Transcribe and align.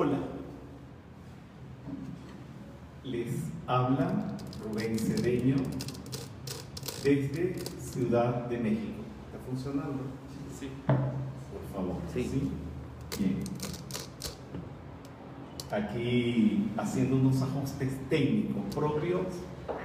Hola, 0.00 0.18
les 3.02 3.30
habla 3.66 4.36
Rubén 4.62 4.96
Cedeño 4.96 5.56
desde 7.02 7.56
Ciudad 7.80 8.46
de 8.46 8.58
México. 8.58 9.02
¿Está 9.26 9.44
funcionando? 9.44 10.04
Sí. 10.56 10.68
Por 10.86 11.74
favor. 11.74 11.96
Sí. 12.14 12.30
Bien. 13.18 13.40
Aquí 15.72 16.70
haciendo 16.76 17.16
unos 17.16 17.42
ajustes 17.42 17.90
técnicos 18.08 18.72
propios 18.72 19.26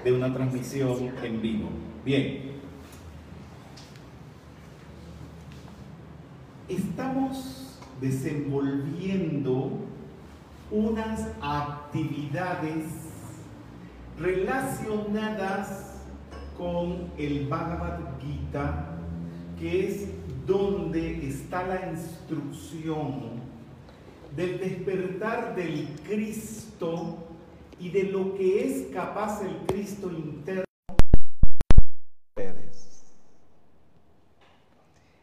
de 0.03 0.13
una 0.13 0.31
transmisión 0.31 1.11
en 1.23 1.41
vivo. 1.41 1.69
Bien. 2.05 2.51
Estamos 6.69 7.79
desenvolviendo 7.99 9.71
unas 10.71 11.27
actividades 11.41 12.85
relacionadas 14.19 16.01
con 16.57 17.11
el 17.17 17.47
Bhagavad 17.47 17.99
Gita, 18.19 18.97
que 19.59 19.87
es 19.87 20.07
donde 20.45 21.27
está 21.27 21.67
la 21.67 21.91
instrucción 21.91 23.41
del 24.35 24.59
despertar 24.59 25.55
del 25.55 25.87
Cristo 26.07 27.17
y 27.79 27.89
de 27.89 28.03
lo 28.03 28.35
que 28.35 28.65
es 28.65 28.93
capaz 28.93 29.41
el 29.41 29.55
Cristo 29.67 30.11
interno. 30.11 30.63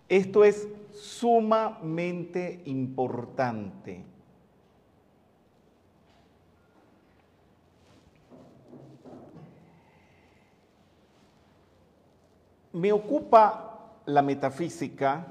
Esto 0.08 0.42
es 0.44 0.66
sumamente 0.92 2.62
importante. 2.64 4.04
Me 12.72 12.92
ocupa 12.92 13.92
la 14.06 14.22
metafísica 14.22 15.26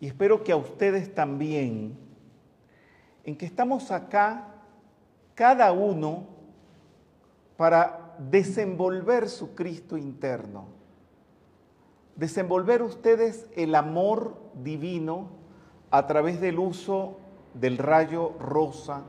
y 0.00 0.06
espero 0.06 0.42
que 0.44 0.52
a 0.52 0.56
ustedes 0.56 1.14
también, 1.14 1.96
en 3.24 3.36
que 3.36 3.46
estamos 3.46 3.90
acá 3.90 4.48
cada 5.34 5.72
uno 5.72 6.24
para 7.56 8.14
desenvolver 8.18 9.28
su 9.28 9.54
Cristo 9.54 9.96
interno, 9.96 10.66
desenvolver 12.16 12.82
ustedes 12.82 13.46
el 13.54 13.74
amor 13.74 14.36
divino 14.54 15.28
a 15.90 16.06
través 16.06 16.40
del 16.40 16.58
uso 16.58 17.18
del 17.54 17.78
rayo 17.78 18.32
rosa, 18.38 19.02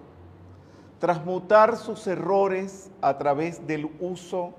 transmutar 0.99 1.77
sus 1.77 2.07
errores 2.07 2.91
a 3.01 3.17
través 3.17 3.65
del 3.67 3.89
uso 3.99 4.53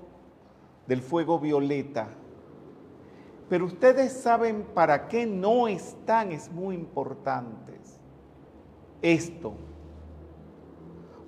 del 0.89 1.03
fuego 1.03 1.39
violeta. 1.39 2.09
Pero 3.47 3.65
ustedes 3.65 4.11
saben 4.11 4.63
para 4.73 5.07
qué 5.07 5.27
no 5.27 5.67
están, 5.67 6.31
es 6.31 6.51
muy 6.51 6.75
importante. 6.75 7.69
Esto. 9.01 9.53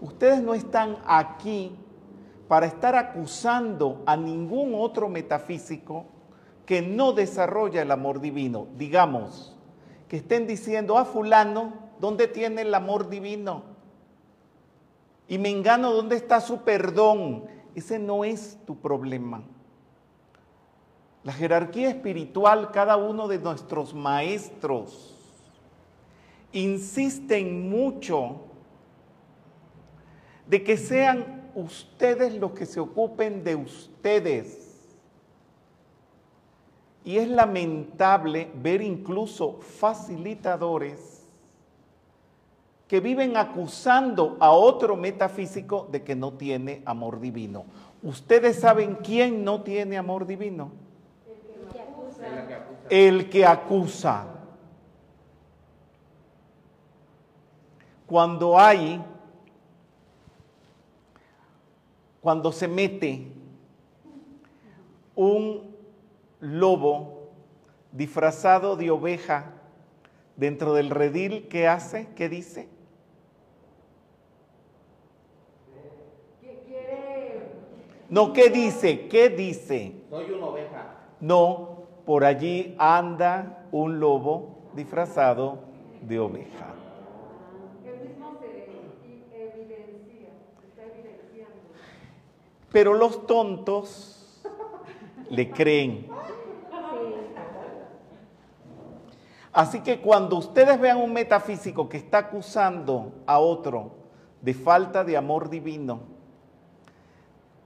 Ustedes 0.01 0.41
no 0.41 0.55
están 0.55 0.97
aquí 1.05 1.75
para 2.47 2.65
estar 2.65 2.95
acusando 2.95 4.01
a 4.07 4.17
ningún 4.17 4.73
otro 4.75 5.07
metafísico 5.07 6.05
que 6.65 6.81
no 6.81 7.13
desarrolla 7.13 7.83
el 7.83 7.91
amor 7.91 8.19
divino. 8.19 8.67
Digamos, 8.77 9.55
que 10.07 10.17
estén 10.17 10.47
diciendo, 10.47 10.97
a 10.97 11.01
ah, 11.01 11.05
fulano, 11.05 11.73
¿dónde 11.99 12.27
tiene 12.27 12.63
el 12.63 12.73
amor 12.73 13.09
divino? 13.09 13.63
Y 15.27 15.37
me 15.37 15.49
engano, 15.49 15.93
¿dónde 15.93 16.15
está 16.15 16.41
su 16.41 16.63
perdón? 16.63 17.45
Ese 17.73 17.99
no 17.99 18.25
es 18.25 18.59
tu 18.65 18.75
problema. 18.75 19.43
La 21.23 21.33
jerarquía 21.33 21.89
espiritual, 21.89 22.71
cada 22.71 22.97
uno 22.97 23.27
de 23.27 23.37
nuestros 23.37 23.93
maestros 23.93 25.15
insisten 26.51 27.69
mucho 27.69 28.41
de 30.47 30.63
que 30.63 30.77
sean 30.77 31.49
ustedes 31.55 32.33
los 32.35 32.51
que 32.51 32.65
se 32.65 32.79
ocupen 32.79 33.43
de 33.43 33.55
ustedes. 33.55 34.89
Y 37.03 37.17
es 37.17 37.27
lamentable 37.29 38.51
ver 38.55 38.81
incluso 38.81 39.59
facilitadores 39.61 41.25
que 42.87 42.99
viven 42.99 43.37
acusando 43.37 44.35
a 44.39 44.51
otro 44.51 44.97
metafísico 44.97 45.87
de 45.91 46.03
que 46.03 46.15
no 46.15 46.33
tiene 46.33 46.81
amor 46.85 47.21
divino. 47.21 47.63
¿Ustedes 48.03 48.59
saben 48.59 48.95
quién 48.95 49.45
no 49.45 49.61
tiene 49.61 49.97
amor 49.97 50.27
divino? 50.27 50.80
El 52.89 53.29
que 53.29 53.45
acusa. 53.45 54.27
Cuando 58.05 58.59
hay 58.59 59.01
cuando 62.21 62.51
se 62.51 62.67
mete 62.67 63.27
un 65.15 65.75
lobo 66.39 67.31
disfrazado 67.91 68.75
de 68.75 68.91
oveja 68.91 69.53
dentro 70.37 70.73
del 70.73 70.91
redil, 70.91 71.47
¿qué 71.49 71.67
hace? 71.67 72.09
¿Qué 72.15 72.29
dice? 72.29 72.69
No, 78.07 78.33
¿qué 78.33 78.49
dice? 78.49 79.07
¿Qué 79.07 79.29
dice? 79.29 79.93
Soy 80.09 80.31
una 80.31 80.45
oveja. 80.47 80.95
No, 81.21 81.80
por 82.11 82.25
allí 82.25 82.75
anda 82.77 83.63
un 83.71 84.01
lobo 84.01 84.67
disfrazado 84.73 85.59
de 86.01 86.19
oveja. 86.19 86.75
Pero 92.69 92.95
los 92.95 93.25
tontos 93.25 94.43
le 95.29 95.51
creen. 95.51 96.09
Así 99.53 99.79
que 99.79 100.01
cuando 100.01 100.35
ustedes 100.35 100.81
vean 100.81 100.97
un 100.97 101.13
metafísico 101.13 101.87
que 101.87 101.95
está 101.95 102.17
acusando 102.17 103.13
a 103.25 103.39
otro 103.39 103.91
de 104.41 104.53
falta 104.53 105.05
de 105.05 105.15
amor 105.15 105.49
divino, 105.49 106.01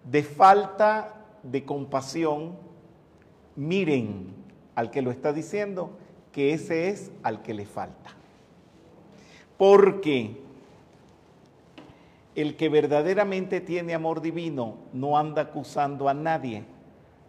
de 0.03 0.21
falta 0.21 1.15
de 1.41 1.65
compasión, 1.65 2.64
miren 3.55 4.33
al 4.75 4.91
que 4.91 5.01
lo 5.01 5.11
está 5.11 5.33
diciendo 5.33 5.91
que 6.31 6.53
ese 6.53 6.89
es 6.89 7.11
al 7.23 7.41
que 7.41 7.53
le 7.53 7.65
falta. 7.65 8.11
Porque 9.57 10.41
el 12.35 12.57
que 12.57 12.67
verdaderamente 12.67 13.61
tiene 13.61 13.93
amor 13.93 14.21
divino 14.21 14.75
no 14.91 15.17
anda 15.17 15.43
acusando 15.43 16.09
a 16.09 16.13
nadie 16.13 16.63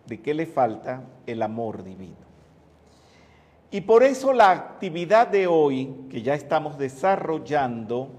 de 0.06 0.20
que 0.20 0.34
le 0.34 0.46
falta 0.46 1.04
el 1.26 1.42
amor 1.42 1.84
divino. 1.84 2.26
Y 3.70 3.82
por 3.82 4.02
eso 4.02 4.32
la 4.32 4.50
actividad 4.50 5.28
de 5.28 5.46
hoy 5.46 5.94
que 6.10 6.22
ya 6.22 6.34
estamos 6.34 6.78
desarrollando 6.78 8.10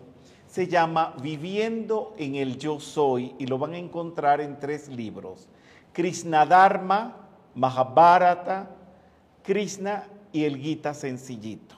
se 0.46 0.68
llama 0.68 1.14
Viviendo 1.22 2.14
en 2.18 2.36
el 2.36 2.58
Yo 2.58 2.80
Soy 2.80 3.36
y 3.38 3.48
lo 3.48 3.58
van 3.58 3.74
a 3.74 3.78
encontrar 3.78 4.40
en 4.40 4.60
tres 4.60 4.88
libros. 4.88 5.48
Krishna 5.94 6.46
Dharma, 6.46 7.27
Mahabharata, 7.58 8.70
Krishna 9.44 10.06
y 10.32 10.46
el 10.46 10.58
Gita 10.58 10.94
Sencillito. 10.94 11.76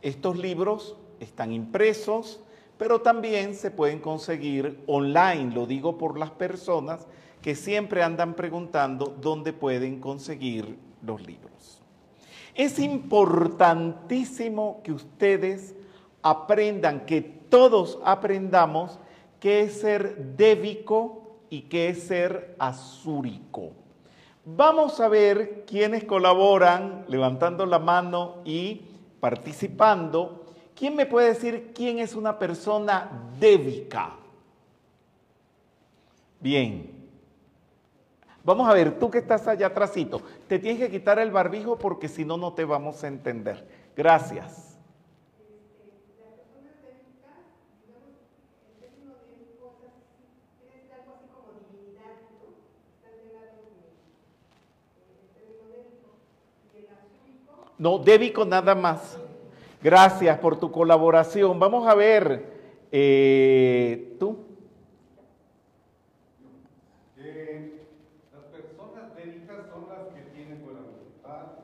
Estos 0.00 0.38
libros 0.38 0.96
están 1.18 1.52
impresos 1.52 2.40
pero 2.78 3.00
también 3.00 3.54
se 3.54 3.70
pueden 3.70 4.00
conseguir 4.00 4.82
online, 4.86 5.54
lo 5.54 5.66
digo 5.66 5.96
por 5.96 6.18
las 6.18 6.30
personas 6.30 7.06
que 7.40 7.54
siempre 7.54 8.02
andan 8.02 8.34
preguntando 8.34 9.16
dónde 9.20 9.52
pueden 9.52 10.00
conseguir 10.00 10.78
los 11.02 11.26
libros. 11.26 11.80
Es 12.54 12.78
importantísimo 12.78 14.80
que 14.82 14.92
ustedes 14.92 15.74
aprendan, 16.22 17.06
que 17.06 17.20
todos 17.20 17.98
aprendamos 18.04 18.98
qué 19.40 19.62
es 19.62 19.80
ser 19.80 20.36
débico 20.36 21.38
y 21.48 21.62
qué 21.62 21.90
es 21.90 22.02
ser 22.02 22.56
azúrico. 22.58 23.72
Vamos 24.46 25.00
a 25.00 25.08
ver 25.08 25.64
quiénes 25.66 26.04
colaboran 26.04 27.04
levantando 27.08 27.66
la 27.66 27.78
mano 27.78 28.36
y 28.44 28.82
participando 29.20 30.46
¿Quién 30.76 30.94
me 30.94 31.06
puede 31.06 31.28
decir 31.28 31.72
quién 31.74 31.98
es 31.98 32.14
una 32.14 32.38
persona 32.38 33.10
débica? 33.40 34.10
Bien. 36.38 36.92
Vamos 38.44 38.68
a 38.68 38.74
ver, 38.74 38.98
tú 38.98 39.10
que 39.10 39.18
estás 39.18 39.48
allá 39.48 39.68
atrásito, 39.68 40.20
te 40.46 40.58
tienes 40.58 40.78
que 40.78 40.90
quitar 40.90 41.18
el 41.18 41.30
barbijo 41.30 41.78
porque 41.78 42.08
si 42.08 42.24
no, 42.24 42.36
no 42.36 42.52
te 42.52 42.64
vamos 42.64 43.02
a 43.02 43.08
entender. 43.08 43.66
Gracias. 43.96 44.65
No, 57.78 57.98
débico 57.98 58.44
nada 58.44 58.74
más. 58.74 59.18
Gracias 59.82 60.38
por 60.38 60.58
tu 60.58 60.72
colaboración. 60.72 61.58
Vamos 61.58 61.86
a 61.86 61.94
ver, 61.94 62.44
eh, 62.90 64.16
tú. 64.18 64.38
las 68.32 68.44
personas 68.44 69.14
débicas 69.14 69.56
son 69.70 69.86
las 69.88 70.14
que 70.14 70.22
tienen 70.34 70.62
buena 70.64 70.80
voluntad, 70.80 71.58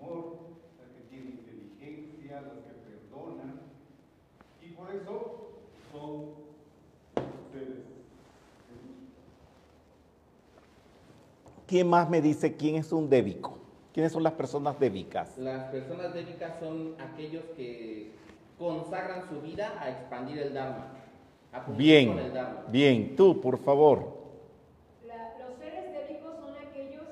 amor, 0.00 0.38
las 0.80 0.90
que 0.90 1.08
tienen 1.08 1.38
inteligencia, 1.38 2.40
las 2.42 2.64
que 2.64 2.72
perdonan, 2.84 3.60
y 4.60 4.70
por 4.70 4.90
eso 4.90 5.48
son 5.92 6.24
seres. 7.52 7.84
¿Quién 11.68 11.88
más 11.88 12.10
me 12.10 12.20
dice 12.20 12.56
quién 12.56 12.74
es 12.76 12.90
un 12.92 13.08
débico? 13.08 13.65
¿Quiénes 13.96 14.12
son 14.12 14.22
las 14.22 14.34
personas 14.34 14.78
débicas? 14.78 15.38
Las 15.38 15.70
personas 15.70 16.12
débicas 16.12 16.52
son 16.60 16.96
aquellos 17.00 17.42
que 17.56 18.12
consagran 18.58 19.26
su 19.26 19.40
vida 19.40 19.72
a 19.80 19.88
expandir 19.88 20.38
el 20.38 20.52
Dharma. 20.52 20.88
a 21.50 21.60
Bien, 21.70 22.08
con 22.10 22.18
el 22.18 22.34
Dharma. 22.34 22.64
bien, 22.68 23.16
tú, 23.16 23.40
por 23.40 23.56
favor. 23.56 24.18
La- 25.06 25.32
los 25.48 25.56
seres 25.58 25.94
débicos 25.94 26.34
son 26.38 26.50
aquellos 26.68 27.04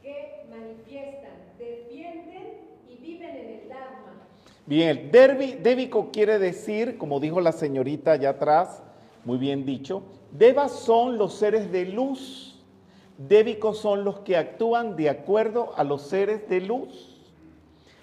que 0.00 0.44
manifiestan, 0.48 1.32
defienden 1.58 2.60
y 2.88 2.94
viven 3.04 3.30
en 3.34 3.60
el 3.62 3.68
Dharma. 3.68 4.12
Bien, 4.66 4.88
el 4.90 5.10
derbi- 5.10 5.56
débico 5.58 6.12
quiere 6.12 6.38
decir, 6.38 6.96
como 6.96 7.18
dijo 7.18 7.40
la 7.40 7.50
señorita 7.50 8.12
allá 8.12 8.30
atrás, 8.30 8.84
muy 9.24 9.36
bien 9.38 9.66
dicho, 9.66 10.04
devas 10.30 10.70
son 10.70 11.18
los 11.18 11.34
seres 11.34 11.72
de 11.72 11.86
luz. 11.86 12.49
Débicos 13.28 13.76
son 13.76 14.02
los 14.02 14.20
que 14.20 14.38
actúan 14.38 14.96
de 14.96 15.10
acuerdo 15.10 15.74
a 15.76 15.84
los 15.84 16.00
seres 16.00 16.48
de 16.48 16.62
luz, 16.62 17.20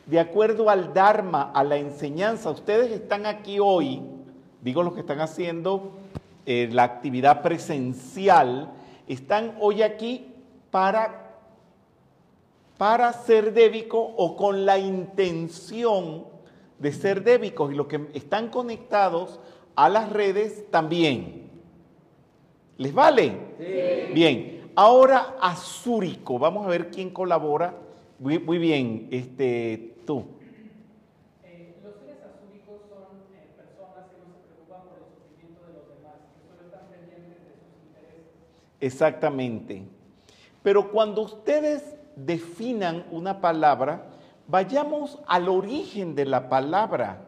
de 0.05 0.19
acuerdo 0.19 0.69
al 0.69 0.93
Dharma, 0.93 1.51
a 1.55 1.63
la 1.63 1.77
enseñanza. 1.77 2.51
Ustedes 2.51 2.91
están 2.91 3.25
aquí 3.25 3.57
hoy, 3.59 4.03
digo 4.61 4.83
los 4.83 4.93
que 4.93 4.99
están 4.99 5.19
haciendo 5.19 5.93
eh, 6.45 6.69
la 6.71 6.83
actividad 6.83 7.41
presencial, 7.41 8.71
están 9.07 9.55
hoy 9.59 9.81
aquí 9.81 10.27
para 10.69 11.23
para 12.77 13.11
ser 13.11 13.53
débico 13.53 13.99
o 13.99 14.35
con 14.35 14.63
la 14.63 14.77
intención 14.77 16.25
de 16.77 16.91
ser 16.91 17.23
débicos 17.23 17.71
y 17.71 17.75
los 17.75 17.87
que 17.87 18.07
están 18.13 18.49
conectados 18.49 19.39
a 19.75 19.89
las 19.89 20.11
redes 20.11 20.69
también. 20.69 21.49
¿Les 22.77 22.93
vale? 22.93 23.35
Bien, 24.13 24.56
ahora 24.77 25.35
Azúrico, 25.41 26.37
vamos 26.37 26.65
a 26.65 26.69
ver 26.69 26.91
quién 26.91 27.09
colabora. 27.09 27.73
Muy, 28.19 28.37
muy 28.39 28.59
bien, 28.59 29.07
este, 29.11 29.95
tú. 30.05 30.25
Eh, 31.43 31.75
los 31.83 31.95
seres 31.95 32.17
azúricos 32.21 32.81
son 32.87 33.17
eh, 33.33 33.47
personas 33.55 34.05
que 34.09 34.17
no 34.19 34.33
se 34.33 34.39
preocupan 34.45 34.81
por 34.87 34.99
el 34.99 35.05
sufrimiento 35.09 35.65
de 35.65 35.73
los 35.73 35.87
demás, 35.89 36.13
que 36.31 36.47
solo 36.47 36.65
están 36.65 36.87
pendientes 36.89 37.43
de 37.43 37.53
sus 37.53 37.73
intereses. 37.87 38.25
Exactamente. 38.79 39.83
Pero 40.61 40.91
cuando 40.91 41.23
ustedes 41.23 41.95
definan 42.15 43.05
una 43.11 43.41
palabra, 43.41 44.05
vayamos 44.47 45.19
al 45.27 45.49
origen 45.49 46.13
de 46.13 46.25
la 46.25 46.49
palabra. 46.49 47.23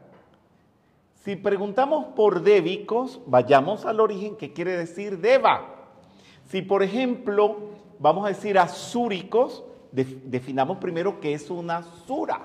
Si 1.24 1.36
preguntamos 1.36 2.06
por 2.16 2.44
débicos, 2.44 3.22
vayamos 3.26 3.86
al 3.86 4.00
origen 4.00 4.36
que 4.38 4.54
quiere 4.54 4.78
decir 4.78 5.20
deba. 5.20 5.79
Si, 6.50 6.64
por 6.64 6.82
ejemplo, 6.82 7.58
vamos 8.00 8.26
a 8.26 8.30
decir 8.30 8.58
azúricos, 8.58 9.64
def- 9.92 10.24
definamos 10.26 10.80
primero 10.80 11.20
qué 11.20 11.34
es 11.34 11.50
una 11.52 11.84
sura. 11.84 12.42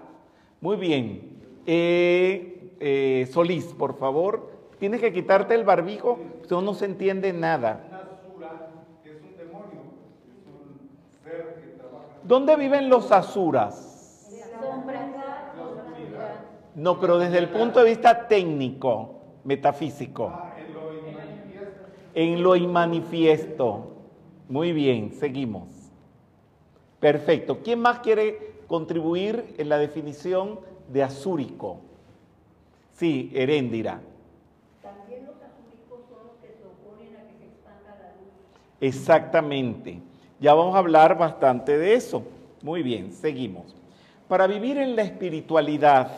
Muy 0.60 0.76
bien. 0.76 1.38
Eh, 1.66 2.70
eh, 2.80 3.26
Solís, 3.32 3.64
por 3.66 3.96
favor, 3.96 4.50
tienes 4.78 5.00
que 5.00 5.10
quitarte 5.12 5.54
el 5.54 5.64
barbijo, 5.64 6.18
si 6.46 6.54
no, 6.54 6.60
no 6.60 6.74
se 6.74 6.84
entiende 6.84 7.32
nada. 7.32 7.86
Una 7.88 8.02
sura 8.34 8.50
es 9.06 9.22
un 9.22 9.36
demonio, 9.38 9.80
es 10.38 10.46
un 10.46 10.90
ser 11.24 11.54
que 11.62 11.68
trabaja 11.78 12.04
¿Dónde 12.22 12.56
viven 12.56 12.90
los 12.90 13.10
asuras? 13.10 13.90
No, 16.74 17.00
pero 17.00 17.18
desde 17.18 17.38
el 17.38 17.48
punto 17.48 17.78
de 17.80 17.86
vista 17.90 18.28
técnico, 18.28 19.20
metafísico. 19.44 20.32
en 22.14 22.42
lo 22.42 22.54
inmanifiesto. 22.56 23.93
Muy 24.48 24.72
bien, 24.72 25.12
seguimos. 25.12 25.68
Perfecto. 27.00 27.60
¿Quién 27.62 27.80
más 27.80 28.00
quiere 28.00 28.54
contribuir 28.66 29.54
en 29.58 29.68
la 29.68 29.78
definición 29.78 30.60
de 30.88 31.02
azúrico? 31.02 31.78
Sí, 32.92 33.30
Heréndira. 33.34 34.00
También 34.82 35.26
los 35.26 35.36
azúricos 35.36 36.00
son 36.08 36.26
los 36.26 36.36
que 36.36 36.48
se 36.48 36.64
oponen 36.64 37.16
a 37.16 37.26
que 37.26 37.38
se 37.38 37.44
expanda 37.46 37.96
la 38.00 38.08
luz. 38.20 38.32
Exactamente. 38.80 40.00
Ya 40.40 40.54
vamos 40.54 40.74
a 40.74 40.78
hablar 40.78 41.16
bastante 41.16 41.78
de 41.78 41.94
eso. 41.94 42.22
Muy 42.62 42.82
bien, 42.82 43.12
seguimos. 43.12 43.74
Para 44.28 44.46
vivir 44.46 44.78
en 44.78 44.94
la 44.96 45.02
espiritualidad, 45.02 46.10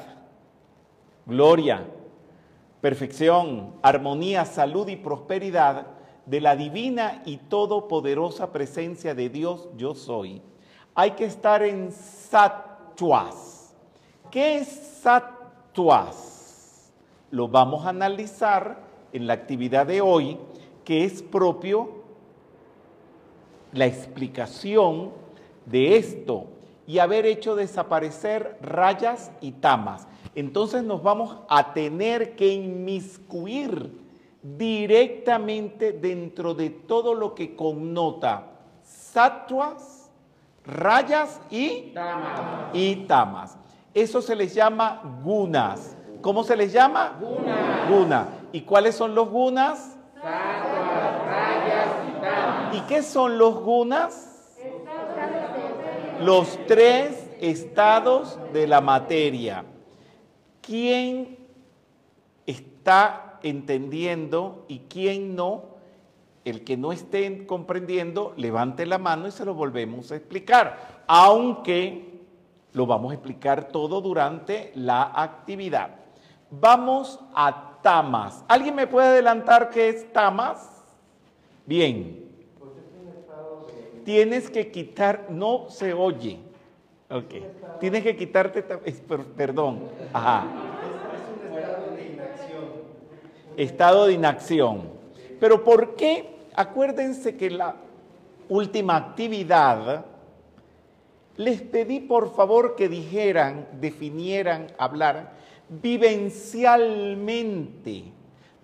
gloria, 1.26 1.84
perfección, 2.80 3.74
armonía, 3.82 4.44
salud 4.44 4.88
y 4.88 4.96
prosperidad 4.96 5.95
de 6.26 6.40
la 6.40 6.56
divina 6.56 7.22
y 7.24 7.36
todopoderosa 7.36 8.52
presencia 8.52 9.14
de 9.14 9.28
Dios 9.28 9.68
yo 9.76 9.94
soy, 9.94 10.42
hay 10.94 11.12
que 11.12 11.24
estar 11.24 11.62
en 11.62 11.92
satuas. 11.92 13.74
¿Qué 14.30 14.58
es 14.58 14.68
satuas? 15.02 16.92
Lo 17.30 17.48
vamos 17.48 17.86
a 17.86 17.90
analizar 17.90 18.80
en 19.12 19.26
la 19.26 19.34
actividad 19.34 19.86
de 19.86 20.00
hoy, 20.00 20.38
que 20.84 21.04
es 21.04 21.22
propio 21.22 22.04
la 23.72 23.86
explicación 23.86 25.12
de 25.64 25.96
esto 25.96 26.46
y 26.86 26.98
haber 26.98 27.26
hecho 27.26 27.56
desaparecer 27.56 28.58
rayas 28.60 29.30
y 29.40 29.52
tamas. 29.52 30.06
Entonces 30.34 30.82
nos 30.82 31.02
vamos 31.02 31.36
a 31.48 31.72
tener 31.72 32.36
que 32.36 32.52
inmiscuir 32.52 34.05
directamente 34.56 35.92
dentro 35.92 36.54
de 36.54 36.70
todo 36.70 37.14
lo 37.14 37.34
que 37.34 37.56
connota 37.56 38.52
satuas, 39.16 40.10
rayas 40.64 41.40
y 41.50 41.92
Dharma. 41.92 42.70
y 42.72 42.96
tamas. 43.06 43.56
Eso 43.94 44.20
se 44.20 44.36
les 44.36 44.54
llama 44.54 45.00
gunas. 45.24 45.96
¿Cómo 46.20 46.44
se 46.44 46.56
les 46.56 46.72
llama? 46.72 47.18
Guna. 47.88 48.28
¿Y 48.52 48.62
cuáles 48.62 48.94
son 48.94 49.14
los 49.14 49.28
gunas? 49.28 49.96
Sattva, 50.14 51.24
rayas 51.26 51.88
y 52.08 52.20
tamas. 52.20 52.76
¿Y 52.76 52.80
qué 52.82 53.02
son 53.02 53.38
los 53.38 53.54
gunas? 53.62 54.32
Los 56.20 56.58
tres 56.66 57.30
estados 57.40 58.38
de 58.52 58.66
la 58.66 58.80
materia. 58.80 59.64
¿Quién 60.62 61.38
está 62.46 63.25
entendiendo 63.48 64.64
y 64.68 64.80
quién 64.88 65.34
no? 65.34 65.76
El 66.44 66.62
que 66.62 66.76
no 66.76 66.92
esté 66.92 67.46
comprendiendo, 67.46 68.32
levante 68.36 68.86
la 68.86 68.98
mano 68.98 69.26
y 69.26 69.32
se 69.32 69.44
lo 69.44 69.54
volvemos 69.54 70.12
a 70.12 70.16
explicar. 70.16 71.04
Aunque 71.06 72.20
lo 72.72 72.86
vamos 72.86 73.10
a 73.10 73.14
explicar 73.14 73.68
todo 73.68 74.00
durante 74.00 74.70
la 74.74 75.10
actividad. 75.14 75.96
Vamos 76.50 77.18
a 77.34 77.78
tamas. 77.82 78.44
¿Alguien 78.48 78.74
me 78.74 78.86
puede 78.86 79.08
adelantar 79.08 79.70
qué 79.70 79.88
es 79.88 80.12
tamas? 80.12 80.84
Bien. 81.64 82.24
Tienes 84.04 84.50
que 84.50 84.70
quitar, 84.70 85.26
no 85.30 85.68
se 85.68 85.92
oye. 85.92 86.38
Ok. 87.10 87.34
Tienes 87.80 88.04
que 88.04 88.16
quitarte, 88.16 88.62
perdón. 89.36 89.88
Ajá. 90.12 90.44
Estado 93.56 94.06
de 94.06 94.14
inacción. 94.14 94.90
Pero 95.40 95.64
¿por 95.64 95.94
qué? 95.94 96.36
Acuérdense 96.54 97.36
que 97.36 97.50
la 97.50 97.76
última 98.48 98.96
actividad 98.96 100.04
les 101.36 101.60
pedí 101.60 102.00
por 102.00 102.34
favor 102.34 102.74
que 102.76 102.88
dijeran, 102.88 103.68
definieran, 103.80 104.68
hablaran 104.78 105.28
vivencialmente. 105.68 108.04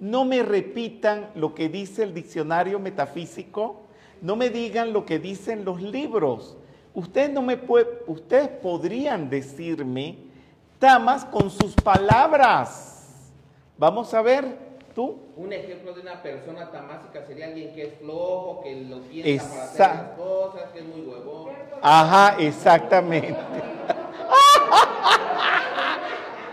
No 0.00 0.24
me 0.24 0.42
repitan 0.42 1.28
lo 1.34 1.54
que 1.54 1.68
dice 1.68 2.02
el 2.02 2.14
diccionario 2.14 2.80
metafísico, 2.80 3.82
no 4.20 4.36
me 4.36 4.50
digan 4.50 4.92
lo 4.92 5.06
que 5.06 5.18
dicen 5.18 5.64
los 5.64 5.82
libros. 5.82 6.56
Ustedes 6.94 7.32
no 7.32 7.42
me 7.42 7.58
ustedes 8.06 8.48
podrían 8.48 9.28
decirme 9.30 10.18
tamas 10.78 11.24
con 11.24 11.50
sus 11.50 11.74
palabras. 11.74 13.30
Vamos 13.78 14.12
a 14.14 14.22
ver, 14.22 14.71
tú. 14.94 15.18
Un 15.36 15.52
ejemplo 15.52 15.92
de 15.92 16.00
una 16.00 16.22
persona 16.22 16.70
tamásica 16.70 17.26
sería 17.26 17.46
alguien 17.46 17.74
que 17.74 17.82
es 17.84 17.94
flojo, 17.94 18.60
que 18.62 18.76
lo 18.82 19.00
piensa 19.02 19.48
para 19.48 19.64
hacer 19.64 19.80
las 19.80 20.08
cosas, 20.16 20.62
que 20.72 20.78
es 20.80 20.84
muy 20.84 21.00
huevón. 21.02 21.50
Ajá, 21.80 22.36
exactamente. 22.38 23.36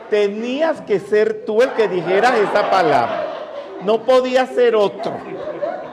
Tenías 0.10 0.81
que 0.81 1.00
ser 1.00 1.46
tú 1.46 1.62
el 1.62 1.72
que 1.74 1.88
dijeras 1.88 2.36
esa 2.39 2.72
palabra. 2.72 3.25
No 3.84 4.01
podía 4.03 4.46
ser 4.48 4.75
otro. 4.75 5.13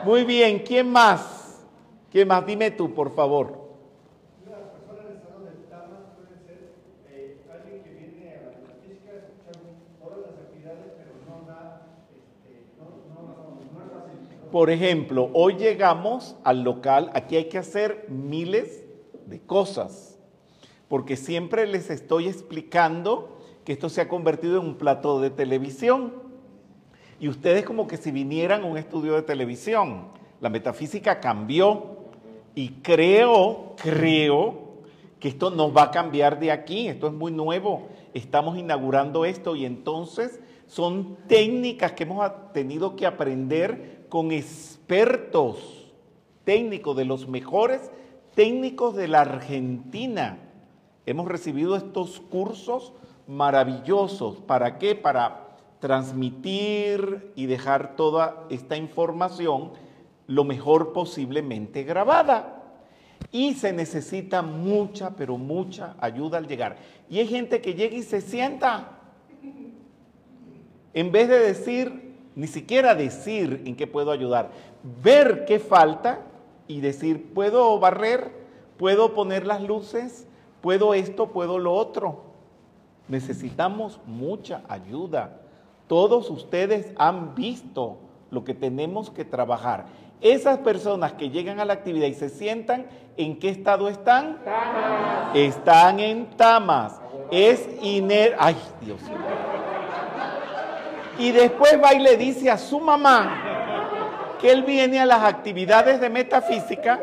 Muy 0.05 0.25
bien, 0.25 0.61
¿quién 0.61 0.91
más? 0.91 1.61
¿Quién 2.11 2.27
más? 2.29 2.47
Dime 2.47 2.71
tú, 2.71 2.95
por 2.95 3.15
favor. 3.15 3.67
Una 4.47 4.57
persona 4.73 5.03
en 5.11 5.17
estado 5.17 5.41
de 5.45 5.51
Dharma 5.69 5.99
puede 6.17 6.39
ser 6.47 6.73
eh, 7.11 7.37
alguien 7.53 7.83
que 7.83 7.91
viene 7.91 8.39
a 8.39 8.41
la 8.57 8.73
física, 8.81 9.11
escuchar 9.21 9.61
todas 10.01 10.19
las 10.25 10.33
actividades, 10.47 10.93
pero 10.97 11.13
no 11.29 11.45
da, 11.47 11.61
este, 12.17 12.73
no, 12.79 12.85
no, 13.13 13.21
no, 13.37 13.61
no 13.61 13.77
es 13.85 13.89
fácil. 13.93 14.17
Por 14.57 14.71
ejemplo, 14.71 15.29
hoy 15.35 15.57
llegamos 15.57 16.35
al 16.43 16.63
local, 16.63 17.11
aquí 17.13 17.37
hay 17.37 17.45
que 17.45 17.59
hacer 17.59 18.07
miles 18.09 18.87
de 19.27 19.39
cosas, 19.39 20.19
porque 20.89 21.19
siempre 21.19 21.67
les 21.67 21.91
estoy 21.91 22.27
explicando 22.27 23.37
que 23.67 23.75
esto 23.75 23.91
se 23.91 24.01
ha 24.01 24.09
convertido 24.09 24.59
en 24.59 24.67
un 24.69 24.77
plato 24.77 25.21
de 25.21 25.29
televisión. 25.29 26.15
Y 27.21 27.29
ustedes 27.29 27.67
como 27.67 27.87
que 27.87 27.99
si 27.99 28.11
vinieran 28.11 28.63
a 28.63 28.65
un 28.65 28.79
estudio 28.79 29.13
de 29.13 29.21
televisión. 29.21 30.09
La 30.41 30.49
metafísica 30.49 31.21
cambió 31.21 31.99
y 32.55 32.81
creo, 32.81 33.75
creo 33.77 34.79
que 35.21 35.29
esto 35.29 35.51
nos 35.51 35.77
va 35.77 35.83
a 35.83 35.91
cambiar 35.91 36.41
de 36.41 36.51
aquí. 36.51 36.89
Esto 36.89 37.09
es 37.09 37.13
muy 37.13 37.31
nuevo. 37.31 37.89
Estamos 38.15 38.57
inaugurando 38.57 39.27
esto 39.27 39.55
y 39.55 39.67
entonces 39.67 40.41
son 40.67 41.19
técnicas 41.29 41.93
que 41.93 42.05
hemos 42.05 42.53
tenido 42.55 42.97
que 42.97 43.05
aprender 43.05 43.96
con 44.09 44.33
expertos 44.33 45.93
técnicos 46.45 46.97
de 46.97 47.05
los 47.05 47.29
mejores 47.29 47.91
técnicos 48.35 48.95
de 48.95 49.09
la 49.09 49.23
Argentina. 49.23 50.39
Hemos 51.07 51.27
recibido 51.27 51.77
estos 51.77 52.21
cursos 52.21 52.93
maravillosos. 53.27 54.37
¿Para 54.41 54.79
qué? 54.79 54.95
Para 54.95 55.57
transmitir 55.81 57.33
y 57.35 57.47
dejar 57.47 57.97
toda 57.97 58.47
esta 58.51 58.77
información 58.77 59.73
lo 60.27 60.45
mejor 60.45 60.93
posiblemente 60.93 61.83
grabada. 61.85 62.63
Y 63.33 63.55
se 63.55 63.73
necesita 63.73 64.43
mucha, 64.43 65.17
pero 65.17 65.39
mucha 65.39 65.97
ayuda 66.01 66.39
al 66.39 66.47
llegar. 66.47 66.77
Y 67.09 67.19
hay 67.19 67.27
gente 67.27 67.61
que 67.61 67.75
llega 67.75 67.97
y 67.97 68.03
se 68.03 68.21
sienta. 68.21 69.01
En 70.95 71.13
vez 71.13 71.29
de 71.29 71.39
decir, 71.39 72.06
ni 72.37 72.47
siquiera 72.47 72.95
decir 72.95 73.63
en 73.65 73.75
qué 73.75 73.87
puedo 73.87 74.13
ayudar, 74.13 74.51
ver 75.03 75.47
qué 75.47 75.59
falta 75.59 76.21
y 76.69 76.81
decir, 76.81 77.33
puedo 77.33 77.81
barrer, 77.81 78.31
puedo 78.77 79.15
poner 79.15 79.47
las 79.47 79.63
luces, 79.63 80.29
puedo 80.61 80.93
esto, 80.93 81.29
puedo 81.29 81.59
lo 81.59 81.73
otro. 81.73 82.25
Necesitamos 83.09 83.99
mucha 84.07 84.63
ayuda. 84.69 85.41
Todos 85.89 86.29
ustedes 86.29 86.93
han 86.99 87.35
visto 87.35 87.97
lo 88.31 88.45
que 88.45 88.53
tenemos 88.53 89.09
que 89.11 89.25
trabajar. 89.25 89.87
Esas 90.21 90.59
personas 90.59 91.15
que 91.15 91.31
llegan 91.31 91.59
a 91.59 91.65
la 91.65 91.73
actividad 91.73 92.07
y 92.07 92.15
se 92.15 92.29
sientan, 92.29 92.87
¿en 93.17 93.39
qué 93.39 93.49
estado 93.49 93.89
están? 93.89 94.43
Tamas. 94.45 95.35
Están 95.35 96.01
en 96.01 96.27
tamas. 96.37 97.01
Es 97.31 97.67
iner... 97.81 98.37
Ay, 98.39 98.57
Dios 98.83 99.01
mío. 99.03 99.56
Y 101.19 101.33
después 101.33 101.81
va 101.83 101.95
y 101.95 102.01
le 102.01 102.17
dice 102.17 102.51
a 102.51 102.59
su 102.59 102.79
mamá 102.81 104.37
que 104.41 104.51
él 104.51 104.63
viene 104.65 105.01
a 105.01 105.07
las 105.07 105.23
actividades 105.23 106.01
de 106.01 106.11
metafísica 106.11 107.01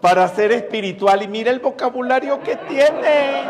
para 0.00 0.26
ser 0.28 0.50
espiritual 0.52 1.22
y 1.22 1.28
mira 1.28 1.50
el 1.50 1.60
vocabulario 1.60 2.40
que 2.40 2.56
tiene. 2.56 3.42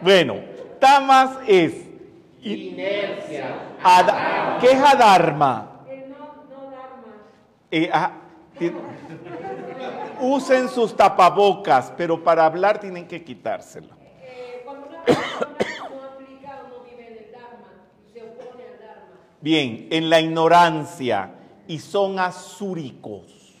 Bueno, 0.00 0.36
tamas 0.80 1.38
es... 1.46 1.74
Inercia. 2.42 3.54
¿Qué 4.60 4.72
es 4.72 4.82
adharma? 4.82 5.84
El 5.88 6.10
no, 6.10 6.16
no 6.50 6.70
dharma. 6.70 7.14
Eh, 7.70 7.88
ah, 7.92 8.10
ti- 8.58 8.72
usen 10.20 10.68
sus 10.68 10.96
tapabocas, 10.96 11.92
pero 11.96 12.24
para 12.24 12.44
hablar 12.44 12.80
tienen 12.80 13.06
que 13.06 13.22
quitárselo. 13.22 13.90
Eh, 14.20 14.62
cuando 14.64 14.88
una 14.88 15.02
persona 15.04 15.46
no 15.88 16.02
aplica 16.02 16.62
o 16.64 16.68
no 16.68 16.84
vive 16.84 17.06
en 17.06 17.18
el 17.26 17.32
dharma, 17.32 17.68
se 18.12 18.22
opone 18.22 18.64
al 18.64 18.78
dharma. 18.80 19.16
Bien, 19.42 19.88
en 19.90 20.08
la 20.08 20.20
ignorancia 20.20 21.34
y 21.66 21.80
son 21.80 22.20
azúricos. 22.20 23.56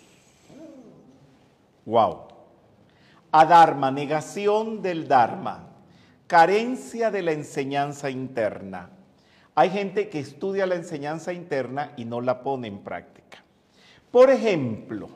Wow. 1.84 2.28
Adharma, 3.32 3.90
negación 3.90 4.80
del 4.80 5.08
Dharma, 5.08 5.66
carencia 6.28 7.10
de 7.10 7.22
la 7.22 7.32
enseñanza 7.32 8.10
interna. 8.10 8.90
Hay 9.56 9.70
gente 9.70 10.08
que 10.08 10.20
estudia 10.20 10.66
la 10.66 10.76
enseñanza 10.76 11.32
interna 11.32 11.92
y 11.96 12.04
no 12.04 12.20
la 12.20 12.42
pone 12.42 12.68
en 12.68 12.78
práctica. 12.78 13.42
Por 14.12 14.30
ejemplo, 14.30 15.08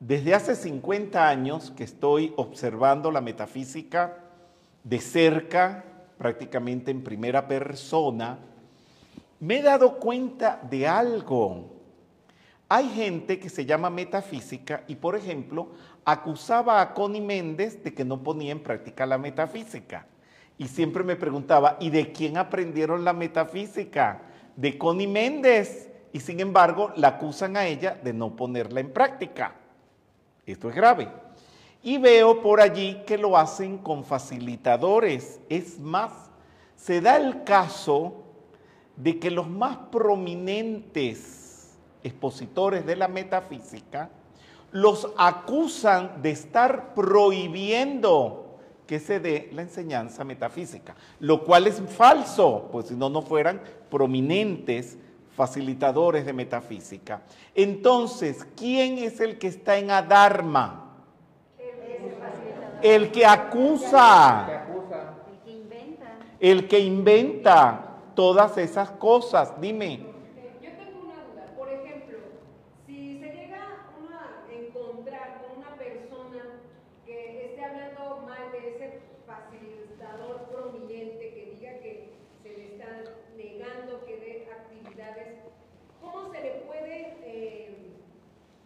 desde 0.00 0.34
hace 0.34 0.56
50 0.56 1.28
años 1.28 1.70
que 1.76 1.84
estoy 1.84 2.32
observando 2.36 3.10
la 3.10 3.20
metafísica 3.20 4.16
de 4.84 5.00
cerca, 5.00 5.84
prácticamente 6.18 6.90
en 6.90 7.02
primera 7.02 7.46
persona, 7.46 8.38
me 9.40 9.58
he 9.58 9.62
dado 9.62 9.98
cuenta 9.98 10.60
de 10.68 10.86
algo. 10.86 11.76
Hay 12.68 12.88
gente 12.90 13.38
que 13.38 13.48
se 13.48 13.64
llama 13.64 13.88
metafísica 13.88 14.82
y, 14.88 14.96
por 14.96 15.16
ejemplo, 15.16 15.68
acusaba 16.04 16.80
a 16.80 16.92
Connie 16.92 17.20
Méndez 17.20 17.82
de 17.82 17.94
que 17.94 18.04
no 18.04 18.22
ponía 18.22 18.52
en 18.52 18.62
práctica 18.62 19.06
la 19.06 19.16
metafísica. 19.16 20.06
Y 20.58 20.66
siempre 20.66 21.04
me 21.04 21.16
preguntaba, 21.16 21.76
¿y 21.80 21.90
de 21.90 22.12
quién 22.12 22.36
aprendieron 22.36 23.04
la 23.04 23.12
metafísica? 23.12 24.22
De 24.56 24.76
Connie 24.76 25.06
Méndez. 25.06 25.88
Y 26.12 26.20
sin 26.20 26.40
embargo, 26.40 26.92
la 26.96 27.08
acusan 27.08 27.56
a 27.56 27.66
ella 27.66 27.98
de 28.02 28.12
no 28.12 28.34
ponerla 28.34 28.80
en 28.80 28.92
práctica. 28.92 29.54
Esto 30.44 30.68
es 30.68 30.74
grave. 30.74 31.08
Y 31.88 31.96
veo 31.96 32.42
por 32.42 32.60
allí 32.60 33.00
que 33.06 33.16
lo 33.16 33.34
hacen 33.38 33.78
con 33.78 34.04
facilitadores. 34.04 35.40
Es 35.48 35.78
más, 35.80 36.12
se 36.76 37.00
da 37.00 37.16
el 37.16 37.44
caso 37.44 38.24
de 38.94 39.18
que 39.18 39.30
los 39.30 39.48
más 39.48 39.78
prominentes 39.90 41.78
expositores 42.02 42.84
de 42.84 42.94
la 42.94 43.08
metafísica 43.08 44.10
los 44.70 45.08
acusan 45.16 46.20
de 46.20 46.32
estar 46.32 46.92
prohibiendo 46.92 48.58
que 48.86 49.00
se 49.00 49.18
dé 49.18 49.48
la 49.54 49.62
enseñanza 49.62 50.24
metafísica, 50.24 50.94
lo 51.20 51.42
cual 51.42 51.68
es 51.68 51.80
falso, 51.96 52.68
pues 52.70 52.88
si 52.88 52.96
no, 52.96 53.08
no 53.08 53.22
fueran 53.22 53.62
prominentes 53.90 54.98
facilitadores 55.34 56.26
de 56.26 56.34
metafísica. 56.34 57.22
Entonces, 57.54 58.46
¿quién 58.58 58.98
es 58.98 59.20
el 59.20 59.38
que 59.38 59.46
está 59.46 59.78
en 59.78 59.90
Adharma? 59.90 60.87
El 62.82 63.10
que 63.10 63.26
acusa, 63.26 64.46
acusa. 64.62 65.14
El 65.30 65.38
que 65.44 65.50
inventa. 65.50 66.06
el 66.40 66.68
que 66.68 66.78
inventa 66.78 67.84
todas 68.14 68.56
esas 68.58 68.90
cosas. 68.92 69.60
Dime. 69.60 69.94
Eh, 69.94 70.52
Yo 70.62 70.70
tengo 70.72 71.00
una 71.06 71.14
duda. 71.24 71.46
Por 71.56 71.68
ejemplo, 71.68 72.18
si 72.86 73.18
se 73.18 73.26
llega 73.32 73.86
uno 73.98 74.16
a 74.16 74.52
encontrar 74.52 75.42
con 75.42 75.58
una 75.58 75.74
persona 75.76 76.42
que 77.04 77.46
esté 77.46 77.64
hablando 77.64 78.22
mal 78.26 78.52
de 78.52 78.58
ese 78.68 79.00
facilitador 79.26 80.48
prominente 80.50 81.32
que 81.34 81.56
diga 81.58 81.72
que 81.80 82.12
se 82.42 82.48
le 82.56 82.74
está 82.74 82.86
negando 83.36 84.04
que 84.04 84.16
dé 84.16 84.48
actividades, 84.52 85.38
¿cómo 86.00 86.30
se 86.32 86.40
le 86.40 86.50
puede 86.66 87.16
eh, 87.22 87.92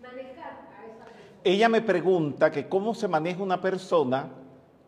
manejar 0.03 0.69
a 0.79 0.85
esa 0.87 1.05
persona? 1.05 1.32
Ella 1.45 1.69
me 1.69 1.81
pregunta 1.81 2.51
que 2.51 2.69
cómo 2.69 2.95
se 2.95 3.09
maneja 3.09 3.43
una 3.43 3.61
persona, 3.61 4.31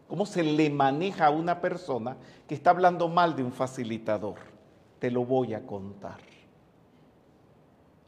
cómo 0.07 0.25
se 0.25 0.43
le 0.43 0.71
maneja 0.71 1.27
a 1.27 1.31
una 1.31 1.61
persona 1.61 2.17
que 2.47 2.55
está 2.55 2.71
hablando 2.71 3.09
mal 3.09 3.35
de 3.35 3.43
un 3.43 3.53
facilitador. 3.53 4.37
Te 5.01 5.11
lo 5.11 5.25
voy 5.25 5.55
a 5.55 5.67
contar. 5.67 6.19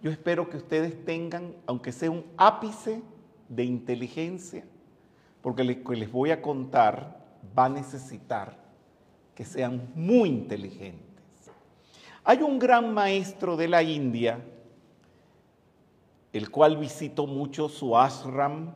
Yo 0.01 0.11
espero 0.11 0.49
que 0.49 0.59
ustedes 0.59 1.05
tengan, 1.05 1.55
aunque 1.67 1.91
sea 1.91 2.11
un 2.11 2.25
ápice 2.37 3.03
de 3.49 3.65
inteligencia, 3.65 4.65
porque 5.43 5.65
lo 5.65 5.83
que 5.83 5.97
les 5.97 6.13
voy 6.13 6.31
a 6.31 6.41
contar 6.41 7.25
va 7.59 7.65
a 7.65 7.69
necesitar 7.69 8.57
que 9.35 9.45
sean 9.45 9.91
muy 9.95 10.29
inteligentes. 10.29 11.25
Hay 12.25 12.43
un 12.43 12.59
gran 12.59 12.93
maestro 12.93 13.57
de 13.57 13.69
la 13.69 13.83
India, 13.83 14.41
el 16.37 16.51
cual 16.51 16.77
visito 16.77 17.27
mucho 17.27 17.69
su 17.69 17.97
ashram, 17.97 18.75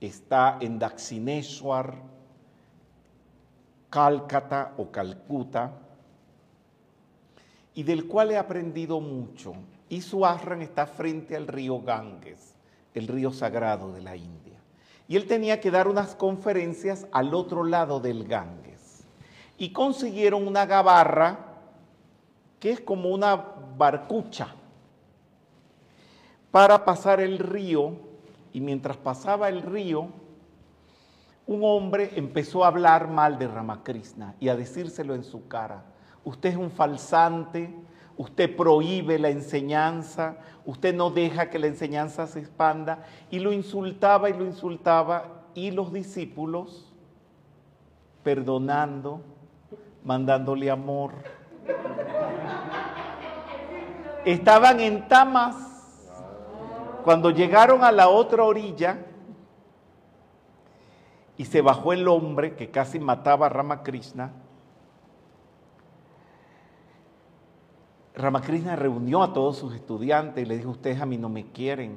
está 0.00 0.58
en 0.60 0.78
Dakshineshwar, 0.78 1.96
Calcata 3.90 4.74
o 4.76 4.90
Calcuta, 4.90 5.72
y 7.74 7.82
del 7.82 8.06
cual 8.06 8.30
he 8.30 8.38
aprendido 8.38 9.00
mucho. 9.00 9.54
Y 9.88 10.02
su 10.02 10.24
ashram 10.24 10.62
está 10.62 10.86
frente 10.86 11.34
al 11.34 11.48
río 11.48 11.80
Ganges, 11.80 12.54
el 12.94 13.08
río 13.08 13.32
sagrado 13.32 13.92
de 13.92 14.02
la 14.02 14.16
India. 14.16 14.38
y 15.08 15.16
él 15.16 15.26
tenía 15.26 15.60
que 15.60 15.70
dar 15.70 15.88
unas 15.88 16.14
conferencias 16.14 17.06
al 17.12 17.34
otro 17.34 17.64
lado 17.64 18.00
del 18.00 18.24
Ganges. 18.24 19.04
Y 19.58 19.70
consiguieron 19.72 20.46
una 20.46 20.64
gabarra 20.64 21.38
que 22.60 22.70
es 22.70 22.80
como 22.80 23.10
una 23.10 23.34
barcucha 23.76 24.54
para 26.52 26.84
pasar 26.84 27.20
el 27.20 27.38
río 27.38 27.96
y 28.52 28.60
mientras 28.60 28.98
pasaba 28.98 29.48
el 29.48 29.62
río, 29.62 30.08
un 31.46 31.64
hombre 31.64 32.12
empezó 32.14 32.62
a 32.62 32.68
hablar 32.68 33.08
mal 33.08 33.38
de 33.38 33.48
Ramakrishna 33.48 34.36
y 34.38 34.48
a 34.48 34.54
decírselo 34.54 35.14
en 35.14 35.24
su 35.24 35.48
cara. 35.48 35.82
Usted 36.24 36.50
es 36.50 36.56
un 36.56 36.70
falsante, 36.70 37.74
usted 38.16 38.54
prohíbe 38.54 39.18
la 39.18 39.30
enseñanza, 39.30 40.36
usted 40.66 40.94
no 40.94 41.10
deja 41.10 41.50
que 41.50 41.58
la 41.58 41.66
enseñanza 41.66 42.26
se 42.26 42.40
expanda 42.40 43.02
y 43.30 43.40
lo 43.40 43.52
insultaba 43.52 44.28
y 44.28 44.34
lo 44.34 44.44
insultaba 44.44 45.46
y 45.54 45.70
los 45.70 45.90
discípulos, 45.92 46.92
perdonando, 48.22 49.22
mandándole 50.04 50.70
amor, 50.70 51.12
estaban 54.26 54.80
en 54.80 55.08
tamas. 55.08 55.71
Cuando 57.02 57.30
llegaron 57.30 57.82
a 57.82 57.92
la 57.92 58.08
otra 58.08 58.44
orilla 58.44 58.98
y 61.36 61.44
se 61.44 61.60
bajó 61.60 61.92
el 61.92 62.06
hombre 62.06 62.54
que 62.54 62.70
casi 62.70 63.00
mataba 63.00 63.46
a 63.46 63.48
Ramakrishna, 63.48 64.32
Ramakrishna 68.14 68.76
reunió 68.76 69.22
a 69.22 69.32
todos 69.32 69.56
sus 69.56 69.74
estudiantes 69.74 70.44
y 70.44 70.46
le 70.46 70.58
dijo, 70.58 70.70
ustedes 70.70 71.00
a 71.00 71.06
mí 71.06 71.16
no 71.16 71.28
me 71.28 71.46
quieren, 71.46 71.96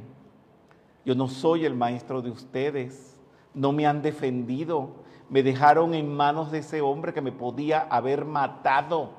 yo 1.04 1.14
no 1.14 1.28
soy 1.28 1.66
el 1.66 1.76
maestro 1.76 2.22
de 2.22 2.32
ustedes, 2.32 3.20
no 3.54 3.72
me 3.72 3.86
han 3.86 4.02
defendido, 4.02 4.90
me 5.30 5.44
dejaron 5.44 5.94
en 5.94 6.16
manos 6.16 6.52
de 6.52 6.60
ese 6.60 6.82
hombre 6.82 7.14
que 7.14 7.22
me 7.22 7.32
podía 7.32 7.82
haber 7.82 8.26
matado. 8.26 9.12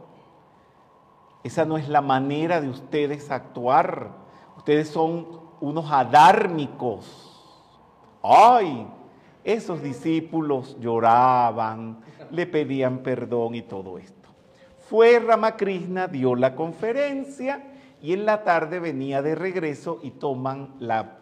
Esa 1.45 1.65
no 1.65 1.77
es 1.77 1.89
la 1.89 2.01
manera 2.01 2.61
de 2.61 2.69
ustedes 2.69 3.31
actuar. 3.31 4.11
Ustedes 4.57 4.89
son 4.89 5.46
unos 5.61 5.91
adármicos. 5.91 7.33
¡Ay! 8.23 8.87
Esos 9.45 9.83
discípulos 9.83 10.77
lloraban, 10.81 12.01
le 12.31 12.47
pedían 12.47 12.99
perdón 12.99 13.55
y 13.55 13.63
todo 13.63 13.99
esto. 13.99 14.29
Fue 14.89 15.21
Ramakrishna, 15.21 16.09
dio 16.09 16.35
la 16.35 16.55
conferencia 16.55 17.63
y 18.03 18.13
en 18.13 18.27
la 18.27 18.43
tarde 18.43 18.81
venía 18.81 19.23
de 19.23 19.35
regreso 19.35 20.01
y 20.03 20.13
toman 20.13 20.75
la 20.81 21.19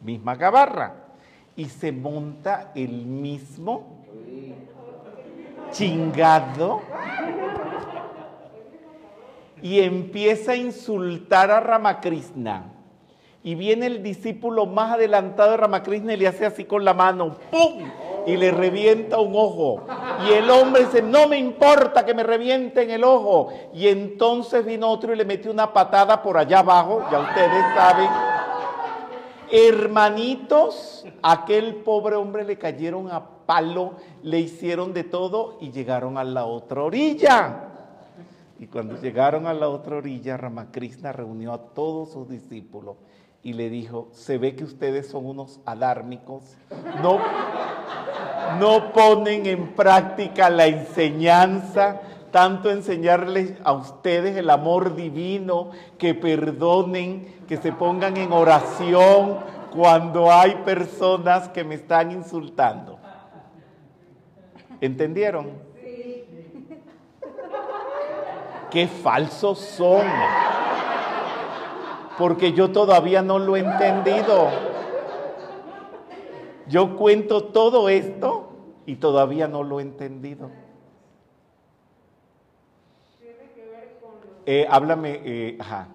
misma 0.00 0.36
gabarra 0.36 1.06
y 1.54 1.66
se 1.66 1.92
monta 1.92 2.72
el 2.74 3.06
mismo 3.06 4.04
chingado 5.70 6.82
y 9.62 9.80
empieza 9.80 10.52
a 10.52 10.56
insultar 10.56 11.50
a 11.50 11.60
Ramakrishna. 11.60 12.75
Y 13.46 13.54
viene 13.54 13.86
el 13.86 14.02
discípulo 14.02 14.66
más 14.66 14.94
adelantado 14.94 15.52
de 15.52 15.56
Ramakrishna 15.58 16.14
y 16.14 16.16
le 16.16 16.26
hace 16.26 16.44
así 16.44 16.64
con 16.64 16.84
la 16.84 16.94
mano, 16.94 17.36
¡pum! 17.48 17.88
Y 18.26 18.36
le 18.36 18.50
revienta 18.50 19.20
un 19.20 19.36
ojo. 19.36 19.86
Y 20.28 20.32
el 20.32 20.50
hombre 20.50 20.86
dice, 20.86 21.00
no 21.00 21.28
me 21.28 21.38
importa 21.38 22.04
que 22.04 22.12
me 22.12 22.24
revienten 22.24 22.90
el 22.90 23.04
ojo. 23.04 23.52
Y 23.72 23.86
entonces 23.86 24.66
vino 24.66 24.90
otro 24.90 25.12
y 25.12 25.16
le 25.16 25.24
metió 25.24 25.52
una 25.52 25.72
patada 25.72 26.20
por 26.24 26.36
allá 26.36 26.58
abajo, 26.58 27.04
ya 27.08 27.20
ustedes 27.20 27.64
saben. 27.76 28.08
Hermanitos, 29.48 31.06
aquel 31.22 31.76
pobre 31.76 32.16
hombre 32.16 32.42
le 32.42 32.58
cayeron 32.58 33.12
a 33.12 33.24
palo, 33.46 33.92
le 34.24 34.40
hicieron 34.40 34.92
de 34.92 35.04
todo 35.04 35.58
y 35.60 35.70
llegaron 35.70 36.18
a 36.18 36.24
la 36.24 36.46
otra 36.46 36.82
orilla. 36.82 37.60
Y 38.58 38.66
cuando 38.66 39.00
llegaron 39.00 39.46
a 39.46 39.54
la 39.54 39.68
otra 39.68 39.98
orilla, 39.98 40.36
Ramakrishna 40.36 41.12
reunió 41.12 41.52
a 41.52 41.58
todos 41.58 42.10
sus 42.10 42.28
discípulos 42.28 42.96
y 43.46 43.52
le 43.52 43.70
dijo, 43.70 44.08
se 44.10 44.38
ve 44.38 44.56
que 44.56 44.64
ustedes 44.64 45.06
son 45.06 45.24
unos 45.24 45.60
alármicos, 45.64 46.56
no, 47.00 47.20
no 48.58 48.92
ponen 48.92 49.46
en 49.46 49.68
práctica 49.76 50.50
la 50.50 50.66
enseñanza, 50.66 52.00
tanto 52.32 52.72
enseñarles 52.72 53.54
a 53.62 53.72
ustedes 53.72 54.36
el 54.36 54.50
amor 54.50 54.96
divino, 54.96 55.70
que 55.96 56.12
perdonen, 56.12 57.36
que 57.46 57.56
se 57.56 57.70
pongan 57.70 58.16
en 58.16 58.32
oración 58.32 59.38
cuando 59.72 60.32
hay 60.32 60.56
personas 60.64 61.48
que 61.48 61.62
me 61.62 61.76
están 61.76 62.10
insultando. 62.10 62.98
¿Entendieron? 64.80 65.50
Qué 68.72 68.88
falsos 68.88 69.60
son 69.60 70.04
porque 72.18 72.52
yo 72.52 72.70
todavía 72.70 73.22
no 73.22 73.38
lo 73.38 73.56
he 73.56 73.60
entendido. 73.60 74.50
Yo 76.68 76.96
cuento 76.96 77.44
todo 77.44 77.88
esto 77.88 78.50
y 78.86 78.96
todavía 78.96 79.46
no 79.48 79.62
lo 79.62 79.78
he 79.78 79.82
entendido. 79.82 80.50
Tiene 83.20 83.52
que 83.54 83.62
ver 83.62 83.98
con 84.00 84.14
los... 84.14 84.38
Eh, 84.46 84.66
háblame, 84.68 85.20
eh, 85.24 85.56
ajá. 85.60 85.88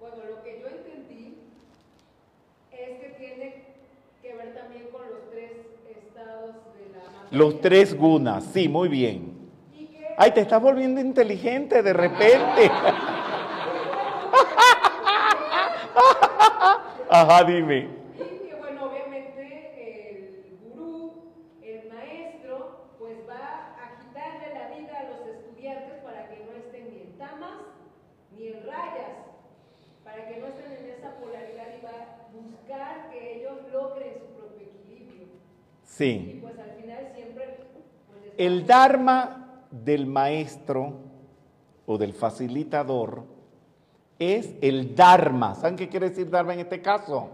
Bueno, 0.00 0.16
lo 0.30 0.42
que 0.42 0.60
yo 0.60 0.68
entendí 0.68 1.38
es 2.70 3.00
que 3.00 3.08
tiene 3.18 3.64
que 4.22 4.34
ver 4.34 4.54
también 4.54 4.88
con 4.90 5.02
los 5.02 5.28
tres 5.30 5.50
estados 5.90 6.54
de 6.74 6.96
la 6.96 7.04
materia. 7.04 7.38
Los 7.38 7.60
tres 7.60 7.96
gunas, 7.96 8.44
sí, 8.44 8.68
muy 8.68 8.88
bien. 8.88 9.36
Ay, 10.16 10.32
te 10.32 10.40
estás 10.40 10.60
volviendo 10.60 11.00
inteligente 11.00 11.82
de 11.82 11.92
repente. 11.92 12.70
Ajá, 17.10 17.44
dime. 17.44 17.88
y 18.16 18.48
que, 18.48 18.54
bueno, 18.58 18.84
obviamente 18.86 19.76
el 19.76 20.58
gurú, 20.62 21.32
el 21.62 21.88
maestro, 21.88 22.94
pues 22.98 23.16
va 23.28 23.74
a 23.82 23.98
quitarle 24.00 24.54
la 24.54 24.68
vida 24.76 24.98
a 24.98 25.04
los 25.04 25.26
estudiantes 25.26 25.94
para 26.04 26.28
que 26.28 26.44
no 26.44 26.52
estén 26.52 26.90
ni 26.90 27.00
en 27.02 27.18
tamas 27.18 27.58
ni 28.36 28.48
en 28.48 28.66
rayas, 28.66 29.16
para 30.04 30.28
que 30.28 30.36
no 30.38 30.46
estén 30.48 30.72
en 30.72 30.90
esa 30.98 31.14
polaridad 31.16 31.66
y 31.80 31.84
va 31.84 31.90
a 31.90 32.28
buscar 32.32 33.10
que 33.10 33.36
ellos 33.38 33.56
logren 33.72 34.14
su 34.20 34.26
propio 34.38 34.66
equilibrio. 34.66 35.24
Y 35.24 35.28
Sí. 35.84 36.38
pues 36.42 36.58
al 36.58 36.70
final 36.72 37.08
siempre... 37.14 37.56
pues, 38.12 38.32
El 38.36 38.66
Dharma 38.66 39.64
del 39.70 40.06
maestro 40.06 40.92
o 41.86 41.98
del 41.98 42.12
facilitador 42.12 43.24
es 44.18 44.54
el 44.60 44.94
Dharma. 44.94 45.54
¿Saben 45.54 45.76
qué 45.76 45.88
quiere 45.88 46.10
decir 46.10 46.30
Dharma 46.30 46.54
en 46.54 46.60
este 46.60 46.82
caso? 46.82 47.30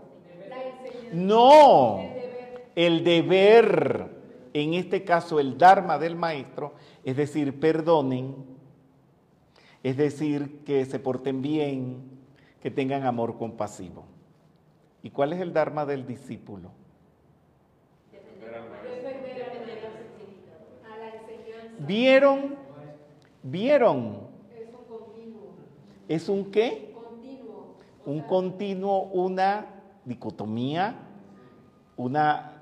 No, 1.13 2.01
El 2.01 2.15
deber. 2.15 2.65
el 2.75 3.05
deber, 3.05 4.09
en 4.53 4.75
este 4.75 5.05
caso 5.05 5.39
el 5.39 5.57
Dharma 5.57 5.99
del 5.99 6.17
maestro, 6.17 6.75
es 7.05 7.17
decir, 7.17 7.59
perdonen, 7.61 8.35
es 9.83 9.97
decir, 9.97 10.63
que 10.65 10.85
se 10.87 10.99
porten 10.99 11.41
bien, 11.43 12.03
que 12.61 12.71
tengan 12.71 13.05
amor 13.05 13.39
compasivo. 13.39 14.05
¿Y 15.03 15.11
cuál 15.11 15.35
es 15.35 15.41
el 15.41 15.53
Dharma 15.53 15.85
del 15.87 16.07
discípulo? 16.07 16.71
¿Vieron? 21.79 22.57
¿Vieron? 23.43 24.24
Es 26.09 26.29
un 26.29 26.45
continuo. 26.45 26.47
¿Es 26.47 26.47
un 26.47 26.51
qué? 26.51 26.93
Continuo. 26.93 27.75
Un 28.07 28.21
continuo, 28.23 29.03
una 29.13 29.67
dicotomía, 30.05 30.95
una 31.97 32.53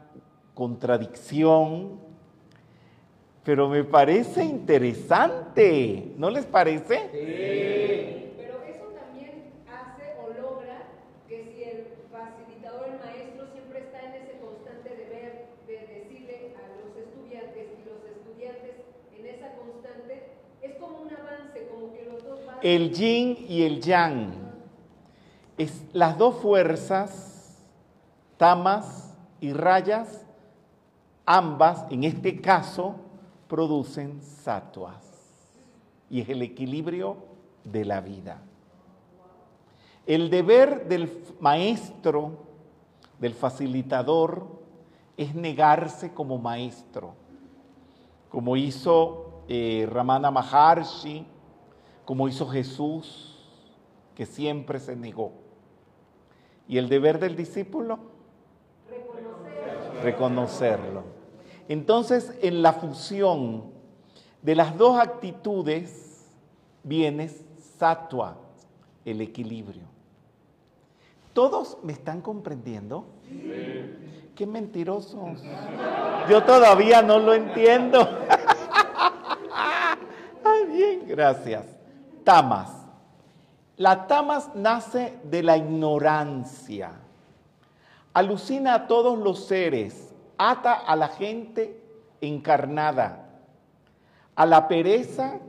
contradicción, 0.55 1.99
pero 3.43 3.69
me 3.69 3.83
parece 3.83 4.45
interesante, 4.45 6.13
¿no 6.17 6.31
les 6.31 6.47
parece? 6.47 7.09
Pero 7.11 8.63
eso 8.63 8.85
también 8.95 9.51
hace 9.67 10.15
o 10.23 10.29
logra 10.41 10.87
que 11.27 11.43
si 11.51 11.65
el 11.65 11.87
facilitador, 12.13 12.87
el 12.87 13.01
maestro, 13.01 13.47
siempre 13.53 13.81
está 13.81 13.99
en 14.07 14.23
ese 14.23 14.39
constante 14.39 14.91
deber 14.91 15.47
de 15.67 15.73
decirle 15.73 16.55
a 16.55 16.63
los 16.79 16.95
estudiantes 16.95 17.67
y 17.75 17.85
los 17.89 18.05
estudiantes 18.07 18.77
en 19.19 19.27
esa 19.27 19.57
constante, 19.57 20.39
es 20.63 20.77
como 20.77 21.01
un 21.03 21.11
avance, 21.11 21.67
como 21.67 21.93
que 21.93 22.05
los 22.05 22.23
dos 22.23 22.47
van... 22.47 22.52
El 22.63 22.93
yin 22.93 23.45
y 23.49 23.63
el 23.63 23.81
yang, 23.81 24.33
las 25.93 26.17
dos 26.17 26.37
fuerzas, 26.37 27.59
tamas 28.37 29.17
y 29.41 29.53
rayas, 29.53 30.25
ambas, 31.27 31.85
en 31.91 32.05
este 32.05 32.41
caso, 32.41 32.97
producen 33.49 34.23
satuas. 34.23 35.03
Y 36.09 36.21
es 36.21 36.29
el 36.29 36.43
equilibrio 36.43 37.17
de 37.65 37.85
la 37.85 38.01
vida. 38.01 38.41
El 40.07 40.31
deber 40.31 40.89
del 40.89 41.11
maestro, 41.41 42.33
del 43.19 43.35
facilitador, 43.35 44.47
es 45.17 45.35
negarse 45.35 46.13
como 46.13 46.39
maestro, 46.39 47.15
como 48.31 48.57
hizo 48.57 49.43
eh, 49.49 49.89
Ramana 49.91 50.31
Maharshi, 50.31 51.27
como 52.13 52.29
hizo 52.29 52.47
Jesús, 52.47 53.39
que 54.15 54.27
siempre 54.27 54.79
se 54.81 54.95
negó. 54.95 55.33
¿Y 56.69 56.77
el 56.77 56.91
deber 56.91 57.19
del 57.19 57.35
discípulo? 57.35 57.99
Reconocerlo. 60.03 61.05
Entonces, 61.71 62.37
en 62.43 62.61
la 62.61 62.75
fusión 62.75 63.65
de 64.43 64.55
las 64.55 64.77
dos 64.77 65.01
actitudes 65.01 66.27
viene 66.83 67.31
sattva, 67.79 68.37
el 69.07 69.23
equilibrio. 69.23 69.85
¿Todos 71.33 71.79
me 71.83 71.95
están 71.95 72.21
comprendiendo? 72.21 73.07
Qué 74.37 74.47
mentirosos. 74.47 75.43
Yo 76.29 76.45
todavía 76.45 77.01
no 77.01 77.19
lo 77.19 77.33
entiendo. 77.33 78.07
ah, 79.51 79.97
bien, 80.69 81.07
gracias. 81.07 81.82
Tamas. 82.25 82.71
La 83.77 84.07
tamas 84.07 84.51
nace 84.55 85.19
de 85.25 85.43
la 85.43 85.57
ignorancia. 85.57 86.93
Alucina 88.15 88.75
a 88.75 88.87
todos 88.87 89.19
los 89.19 89.47
seres, 89.47 90.15
ata 90.37 90.75
a 90.75 90.95
la 90.97 91.09
gente 91.09 91.81
encarnada, 92.21 93.27
a 94.35 94.47
la 94.47 94.69
pereza, 94.69 95.41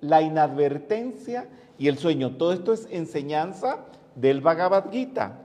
la 0.00 0.22
inadvertencia 0.22 1.48
y 1.78 1.88
el 1.88 1.98
sueño. 1.98 2.36
Todo 2.36 2.52
esto 2.52 2.72
es 2.72 2.86
enseñanza 2.90 3.78
del 4.14 4.40
Bhagavad 4.40 4.90
Gita. 4.90 5.38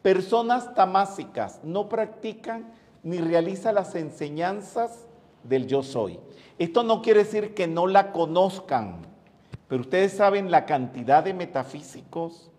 Personas 0.00 0.74
tamásicas 0.74 1.60
no 1.62 1.88
practican 1.88 2.72
ni 3.02 3.18
realizan 3.18 3.74
las 3.74 3.94
enseñanzas 3.94 5.06
del 5.44 5.66
yo 5.66 5.82
soy. 5.82 6.18
Esto 6.58 6.82
no 6.82 7.02
quiere 7.02 7.24
decir 7.24 7.54
que 7.54 7.66
no 7.66 7.86
la 7.86 8.12
conozcan, 8.12 9.11
pero 9.72 9.84
ustedes 9.84 10.12
saben 10.12 10.50
la 10.50 10.66
cantidad 10.66 11.24
de 11.24 11.32
metafísicos. 11.32 12.50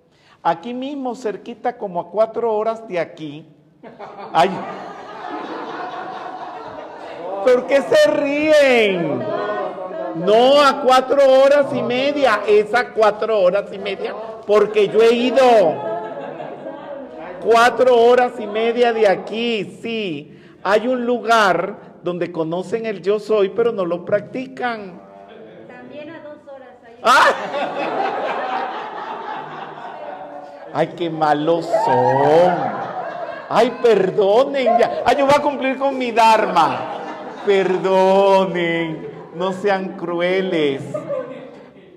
Aquí 0.41 0.73
mismo, 0.73 1.13
cerquita, 1.13 1.77
como 1.77 2.01
a 2.01 2.09
cuatro 2.09 2.51
horas 2.51 2.87
de 2.87 2.97
aquí, 2.97 3.45
hay... 4.33 4.49
¿Por 7.45 7.67
qué 7.67 7.83
se 7.83 8.09
ríen? 8.09 9.19
No 10.25 10.59
a 10.59 10.81
cuatro 10.81 11.21
horas 11.39 11.67
y 11.75 11.83
media, 11.83 12.41
es 12.47 12.73
a 12.73 12.89
cuatro 12.93 13.41
horas 13.41 13.71
y 13.71 13.77
media, 13.77 14.15
porque 14.47 14.87
yo 14.87 14.99
he 14.99 15.13
ido 15.13 15.45
cuatro 17.43 17.95
horas 17.95 18.39
y 18.39 18.47
media 18.47 18.91
de 18.91 19.07
aquí, 19.07 19.77
sí. 19.83 20.35
Hay 20.63 20.87
un 20.87 21.05
lugar 21.05 21.99
donde 22.01 22.31
conocen 22.31 22.87
el 22.87 23.03
yo 23.03 23.19
soy, 23.19 23.49
pero 23.49 23.71
no 23.71 23.85
lo 23.85 24.03
practican. 24.03 25.02
También 27.03 27.11
a 27.11 27.35
dos 27.35 28.23
horas 28.23 28.63
hay. 28.63 28.93
¡Ay! 30.73 30.73
¡Ay, 30.73 30.87
qué 30.97 31.09
malos 31.09 31.65
son! 31.85 32.53
¡Ay, 33.49 33.77
perdonen! 33.81 34.69
¡Ay, 35.05 35.15
yo 35.17 35.25
voy 35.25 35.35
a 35.37 35.41
cumplir 35.41 35.77
con 35.77 35.97
mi 35.97 36.11
Dharma! 36.11 36.99
Perdonen, 37.45 39.07
no 39.35 39.51
sean 39.53 39.97
crueles. 39.97 40.81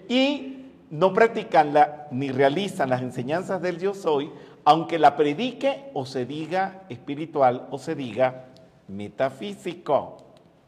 Y 0.08 0.66
no 0.90 1.12
practican 1.12 1.72
ni 2.10 2.30
realizan 2.30 2.90
las 2.90 3.02
enseñanzas 3.02 3.62
del 3.62 3.78
yo 3.78 3.94
soy, 3.94 4.30
aunque 4.64 4.98
la 4.98 5.16
predique 5.16 5.90
o 5.94 6.04
se 6.04 6.26
diga 6.26 6.82
espiritual 6.88 7.68
o 7.70 7.78
se 7.78 7.94
diga 7.94 8.46
metafísico. 8.88 10.18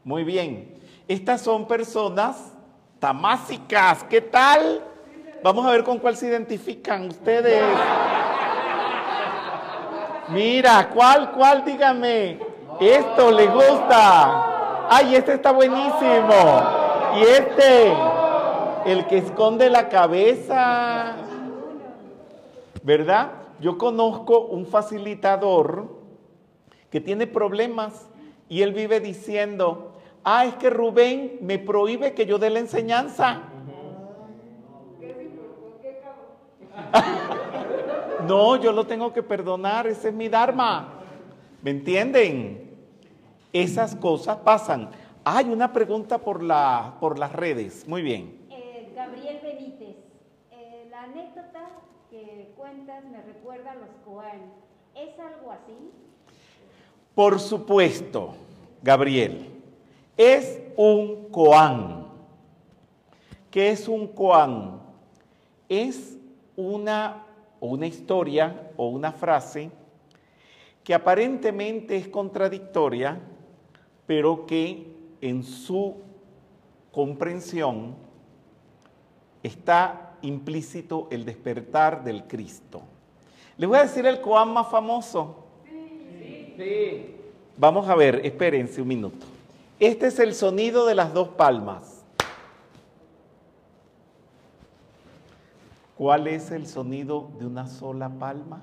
Muy 0.03 0.23
bien. 0.23 0.75
Estas 1.07 1.41
son 1.41 1.67
personas 1.67 2.53
tamásicas. 2.99 4.03
¿Qué 4.03 4.21
tal? 4.21 4.81
Vamos 5.43 5.65
a 5.65 5.71
ver 5.71 5.83
con 5.83 5.99
cuál 5.99 6.17
se 6.17 6.27
identifican 6.27 7.07
ustedes. 7.07 7.63
Mira, 10.29 10.89
¿cuál, 10.93 11.31
cuál? 11.31 11.63
Dígame. 11.63 12.39
Esto 12.79 13.31
le 13.31 13.47
gusta. 13.47 14.87
Ay, 14.89 15.15
este 15.15 15.33
está 15.33 15.51
buenísimo. 15.51 16.63
Y 17.15 17.21
este, 17.21 17.93
el 18.85 19.07
que 19.07 19.17
esconde 19.17 19.69
la 19.69 19.89
cabeza. 19.89 21.15
¿Verdad? 22.83 23.31
Yo 23.59 23.77
conozco 23.77 24.41
un 24.41 24.65
facilitador 24.65 25.99
que 26.89 27.01
tiene 27.01 27.27
problemas 27.27 28.09
y 28.47 28.61
él 28.61 28.73
vive 28.73 28.99
diciendo, 28.99 29.88
ah, 30.23 30.45
es 30.45 30.55
que 30.55 30.69
Rubén 30.69 31.39
me 31.41 31.59
prohíbe 31.59 32.13
que 32.13 32.25
yo 32.25 32.37
dé 32.37 32.49
la 32.49 32.59
enseñanza. 32.59 33.43
no, 38.27 38.55
yo 38.57 38.71
lo 38.71 38.85
tengo 38.85 39.13
que 39.13 39.23
perdonar, 39.23 39.87
ese 39.87 40.09
es 40.09 40.13
mi 40.13 40.29
Dharma. 40.29 40.93
¿Me 41.61 41.71
entienden? 41.71 42.77
Esas 43.51 43.95
cosas 43.95 44.37
pasan. 44.37 44.89
Hay 45.23 45.45
una 45.45 45.73
pregunta 45.73 46.19
por, 46.19 46.41
la, 46.41 46.95
por 46.99 47.19
las 47.19 47.33
redes. 47.33 47.87
Muy 47.87 48.01
bien. 48.01 48.47
Eh, 48.49 48.91
Gabriel 48.95 49.39
Benítez, 49.43 49.97
eh, 50.51 50.87
la 50.89 51.03
anécdota 51.03 51.69
que 52.09 52.53
cuentas 52.55 53.03
me 53.05 53.21
recuerda 53.21 53.71
a 53.71 53.75
los 53.75 53.89
Koan. 54.05 54.51
¿Es 54.95 55.19
algo 55.19 55.51
así? 55.51 55.91
Por 57.13 57.39
supuesto, 57.39 58.35
Gabriel. 58.81 59.48
Es 60.19 60.61
un 60.75 61.29
koan. 61.31 62.07
¿Qué 63.49 63.69
es 63.69 63.87
un 63.87 64.05
koan? 64.05 64.81
Es 65.69 66.17
una, 66.57 67.23
una 67.61 67.87
historia 67.87 68.69
o 68.75 68.89
una 68.89 69.13
frase 69.13 69.71
que 70.83 70.93
aparentemente 70.93 71.95
es 71.95 72.09
contradictoria, 72.09 73.17
pero 74.05 74.45
que 74.45 74.93
en 75.21 75.41
su 75.41 75.95
comprensión 76.91 77.95
está 79.41 80.17
implícito 80.21 81.07
el 81.11 81.23
despertar 81.23 82.03
del 82.03 82.25
Cristo. 82.25 82.81
Les 83.55 83.69
voy 83.69 83.77
a 83.77 83.83
decir 83.83 84.05
el 84.05 84.19
koan 84.19 84.51
más 84.51 84.69
famoso. 84.69 85.45
Sí. 86.57 87.15
Vamos 87.55 87.87
a 87.87 87.95
ver, 87.95 88.19
espérense 88.25 88.81
un 88.81 88.87
minuto. 88.89 89.28
Este 89.79 90.07
es 90.07 90.19
el 90.19 90.33
sonido 90.33 90.85
de 90.85 90.95
las 90.95 91.13
dos 91.13 91.29
palmas. 91.29 92.03
¿Cuál 95.97 96.27
es 96.27 96.51
el 96.51 96.67
sonido 96.67 97.29
de 97.39 97.45
una 97.45 97.67
sola 97.67 98.09
palma? 98.09 98.61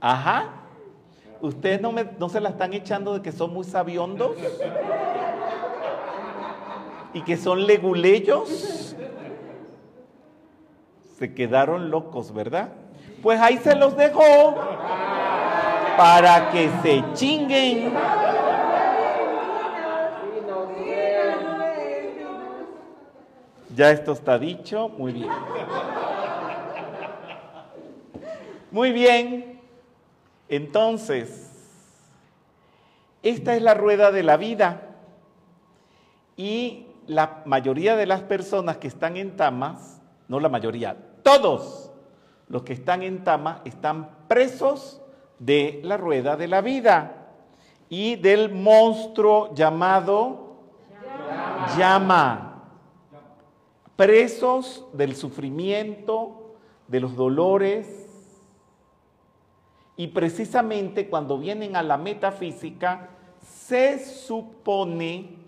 Ajá. 0.00 0.50
¿Ustedes 1.40 1.80
no, 1.80 1.92
me- 1.92 2.08
no 2.18 2.28
se 2.28 2.40
la 2.40 2.50
están 2.50 2.72
echando 2.72 3.14
de 3.14 3.22
que 3.22 3.32
son 3.32 3.52
muy 3.52 3.64
sabiondos? 3.64 4.36
¿Y 7.14 7.22
que 7.22 7.36
son 7.36 7.66
leguleyos? 7.66 8.96
Se 11.18 11.34
quedaron 11.34 11.90
locos, 11.90 12.32
¿verdad? 12.32 12.72
Pues 13.22 13.40
ahí 13.40 13.58
se 13.58 13.76
los 13.76 13.96
dejó 13.96 14.56
para 15.96 16.50
que 16.50 16.68
se 16.82 17.04
chinguen. 17.14 17.92
Ya 23.76 23.90
esto 23.90 24.12
está 24.12 24.38
dicho, 24.38 24.88
muy 24.88 25.12
bien. 25.12 25.30
Muy 28.72 28.90
bien. 28.90 29.60
Entonces, 30.48 31.48
esta 33.22 33.54
es 33.54 33.62
la 33.62 33.74
rueda 33.74 34.10
de 34.10 34.24
la 34.24 34.36
vida. 34.36 34.82
Y 36.36 36.86
la 37.06 37.42
mayoría 37.44 37.94
de 37.94 38.06
las 38.06 38.22
personas 38.22 38.78
que 38.78 38.88
están 38.88 39.16
en 39.16 39.36
tamas, 39.36 40.02
no 40.26 40.40
la 40.40 40.48
mayoría, 40.48 40.96
todos 41.22 41.81
los 42.52 42.64
que 42.64 42.74
están 42.74 43.02
en 43.02 43.24
tamas 43.24 43.62
están 43.64 44.10
presos 44.28 45.00
de 45.38 45.80
la 45.84 45.96
rueda 45.96 46.36
de 46.36 46.48
la 46.48 46.60
vida 46.60 47.30
y 47.88 48.16
del 48.16 48.52
monstruo 48.52 49.54
llamado 49.54 50.58
llama. 51.78 52.62
Presos 53.96 54.84
del 54.92 55.16
sufrimiento, 55.16 56.56
de 56.88 57.00
los 57.00 57.16
dolores. 57.16 57.88
Y 59.96 60.08
precisamente 60.08 61.08
cuando 61.08 61.38
vienen 61.38 61.74
a 61.74 61.82
la 61.82 61.96
metafísica, 61.96 63.08
se 63.40 63.98
supone 63.98 65.38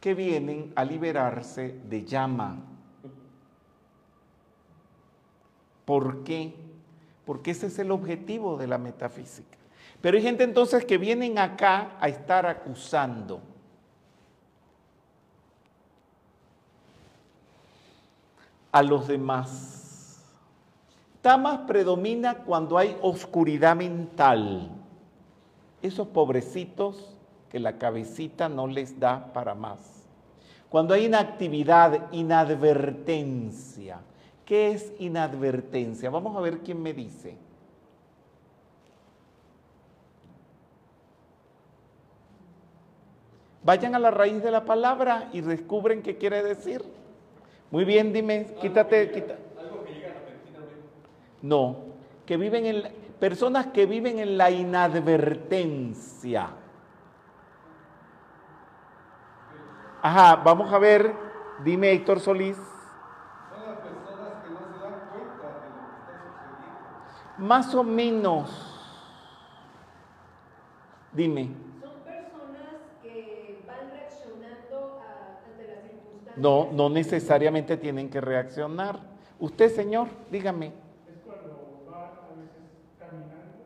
que 0.00 0.14
vienen 0.14 0.72
a 0.76 0.84
liberarse 0.84 1.80
de 1.82 2.04
llama. 2.04 2.77
¿Por 5.88 6.22
qué? 6.22 6.52
Porque 7.24 7.52
ese 7.52 7.68
es 7.68 7.78
el 7.78 7.90
objetivo 7.92 8.58
de 8.58 8.66
la 8.66 8.76
metafísica. 8.76 9.56
Pero 10.02 10.18
hay 10.18 10.22
gente 10.22 10.44
entonces 10.44 10.84
que 10.84 10.98
vienen 10.98 11.38
acá 11.38 11.96
a 11.98 12.10
estar 12.10 12.44
acusando. 12.44 13.40
a 18.70 18.82
los 18.82 19.08
demás. 19.08 20.22
Tamas 21.22 21.60
predomina 21.60 22.34
cuando 22.34 22.76
hay 22.76 22.98
oscuridad 23.00 23.74
mental. 23.74 24.68
Esos 25.80 26.06
pobrecitos 26.08 27.16
que 27.48 27.58
la 27.60 27.78
cabecita 27.78 28.50
no 28.50 28.66
les 28.66 29.00
da 29.00 29.32
para 29.32 29.54
más. 29.54 30.04
Cuando 30.68 30.92
hay 30.92 31.06
inactividad, 31.06 32.12
inadvertencia. 32.12 34.00
¿Qué 34.48 34.70
es 34.70 34.94
inadvertencia? 34.98 36.08
Vamos 36.08 36.34
a 36.34 36.40
ver 36.40 36.60
quién 36.60 36.82
me 36.82 36.94
dice. 36.94 37.36
Vayan 43.62 43.94
a 43.94 43.98
la 43.98 44.10
raíz 44.10 44.42
de 44.42 44.50
la 44.50 44.64
palabra 44.64 45.28
y 45.34 45.42
descubren 45.42 46.00
qué 46.00 46.16
quiere 46.16 46.42
decir. 46.42 46.82
Muy 47.70 47.84
bien, 47.84 48.14
dime, 48.14 48.46
quítate, 48.62 49.10
quita. 49.10 49.36
Algo 49.60 49.84
que 49.84 49.92
llega 49.92 50.14
repentinamente. 50.14 50.88
No, 51.42 51.76
que 52.24 52.38
viven 52.38 52.64
en 52.64 52.90
personas 53.20 53.66
que 53.66 53.84
viven 53.84 54.18
en 54.18 54.38
la 54.38 54.50
inadvertencia. 54.50 56.48
Ajá, 60.00 60.36
vamos 60.36 60.72
a 60.72 60.78
ver, 60.78 61.12
dime 61.62 61.92
Héctor 61.92 62.20
Solís. 62.20 62.56
Son 62.56 62.64
las 63.66 63.78
personas 63.80 64.44
que 64.44 64.50
no 64.50 64.60
se 64.60 64.78
dan 64.80 65.10
cuenta 65.10 65.46
de 65.60 65.68
lo 65.68 65.88
que 65.90 65.98
está 65.98 66.14
sucediendo. 66.30 67.27
Más 67.38 67.74
o 67.74 67.84
menos. 67.84 68.50
Dime. 71.12 71.48
Son 71.82 71.92
personas 72.04 72.74
que 73.02 73.60
van 73.66 73.90
reaccionando 73.90 75.00
a- 75.00 75.40
ante 75.46 75.66
las 75.68 75.82
circunstancias. 75.82 76.36
No, 76.36 76.70
no 76.72 76.88
necesariamente 76.90 77.76
tienen 77.76 78.10
que 78.10 78.20
reaccionar. 78.20 78.98
Usted, 79.38 79.70
señor, 79.74 80.08
dígame. 80.30 80.66
Es 80.66 80.72
cuando 81.24 81.84
va 81.90 82.06
a 82.06 82.34
veces 82.34 82.70
caminando 82.98 83.64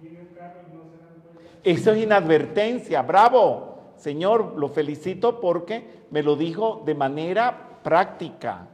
y 0.00 0.02
viene 0.02 0.20
un 0.28 0.34
carro 0.34 0.60
y 0.68 0.76
no 0.76 0.82
se 0.84 0.98
dan 0.98 1.20
cuenta. 1.22 1.42
Eso 1.62 1.92
es 1.92 2.02
inadvertencia. 2.02 3.02
Bravo. 3.02 3.74
Señor, 3.96 4.56
lo 4.58 4.68
felicito 4.68 5.40
porque 5.40 6.04
me 6.10 6.22
lo 6.22 6.36
dijo 6.36 6.82
de 6.84 6.94
manera 6.94 7.80
práctica. 7.82 8.68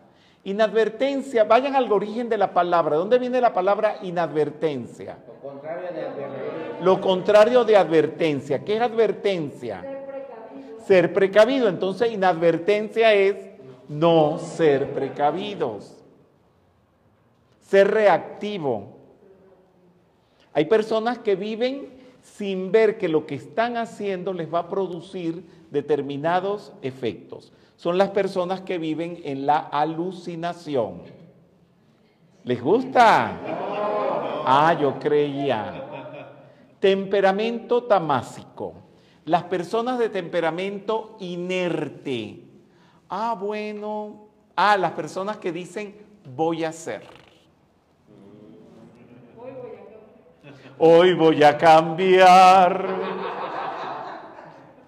Inadvertencia, 0.44 1.44
vayan 1.44 1.76
al 1.76 1.90
origen 1.92 2.28
de 2.28 2.36
la 2.36 2.52
palabra. 2.52 2.96
¿Dónde 2.96 3.18
viene 3.18 3.40
la 3.40 3.52
palabra 3.52 3.98
inadvertencia? 4.02 5.18
Lo 5.26 5.40
contrario 5.40 5.92
de 5.92 6.00
advertencia. 6.00 6.80
Lo 6.80 7.00
contrario 7.00 7.64
de 7.64 7.76
advertencia. 7.76 8.64
¿Qué 8.64 8.76
es 8.76 8.82
advertencia? 8.82 9.80
Ser 9.80 10.04
precavidos. 10.04 10.86
Ser 10.86 11.12
precavido. 11.12 11.68
Entonces, 11.68 12.12
inadvertencia 12.12 13.12
es 13.12 13.36
no 13.88 14.38
ser 14.38 14.92
precavidos. 14.92 15.96
Ser 17.60 17.88
reactivo. 17.92 18.96
Hay 20.52 20.64
personas 20.64 21.18
que 21.18 21.36
viven 21.36 21.88
sin 22.20 22.72
ver 22.72 22.98
que 22.98 23.08
lo 23.08 23.26
que 23.26 23.36
están 23.36 23.76
haciendo 23.76 24.32
les 24.32 24.52
va 24.52 24.60
a 24.60 24.68
producir 24.68 25.44
determinados 25.72 26.72
efectos. 26.82 27.52
Son 27.76 27.98
las 27.98 28.10
personas 28.10 28.60
que 28.60 28.78
viven 28.78 29.20
en 29.24 29.46
la 29.46 29.58
alucinación. 29.58 31.02
¿Les 32.44 32.62
gusta? 32.62 33.32
Ah, 34.44 34.76
yo 34.80 34.98
creía. 34.98 35.88
Temperamento 36.78 37.84
tamásico. 37.84 38.74
Las 39.24 39.44
personas 39.44 39.98
de 39.98 40.08
temperamento 40.08 41.16
inerte. 41.20 42.44
Ah, 43.08 43.36
bueno. 43.38 44.26
Ah, 44.54 44.76
las 44.76 44.92
personas 44.92 45.38
que 45.38 45.52
dicen 45.52 45.96
voy 46.36 46.64
a 46.64 46.68
hacer. 46.68 47.02
Hoy 50.78 51.14
voy 51.14 51.42
a 51.42 51.56
cambiar. 51.56 53.31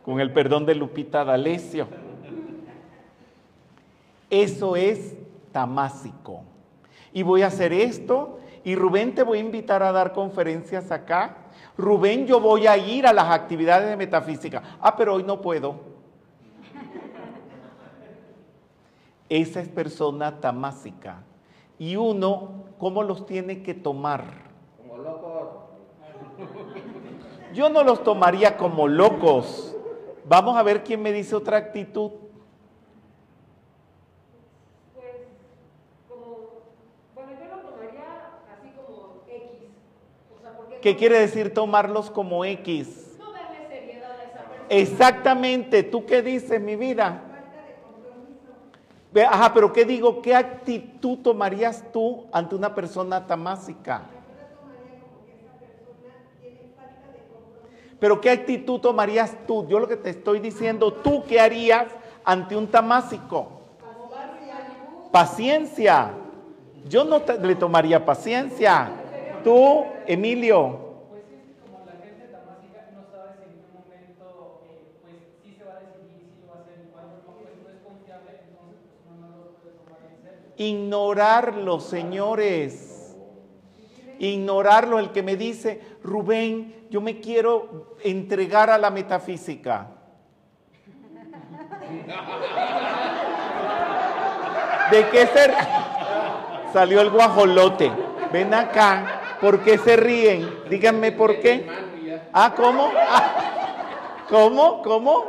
Con 0.04 0.20
el 0.20 0.32
perdón 0.32 0.66
de 0.66 0.74
Lupita 0.74 1.24
D'Alessio. 1.24 1.88
Eso 4.28 4.76
es 4.76 5.14
tamásico. 5.52 6.42
Y 7.12 7.22
voy 7.22 7.42
a 7.42 7.46
hacer 7.46 7.72
esto. 7.72 8.40
Y 8.64 8.74
Rubén, 8.76 9.14
te 9.14 9.22
voy 9.22 9.38
a 9.38 9.42
invitar 9.42 9.82
a 9.82 9.92
dar 9.92 10.12
conferencias 10.12 10.90
acá. 10.90 11.36
Rubén, 11.78 12.26
yo 12.26 12.40
voy 12.40 12.66
a 12.66 12.76
ir 12.76 13.06
a 13.06 13.12
las 13.12 13.30
actividades 13.30 13.88
de 13.88 13.96
metafísica. 13.96 14.62
Ah, 14.80 14.96
pero 14.96 15.14
hoy 15.14 15.22
no 15.22 15.40
puedo. 15.40 15.94
Esa 19.28 19.60
es 19.60 19.68
persona 19.68 20.40
tamásica. 20.40 21.22
Y 21.78 21.96
uno, 21.96 22.64
¿cómo 22.78 23.02
los 23.02 23.26
tiene 23.26 23.62
que 23.62 23.74
tomar? 23.74 24.24
Como 24.78 25.02
locos. 25.02 25.48
Yo 27.54 27.68
no 27.68 27.82
los 27.82 28.02
tomaría 28.02 28.56
como 28.56 28.88
locos. 28.88 29.73
Vamos 30.26 30.56
a 30.56 30.62
ver 30.62 30.82
quién 30.82 31.02
me 31.02 31.12
dice 31.12 31.36
otra 31.36 31.58
actitud. 31.58 32.10
Pues, 34.94 35.04
como, 36.08 36.48
bueno, 37.14 37.32
yo 37.32 37.56
lo 37.56 37.62
tomaría 37.62 38.04
así 38.50 38.70
como 38.70 39.22
X. 39.28 39.42
O 40.34 40.40
sea, 40.40 40.56
porque 40.56 40.80
¿Qué 40.80 40.96
quiere 40.96 41.18
decir 41.18 41.52
tomarlos 41.52 42.10
como 42.10 42.42
X? 42.44 43.16
No 43.18 43.32
darle 43.32 43.68
seriedad 43.68 44.12
a 44.18 44.24
esa 44.24 44.44
persona. 44.48 44.66
Exactamente, 44.70 45.82
¿tú 45.82 46.06
qué 46.06 46.22
dices, 46.22 46.58
mi 46.58 46.76
vida? 46.76 47.20
Ve, 49.12 49.24
Ajá, 49.24 49.52
pero 49.52 49.72
¿qué 49.72 49.84
digo? 49.84 50.22
¿Qué 50.22 50.34
actitud 50.34 51.18
tomarías 51.18 51.84
tú 51.92 52.24
ante 52.32 52.54
una 52.54 52.74
persona 52.74 53.26
tamásica? 53.26 54.13
Pero 58.04 58.20
¿qué 58.20 58.28
actitud 58.28 58.80
tomarías 58.80 59.34
tú? 59.46 59.66
Yo 59.66 59.78
lo 59.78 59.88
que 59.88 59.96
te 59.96 60.10
estoy 60.10 60.38
diciendo, 60.38 60.92
¿tú 60.92 61.24
qué 61.26 61.40
harías 61.40 61.86
ante 62.22 62.54
un 62.54 62.70
tamásico? 62.70 63.48
Paciencia. 65.10 66.12
Yo 66.84 67.04
no 67.04 67.22
te- 67.22 67.38
le 67.38 67.54
tomaría 67.54 68.04
paciencia. 68.04 68.92
Tú, 69.42 70.02
Emilio. 70.06 70.80
Ignorarlo, 80.56 81.78
señores. 81.80 82.93
Ignorarlo, 84.18 84.98
el 84.98 85.10
que 85.10 85.22
me 85.22 85.36
dice, 85.36 85.80
Rubén, 86.02 86.86
yo 86.90 87.00
me 87.00 87.20
quiero 87.20 87.96
entregar 88.02 88.70
a 88.70 88.78
la 88.78 88.90
metafísica. 88.90 89.88
¿De 94.90 95.08
qué 95.10 95.26
ser? 95.26 95.54
Salió 96.72 97.00
el 97.00 97.10
guajolote. 97.10 97.90
Ven 98.32 98.52
acá. 98.54 99.38
¿Por 99.40 99.60
qué 99.62 99.78
se 99.78 99.96
ríen? 99.96 100.48
Díganme 100.68 101.12
por 101.12 101.40
qué. 101.40 101.66
Ah, 102.32 102.52
¿cómo? 102.56 102.90
Ah, 102.96 103.44
¿Cómo? 104.28 104.82
¿Cómo? 104.82 105.24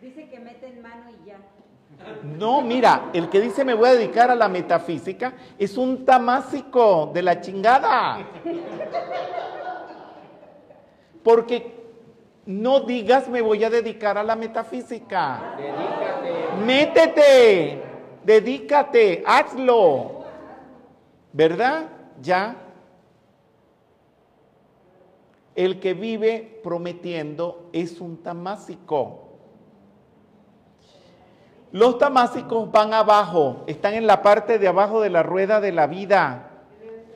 Dice 0.00 0.28
que 0.28 0.38
meten 0.38 0.82
mano 0.82 1.10
y 1.10 1.28
ya. 1.28 1.38
No, 2.24 2.62
mira, 2.62 3.10
el 3.12 3.28
que 3.28 3.40
dice 3.40 3.64
me 3.64 3.74
voy 3.74 3.90
a 3.90 3.94
dedicar 3.94 4.30
a 4.30 4.34
la 4.34 4.48
metafísica 4.48 5.34
es 5.58 5.76
un 5.76 6.04
tamásico 6.04 7.10
de 7.12 7.22
la 7.22 7.40
chingada. 7.40 8.26
Porque 11.22 11.84
no 12.46 12.80
digas 12.80 13.28
me 13.28 13.42
voy 13.42 13.62
a 13.64 13.70
dedicar 13.70 14.16
a 14.16 14.22
la 14.22 14.36
metafísica. 14.36 15.54
Dedícate. 15.56 16.64
Métete, 16.64 17.82
dedícate, 18.24 19.22
hazlo. 19.26 20.24
¿Verdad? 21.32 21.88
Ya. 22.22 22.56
El 25.54 25.78
que 25.78 25.94
vive 25.94 26.60
prometiendo 26.62 27.68
es 27.72 28.00
un 28.00 28.22
tamásico. 28.22 29.23
Los 31.74 31.98
tamásicos 31.98 32.70
van 32.70 32.94
abajo, 32.94 33.64
están 33.66 33.94
en 33.94 34.06
la 34.06 34.22
parte 34.22 34.60
de 34.60 34.68
abajo 34.68 35.00
de 35.00 35.10
la 35.10 35.24
rueda 35.24 35.60
de 35.60 35.72
la 35.72 35.88
vida, 35.88 36.50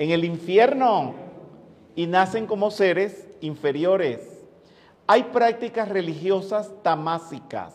en 0.00 0.10
el 0.10 0.24
infierno, 0.24 1.14
y 1.94 2.08
nacen 2.08 2.48
como 2.48 2.72
seres 2.72 3.28
inferiores. 3.40 4.44
Hay 5.06 5.22
prácticas 5.22 5.88
religiosas 5.88 6.72
tamásicas 6.82 7.72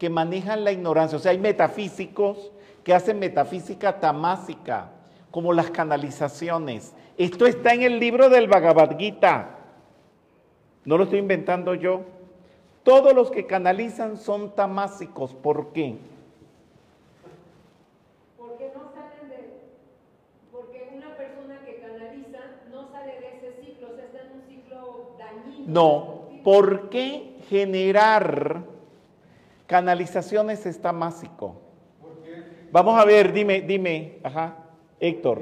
que 0.00 0.10
manejan 0.10 0.64
la 0.64 0.72
ignorancia, 0.72 1.16
o 1.16 1.20
sea, 1.20 1.30
hay 1.30 1.38
metafísicos 1.38 2.50
que 2.82 2.92
hacen 2.92 3.20
metafísica 3.20 4.00
tamásica, 4.00 4.90
como 5.30 5.52
las 5.52 5.70
canalizaciones. 5.70 6.92
Esto 7.18 7.46
está 7.46 7.72
en 7.72 7.82
el 7.82 8.00
libro 8.00 8.28
del 8.28 8.48
Bhagavad 8.48 8.98
Gita. 8.98 9.58
No 10.84 10.98
lo 10.98 11.04
estoy 11.04 11.20
inventando 11.20 11.72
yo. 11.74 12.00
Todos 12.82 13.14
los 13.14 13.30
que 13.30 13.46
canalizan 13.46 14.16
son 14.16 14.54
tamásicos. 14.54 15.34
¿Por 15.34 15.72
qué? 15.72 15.96
Porque 18.38 18.72
no 18.74 18.90
salen 18.94 19.28
de. 19.28 19.60
Porque 20.50 20.90
una 20.96 21.16
persona 21.16 21.60
que 21.64 21.80
canaliza 21.80 22.38
no 22.70 22.90
sale 22.90 23.20
de 23.20 23.36
ese 23.36 23.62
ciclo, 23.62 23.90
o 23.92 23.96
sea, 23.96 24.04
está 24.06 24.20
en 24.20 24.32
un 24.32 24.42
ciclo 24.48 25.10
dañino. 25.18 25.64
No. 25.66 26.20
¿Por 26.42 26.88
qué 26.88 27.36
generar 27.50 28.62
canalizaciones 29.66 30.64
es 30.64 30.80
tamásico? 30.80 31.56
Porque 32.00 32.42
Vamos 32.72 32.98
a 32.98 33.04
ver, 33.04 33.32
dime, 33.32 33.60
dime, 33.60 34.18
ajá, 34.22 34.56
Héctor 34.98 35.40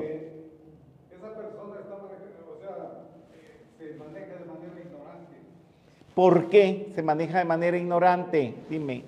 esa 1.18 1.34
persona 1.34 1.80
está 1.80 1.96
manejando, 1.96 2.54
o 2.54 2.60
sea, 2.60 3.02
eh, 3.34 3.58
se 3.76 3.94
maneja 3.98 4.34
de 4.38 4.44
manera 4.44 4.80
ignorante. 4.80 5.36
¿Por 6.18 6.48
qué 6.48 6.90
se 6.96 7.00
maneja 7.00 7.38
de 7.38 7.44
manera 7.44 7.78
ignorante? 7.78 8.52
Dime. 8.68 9.04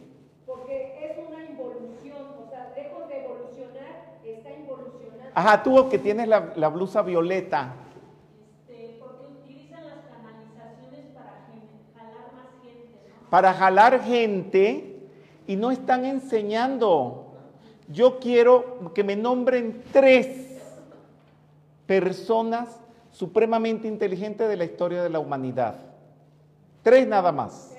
Porque 0.46 1.10
es 1.10 1.18
una 1.28 1.44
involución, 1.44 2.22
o 2.40 2.48
sea, 2.48 2.72
lejos 2.76 3.08
de 3.08 3.24
evolucionar, 3.24 4.20
está 4.24 4.50
involucionando. 4.52 5.32
Ajá, 5.34 5.60
tú 5.60 5.88
que 5.88 5.98
tienes 5.98 6.28
la, 6.28 6.52
la 6.54 6.68
blusa 6.68 7.02
violeta. 7.02 7.74
Este, 8.68 8.96
porque 9.00 9.26
utilizan 9.26 9.86
las 9.86 10.04
canalizaciones 10.04 11.06
para 11.12 11.48
jalar 11.96 12.32
más 12.32 12.46
gente, 12.62 13.08
¿no? 13.08 13.28
Para 13.28 13.54
jalar 13.54 14.00
gente 14.04 15.00
y 15.48 15.56
no 15.56 15.72
están 15.72 16.04
enseñando. 16.04 17.32
Yo 17.88 18.20
quiero 18.20 18.92
que 18.94 19.02
me 19.02 19.16
nombren 19.16 19.82
tres 19.92 20.62
personas 21.86 22.68
supremamente 23.10 23.88
inteligentes 23.88 24.48
de 24.48 24.56
la 24.56 24.64
historia 24.64 25.02
de 25.02 25.10
la 25.10 25.18
humanidad. 25.18 25.89
Tres 26.82 27.06
nada 27.06 27.32
más. 27.32 27.70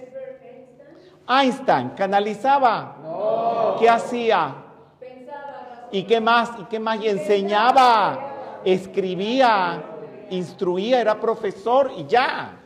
Einstein 1.27 1.89
canalizaba. 1.91 3.75
¿Qué 3.79 3.89
hacía? 3.89 4.55
Pensaba, 4.99 5.87
¿Y 5.91 6.03
qué 6.03 6.19
más? 6.19 6.51
¿Y 6.59 6.63
qué 6.65 6.79
más? 6.79 7.01
Y 7.01 7.09
enseñaba, 7.09 8.59
escribía, 8.63 9.81
instruía, 10.29 11.01
era 11.01 11.19
profesor 11.19 11.91
y 11.97 12.05
ya. 12.05 12.57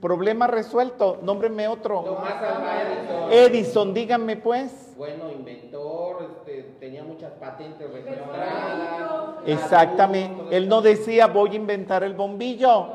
Problema 0.00 0.46
resuelto. 0.46 1.18
Nómbrenme 1.22 1.68
otro. 1.68 2.00
Tomás 2.00 2.34
Edison. 2.42 3.32
Edison, 3.32 3.94
díganme 3.94 4.36
pues. 4.36 4.94
Bueno, 4.96 5.30
inventor, 5.30 6.30
este, 6.30 6.74
tenía 6.80 7.02
muchas 7.04 7.32
patentes 7.32 7.90
registradas. 7.90 9.36
Exactamente. 9.46 10.56
Él 10.56 10.68
no 10.68 10.80
decía 10.80 11.26
voy 11.26 11.50
a 11.50 11.54
inventar 11.54 12.02
el 12.02 12.14
bombillo. 12.14 12.88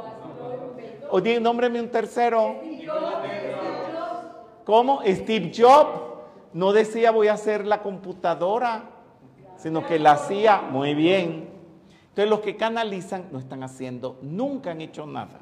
O 1.11 1.21
di, 1.21 1.39
nómbreme 1.39 1.79
un 1.79 1.89
tercero. 1.89 2.55
¿Cómo? 4.65 5.01
Steve 5.05 5.51
Jobs 5.55 6.01
no 6.53 6.73
decía 6.73 7.11
voy 7.11 7.27
a 7.27 7.33
hacer 7.33 7.67
la 7.67 7.81
computadora, 7.83 8.83
sino 9.57 9.85
que 9.85 9.99
la 9.99 10.13
hacía 10.13 10.61
muy 10.61 10.95
bien. 10.95 11.49
Entonces 12.09 12.29
los 12.29 12.39
que 12.39 12.55
canalizan 12.55 13.27
no 13.31 13.39
están 13.39 13.61
haciendo, 13.61 14.17
nunca 14.21 14.71
han 14.71 14.81
hecho 14.81 15.05
nada. 15.05 15.41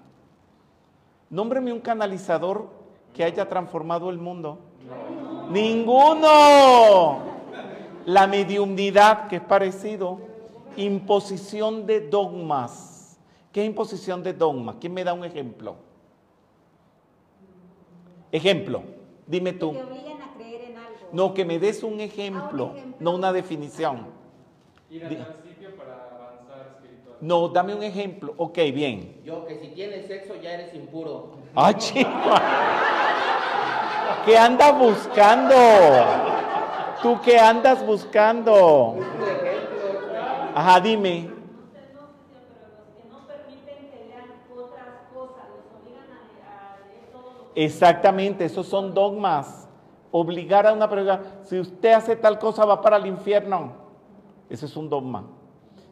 Nómbreme 1.30 1.72
un 1.72 1.80
canalizador 1.80 2.68
que 3.14 3.24
haya 3.24 3.48
transformado 3.48 4.10
el 4.10 4.18
mundo. 4.18 4.60
Ninguno. 5.50 7.20
La 8.06 8.28
mediumnidad, 8.28 9.28
que 9.28 9.38
es 9.38 9.42
parecido. 9.42 10.20
Imposición 10.76 11.86
de 11.86 12.02
dogmas. 12.02 13.20
¿Qué 13.52 13.62
es 13.62 13.68
imposición 13.68 14.24
de 14.24 14.34
dogmas? 14.34 14.78
¿Quién 14.80 14.94
me 14.94 15.04
da 15.04 15.14
un 15.14 15.24
ejemplo? 15.24 15.76
Ejemplo, 18.34 18.84
dime 19.28 19.54
tú. 19.54 19.72
Te 19.72 19.84
obligan 19.84 20.22
a 20.24 20.34
creer 20.34 20.62
en 20.72 20.78
algo. 20.78 20.98
No, 21.14 21.34
que 21.34 21.46
me 21.46 21.60
des 21.60 21.84
un 21.84 22.00
ejemplo, 22.02 22.72
ejemplo. 22.74 22.96
no 23.00 23.12
una 23.16 23.32
definición. 23.32 24.08
Ir 24.90 25.08
Di- 25.08 25.16
al 25.18 25.26
principio 25.36 25.70
para 25.78 25.94
avanzar 26.16 26.68
espiritual. 26.76 27.16
No, 27.22 27.48
dame 27.48 27.76
un 27.76 27.84
ejemplo. 27.84 28.34
Ok, 28.38 28.58
bien. 28.74 29.22
Yo, 29.24 29.46
que 29.46 29.60
si 29.60 29.68
tienes 29.70 30.08
sexo 30.08 30.36
ya 30.42 30.52
eres 30.54 30.74
impuro. 30.74 31.36
¡Ay, 31.56 31.76
chico! 31.76 32.10
¿Qué 34.26 34.38
andas 34.38 34.78
buscando? 34.80 35.56
¿Tú 37.02 37.20
qué 37.24 37.38
andas 37.38 37.86
buscando? 37.86 38.90
Un. 38.98 39.04
Ajá, 40.56 40.80
dime. 40.80 41.30
Usted 41.30 41.94
no 41.94 42.08
sé 42.08 42.24
si, 42.32 42.40
pero 42.48 42.68
los 42.78 42.88
que 42.96 43.04
no 43.12 43.18
permiten 43.28 43.90
que 43.92 43.98
lean 44.08 44.30
otras 44.56 44.94
cosas, 45.14 45.44
los 45.52 45.66
obligan 45.76 46.08
a, 46.14 46.20
le- 46.24 46.46
a 46.48 46.88
leer 46.88 47.06
todo 47.12 47.30
lo 47.34 47.40
que 47.43 47.43
Exactamente, 47.56 48.46
esos 48.46 48.68
son 48.68 48.94
dogmas. 48.94 49.68
Obligar 50.12 50.68
a 50.68 50.74
una 50.74 50.90
persona, 50.90 51.22
si 51.44 51.60
usted 51.60 51.94
hace 51.94 52.16
tal 52.16 52.38
cosa 52.40 52.66
va 52.66 52.82
para 52.82 52.98
el 52.98 53.08
infierno. 53.08 53.74
Ese 54.50 54.66
es 54.66 54.76
un 54.76 54.90
dogma. 54.90 55.26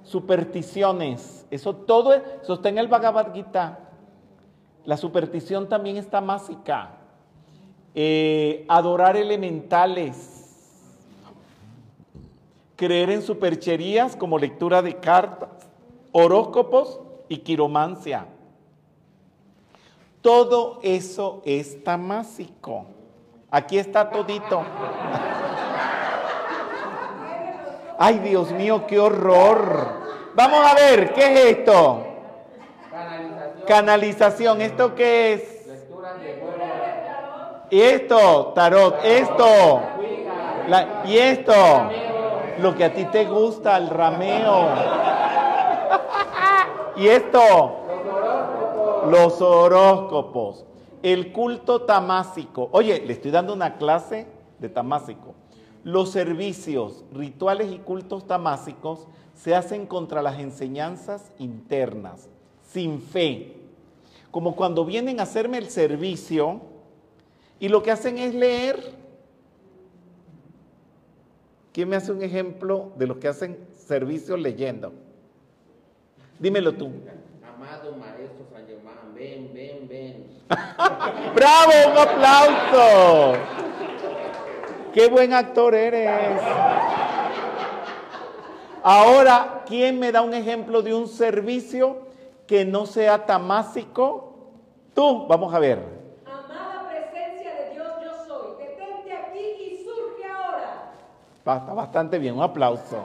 Supersticiones, 0.03 1.45
eso 1.49 1.75
todo, 1.75 2.13
en 2.13 2.77
el 2.77 2.87
Bhagavad 2.87 3.33
Gita. 3.33 3.79
La 4.85 4.97
superstición 4.97 5.69
también 5.69 5.97
está 5.97 6.21
másica. 6.21 6.97
Eh, 7.93 8.65
adorar 8.67 9.17
elementales. 9.17 10.37
Creer 12.75 13.11
en 13.11 13.21
supercherías 13.21 14.15
como 14.15 14.39
lectura 14.39 14.81
de 14.81 14.95
cartas, 14.95 15.49
horóscopos 16.11 16.99
y 17.29 17.37
quiromancia. 17.37 18.25
Todo 20.21 20.79
eso 20.83 21.41
es 21.45 21.83
tamásico. 21.83 22.85
Aquí 23.49 23.77
está 23.79 24.09
todito. 24.09 24.63
Ay, 27.97 28.19
Dios 28.19 28.51
mío, 28.51 28.85
qué 28.87 28.99
horror. 28.99 30.01
Vamos 30.33 30.65
a 30.65 30.73
ver, 30.75 31.13
¿qué 31.13 31.33
es 31.33 31.57
esto? 31.57 32.03
Canalización. 32.89 33.65
Canalización, 33.67 34.61
¿esto 34.61 34.95
qué 34.95 35.33
es? 35.33 35.67
Lectura 35.67 36.13
de. 36.13 36.41
Y 37.69 37.81
esto, 37.81 38.51
tarot, 38.55 38.95
esto. 39.03 39.81
La- 40.67 41.01
y 41.05 41.17
esto, 41.17 41.53
lo 42.59 42.75
que 42.75 42.85
a 42.85 42.93
ti 42.93 43.05
te 43.05 43.25
gusta, 43.25 43.77
el 43.77 43.89
rameo. 43.89 44.69
y 46.95 47.07
esto, 47.07 47.80
los 49.09 49.41
horóscopos. 49.41 50.65
El 51.03 51.31
culto 51.31 51.81
tamásico. 51.81 52.69
Oye, 52.71 53.03
le 53.05 53.13
estoy 53.13 53.31
dando 53.31 53.53
una 53.53 53.77
clase 53.77 54.27
de 54.59 54.69
tamásico. 54.69 55.35
Los 55.83 56.11
servicios, 56.11 57.03
rituales 57.11 57.71
y 57.71 57.79
cultos 57.79 58.27
tamásicos 58.27 59.07
se 59.33 59.55
hacen 59.55 59.87
contra 59.87 60.21
las 60.21 60.39
enseñanzas 60.39 61.31
internas, 61.39 62.29
sin 62.61 63.01
fe. 63.01 63.57
Como 64.29 64.55
cuando 64.55 64.85
vienen 64.85 65.19
a 65.19 65.23
hacerme 65.23 65.57
el 65.57 65.69
servicio 65.69 66.61
y 67.59 67.69
lo 67.69 67.81
que 67.81 67.91
hacen 67.91 68.17
es 68.19 68.35
leer. 68.35 69.01
¿Quién 71.73 71.89
me 71.89 71.95
hace 71.95 72.11
un 72.11 72.21
ejemplo 72.21 72.91
de 72.97 73.07
los 73.07 73.17
que 73.17 73.27
hacen 73.27 73.57
servicio 73.87 74.37
leyendo? 74.37 74.93
Dímelo 76.39 76.73
tú. 76.73 76.91
Amado 77.55 77.95
Maestro 77.95 78.45
ven, 79.21 79.51
ven, 79.53 79.87
ven. 79.87 80.25
¡Bravo! 81.35 81.71
¡Un 81.91 81.97
aplauso! 81.97 83.33
¡Qué 84.93 85.07
buen 85.09 85.31
actor 85.33 85.75
eres! 85.75 86.41
Ahora, 88.83 89.61
¿quién 89.67 89.99
me 89.99 90.11
da 90.11 90.21
un 90.21 90.33
ejemplo 90.33 90.81
de 90.81 90.93
un 90.93 91.07
servicio 91.07 91.99
que 92.47 92.65
no 92.65 92.85
sea 92.87 93.25
tamásico? 93.25 94.33
Tú, 94.95 95.27
vamos 95.27 95.53
a 95.53 95.59
ver. 95.59 95.79
Amada 96.25 96.87
presencia 96.89 97.53
de 97.55 97.73
Dios, 97.75 97.87
yo 98.03 98.11
soy. 98.27 98.57
Detente 98.65 99.13
aquí 99.13 99.39
y 99.39 99.83
surge 99.83 100.25
ahora. 100.27 100.93
Va- 101.47 101.57
Está 101.57 101.73
bastante 101.73 102.17
bien, 102.17 102.35
un 102.35 102.41
aplauso. 102.43 102.97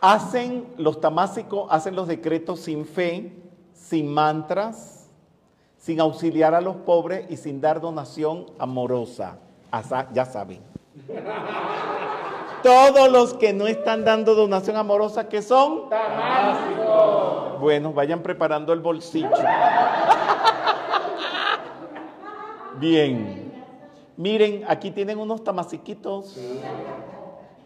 Hacen 0.00 0.66
los 0.78 1.00
tamásicos, 1.00 1.66
hacen 1.70 1.94
los 1.94 2.08
decretos 2.08 2.60
sin 2.60 2.86
fe, 2.86 3.32
sin 3.74 4.08
mantras, 4.12 5.08
sin 5.76 6.00
auxiliar 6.00 6.54
a 6.54 6.60
los 6.60 6.76
pobres 6.76 7.26
y 7.30 7.36
sin 7.36 7.60
dar 7.60 7.80
donación 7.80 8.46
amorosa. 8.58 9.36
Asa- 9.70 10.08
ya 10.12 10.24
saben. 10.24 10.60
Todos 12.62 13.10
los 13.10 13.34
que 13.34 13.52
no 13.52 13.66
están 13.66 14.04
dando 14.04 14.34
donación 14.34 14.76
amorosa, 14.76 15.28
¿qué 15.28 15.40
son? 15.42 15.88
Bueno, 17.60 17.92
vayan 17.92 18.22
preparando 18.22 18.72
el 18.72 18.80
bolsillo. 18.80 19.28
Bien. 22.78 23.52
Miren, 24.16 24.64
aquí 24.68 24.90
tienen 24.90 25.18
unos 25.18 25.42
tamasiquitos. 25.44 26.36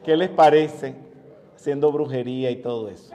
¿Qué 0.05 0.17
les 0.17 0.29
parece? 0.31 0.95
Haciendo 1.65 1.91
brujería 1.91 2.51
y 2.51 2.57
todo 2.57 2.91
eso. 2.91 3.15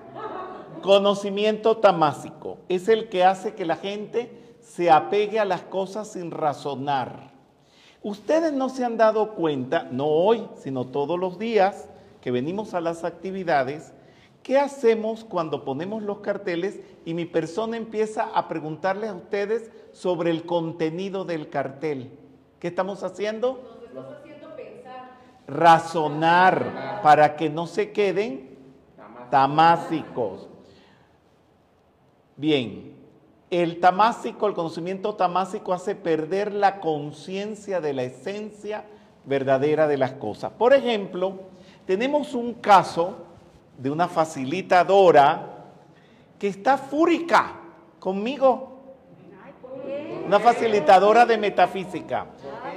Conocimiento 0.81 1.77
tamásico 1.77 2.57
es 2.67 2.87
el 2.89 3.07
que 3.07 3.23
hace 3.23 3.53
que 3.53 3.63
la 3.63 3.75
gente 3.75 4.55
se 4.59 4.89
apegue 4.89 5.39
a 5.39 5.45
las 5.45 5.61
cosas 5.61 6.13
sin 6.13 6.31
razonar. 6.31 7.29
Ustedes 8.01 8.51
no 8.51 8.69
se 8.69 8.83
han 8.83 8.97
dado 8.97 9.35
cuenta, 9.35 9.87
no 9.91 10.07
hoy, 10.07 10.47
sino 10.57 10.87
todos 10.87 11.19
los 11.19 11.37
días 11.37 11.89
que 12.21 12.31
venimos 12.31 12.73
a 12.73 12.81
las 12.81 13.03
actividades, 13.03 13.93
¿qué 14.41 14.57
hacemos 14.57 15.23
cuando 15.23 15.63
ponemos 15.63 16.01
los 16.01 16.21
carteles 16.21 16.79
y 17.05 17.13
mi 17.13 17.25
persona 17.25 17.77
empieza 17.77 18.23
a 18.33 18.47
preguntarles 18.47 19.11
a 19.11 19.13
ustedes 19.13 19.69
sobre 19.91 20.31
el 20.31 20.47
contenido 20.47 21.23
del 21.23 21.51
cartel? 21.51 22.17
¿Qué 22.59 22.69
estamos 22.69 23.03
haciendo? 23.03 23.78
Razonar 25.49 27.01
para 27.01 27.35
que 27.35 27.49
no 27.49 27.67
se 27.67 27.91
queden 27.91 28.57
tamásicos. 29.29 30.47
Bien, 32.35 32.93
el 33.49 33.79
tamásico, 33.79 34.47
el 34.47 34.53
conocimiento 34.53 35.15
tamásico 35.15 35.73
hace 35.73 35.95
perder 35.95 36.53
la 36.53 36.79
conciencia 36.79 37.81
de 37.81 37.93
la 37.93 38.03
esencia 38.03 38.85
verdadera 39.25 39.87
de 39.87 39.97
las 39.97 40.11
cosas. 40.13 40.51
Por 40.51 40.73
ejemplo, 40.73 41.39
tenemos 41.85 42.33
un 42.33 42.53
caso 42.55 43.17
de 43.77 43.89
una 43.89 44.07
facilitadora 44.07 45.65
que 46.37 46.47
está 46.47 46.77
fúrica 46.77 47.55
conmigo, 47.99 48.77
una 50.25 50.39
facilitadora 50.39 51.25
de 51.25 51.37
metafísica, 51.37 52.27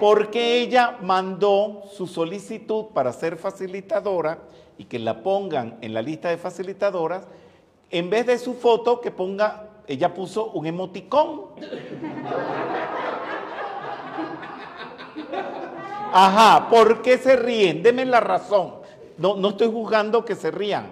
porque 0.02 0.60
ella 0.60 0.98
mandó 1.00 1.84
su 1.92 2.08
solicitud 2.08 2.86
para 2.86 3.12
ser 3.12 3.36
facilitadora 3.36 4.40
y 4.76 4.86
que 4.86 4.98
la 4.98 5.22
pongan 5.22 5.78
en 5.80 5.94
la 5.94 6.02
lista 6.02 6.28
de 6.28 6.38
facilitadoras, 6.38 7.28
en 7.88 8.10
vez 8.10 8.26
de 8.26 8.36
su 8.36 8.54
foto 8.54 9.00
que 9.00 9.12
ponga, 9.12 9.68
ella 9.86 10.12
puso 10.12 10.50
un 10.50 10.66
emoticón. 10.66 11.42
Ajá, 16.12 16.68
¿por 16.68 17.00
qué 17.02 17.16
se 17.16 17.36
ríen? 17.36 17.84
Deme 17.84 18.04
la 18.04 18.18
razón. 18.18 18.74
No, 19.18 19.36
no 19.36 19.50
estoy 19.50 19.70
juzgando 19.70 20.24
que 20.24 20.34
se 20.34 20.50
rían. 20.50 20.88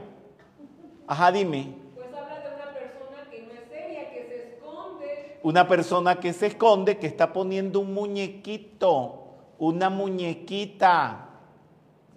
Ajá, 1.09 1.33
dime. 1.33 1.75
Pues 1.97 2.07
habla 2.15 2.39
de 2.39 2.55
una 2.55 2.73
persona 2.73 3.29
que 3.29 3.43
no 3.43 3.55
es 3.55 3.69
seria, 3.69 4.09
que 4.09 4.25
se 4.29 4.55
esconde. 4.55 5.30
Una 5.43 5.67
persona 5.67 6.21
que 6.21 6.33
se 6.33 6.49
esconde, 6.49 6.99
que 6.99 7.07
está 7.07 7.33
poniendo 7.33 7.81
un 7.81 7.95
muñequito, 7.95 9.25
una 9.59 9.89
muñequita. 9.89 11.29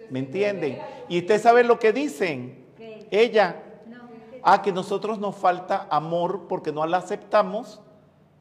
¿Me 0.10 0.20
entienden? 0.20 0.80
Y 1.08 1.20
usted 1.20 1.42
sabe 1.42 1.64
lo 1.64 1.80
que 1.80 1.94
dicen. 1.94 2.66
¿Qué? 2.78 3.08
Ella. 3.12 3.64
No. 3.88 4.10
Ah, 4.42 4.62
que 4.62 4.72
nosotros 4.72 5.20
nos 5.20 5.36
falta 5.36 5.88
amor 5.90 6.48
porque 6.50 6.72
no 6.72 6.86
la 6.86 6.98
aceptamos 6.98 7.82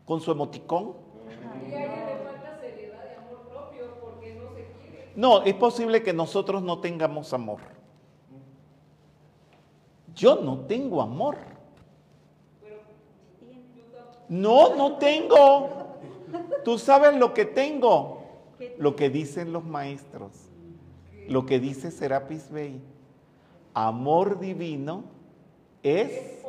con 0.04 0.20
su 0.20 0.32
emoticón. 0.32 0.94
Y 1.68 1.74
a 1.74 1.84
ella 1.84 2.06
le 2.06 2.24
falta 2.24 2.58
seriedad 2.60 3.04
y 3.08 3.18
amor 3.18 3.48
propio 3.48 3.94
porque 4.00 4.34
no 4.34 4.48
se 4.48 4.66
quiere. 4.80 5.12
No, 5.14 5.42
es 5.42 5.54
posible 5.54 6.02
que 6.02 6.12
nosotros 6.12 6.62
no 6.62 6.80
tengamos 6.80 7.32
amor. 7.32 7.60
Yo 10.14 10.36
no 10.36 10.58
tengo 10.66 11.00
amor. 11.00 11.51
No, 14.28 14.74
no 14.76 14.96
tengo. 14.96 15.68
Tú 16.64 16.78
sabes 16.78 17.14
lo 17.16 17.34
que 17.34 17.44
tengo. 17.44 18.22
Lo 18.78 18.96
que 18.96 19.10
dicen 19.10 19.52
los 19.52 19.64
maestros. 19.64 20.32
Lo 21.28 21.46
que 21.46 21.58
dice 21.58 21.90
Serapis 21.90 22.50
Bey. 22.50 22.80
Amor 23.74 24.38
divino 24.38 25.04
es 25.82 26.42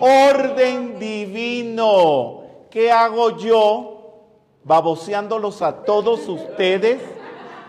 orden 0.00 0.98
divino. 0.98 2.42
¿Qué 2.70 2.90
hago 2.90 3.36
yo 3.36 4.22
baboseándolos 4.64 5.60
a 5.62 5.84
todos 5.84 6.28
ustedes, 6.28 7.02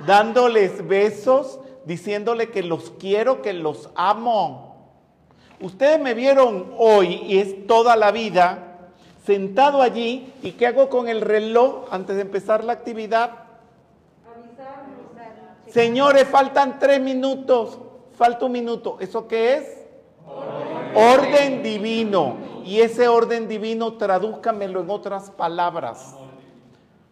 dándoles 0.08 0.88
besos, 0.88 1.60
diciéndole 1.86 2.50
que 2.50 2.64
los 2.64 2.92
quiero, 2.92 3.42
que 3.42 3.54
los 3.54 3.90
amo? 3.96 4.73
Ustedes 5.64 6.00
me 6.00 6.14
vieron 6.14 6.74
hoy 6.78 7.24
y 7.26 7.40
es 7.40 7.66
toda 7.66 7.96
la 7.96 8.12
vida 8.12 8.92
sentado 9.26 9.82
allí 9.82 10.32
y 10.44 10.52
¿qué 10.52 10.68
hago 10.68 10.90
con 10.90 11.08
el 11.08 11.22
reloj 11.22 11.88
antes 11.90 12.16
de 12.16 12.22
empezar 12.22 12.64
la 12.64 12.74
actividad? 12.74 13.44
Señores, 15.74 16.28
faltan 16.28 16.78
tres 16.78 17.02
minutos, 17.02 17.80
falta 18.16 18.46
un 18.46 18.52
minuto. 18.52 18.98
¿Eso 19.00 19.28
qué 19.28 19.56
es? 19.56 19.88
Orden. 20.94 21.64
divino. 21.64 22.38
Y 22.64 22.82
ese 22.82 23.08
orden 23.08 23.48
divino, 23.48 23.94
tradúzcamelo 23.94 24.82
en 24.82 24.90
otras 24.92 25.32
palabras. 25.32 26.16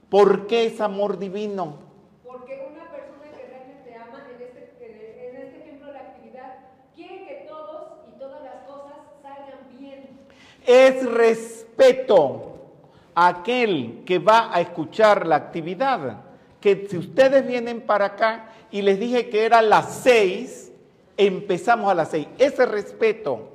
¿Por 0.10 0.46
qué 0.46 0.66
es 0.66 0.80
amor 0.80 1.18
divino? 1.18 1.78
Porque 2.24 2.70
una 2.72 2.90
persona 2.92 3.36
que 3.36 3.48
realmente 3.48 3.96
ama, 3.96 4.28
en 4.30 4.42
este, 4.44 4.76
en 4.80 5.36
en 5.36 5.42
este 5.42 5.60
ejemplo 5.62 5.88
de 5.88 5.94
la 5.94 6.00
actividad, 6.00 6.58
quiere 6.94 7.26
que 7.26 7.46
todos 7.50 7.94
y 8.08 8.20
todas 8.20 8.44
las 8.44 8.68
cosas 8.68 8.98
salgan 9.24 9.60
bien. 9.80 10.20
Es 10.74 11.04
respeto 11.04 12.54
a 13.14 13.28
aquel 13.28 14.04
que 14.06 14.20
va 14.20 14.56
a 14.56 14.62
escuchar 14.62 15.28
la 15.28 15.36
actividad. 15.36 16.22
Que 16.62 16.88
si 16.90 16.98
ustedes 16.98 17.46
vienen 17.46 17.82
para 17.82 18.06
acá 18.06 18.54
y 18.72 18.82
les 18.82 18.98
dije 18.98 19.28
que 19.28 19.44
era 19.44 19.62
las 19.62 19.94
seis, 19.96 20.72
empezamos 21.18 21.92
a 21.92 21.94
las 21.94 22.12
seis. 22.12 22.26
Ese 22.38 22.66
respeto. 22.66 23.50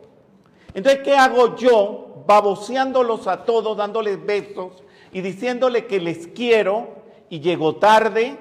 Entonces, 0.75 1.01
¿qué 1.03 1.17
hago 1.17 1.57
yo? 1.57 2.23
Baboseándolos 2.27 3.27
a 3.29 3.45
todos, 3.47 3.79
dándoles 3.79 4.23
besos 4.27 4.85
y 5.11 5.23
diciéndole 5.23 5.87
que 5.87 5.99
les 5.99 6.27
quiero 6.27 6.89
y 7.31 7.41
llego 7.41 7.77
tarde. 7.77 8.37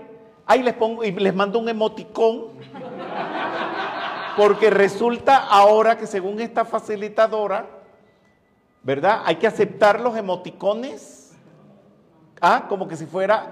Ahí 0.46 0.64
les 0.64 0.74
pongo 0.74 1.02
y 1.06 1.14
les 1.14 1.34
mando 1.34 1.60
un 1.60 1.70
emoticón. 1.70 2.50
Porque 4.36 4.70
resulta 4.70 5.48
ahora 5.48 5.98
que 5.98 6.08
según 6.08 6.42
esta 6.42 6.66
facilitadora, 6.66 7.75
¿verdad? 8.86 9.24
Hay 9.26 9.38
que 9.38 9.48
aceptar 9.48 10.00
los 10.00 10.16
emoticones. 10.16 11.34
Ah, 12.40 12.68
como 12.70 12.88
que 12.88 12.96
si 12.96 13.08
fuera 13.08 13.52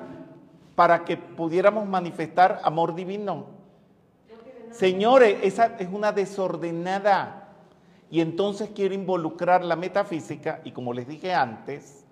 para 0.76 1.04
que 1.04 1.18
pudiéramos 1.18 1.88
manifestar 1.88 2.62
amor 2.64 2.94
divino. 2.94 3.48
Señores, 4.72 5.40
esa 5.42 5.76
es 5.80 5.90
una 5.92 6.12
desordenada. 6.12 7.50
Y 8.12 8.22
entonces 8.22 8.70
quiero 8.76 8.94
involucrar 8.94 9.64
la 9.64 9.76
metafísica 9.76 10.62
y 10.64 10.72
como 10.72 10.94
les 10.94 11.08
dije 11.08 11.34
antes, 11.34 12.06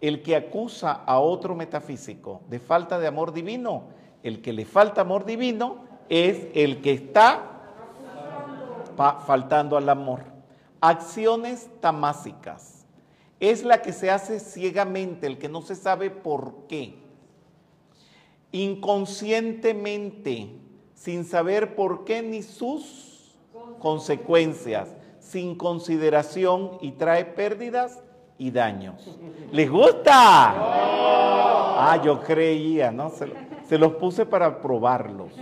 el 0.00 0.22
que 0.22 0.34
acusa 0.34 0.92
a 0.92 1.18
otro 1.18 1.54
metafísico 1.54 2.40
de 2.48 2.58
falta 2.58 2.98
de 2.98 3.06
amor 3.06 3.32
divino, 3.32 3.84
el 4.22 4.40
que 4.40 4.54
le 4.54 4.64
falta 4.64 5.02
amor 5.02 5.26
divino 5.26 5.84
es 6.08 6.46
el 6.54 6.80
que 6.80 6.92
está 6.92 7.42
faltando 9.26 9.76
al 9.76 9.88
amor. 9.90 10.33
Acciones 10.86 11.70
tamásicas. 11.80 12.84
Es 13.40 13.64
la 13.64 13.80
que 13.80 13.94
se 13.94 14.10
hace 14.10 14.38
ciegamente, 14.38 15.26
el 15.26 15.38
que 15.38 15.48
no 15.48 15.62
se 15.62 15.76
sabe 15.76 16.10
por 16.10 16.66
qué. 16.68 16.98
Inconscientemente, 18.52 20.50
sin 20.94 21.24
saber 21.24 21.74
por 21.74 22.04
qué 22.04 22.20
ni 22.20 22.42
sus 22.42 23.34
consecuencias, 23.78 24.90
sin 25.20 25.54
consideración 25.54 26.72
y 26.82 26.90
trae 26.92 27.24
pérdidas 27.24 28.02
y 28.36 28.50
daños. 28.50 29.08
¿Les 29.52 29.70
gusta? 29.70 30.12
Ah, 31.86 31.98
yo 32.04 32.20
creía, 32.20 32.90
¿no? 32.90 33.08
Se, 33.08 33.32
se 33.66 33.78
los 33.78 33.94
puse 33.94 34.26
para 34.26 34.60
probarlos. 34.60 35.32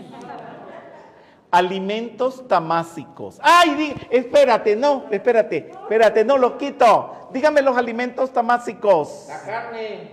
Alimentos 1.52 2.48
tamásicos. 2.48 3.38
Ay, 3.42 3.74
di- 3.74 3.94
espérate, 4.10 4.74
no, 4.74 5.04
espérate, 5.10 5.70
espérate, 5.70 6.24
no 6.24 6.38
lo 6.38 6.56
quito. 6.56 7.28
Dígame 7.30 7.60
los 7.60 7.76
alimentos 7.76 8.32
tamásicos. 8.32 9.26
La 9.28 9.40
carne, 9.42 10.10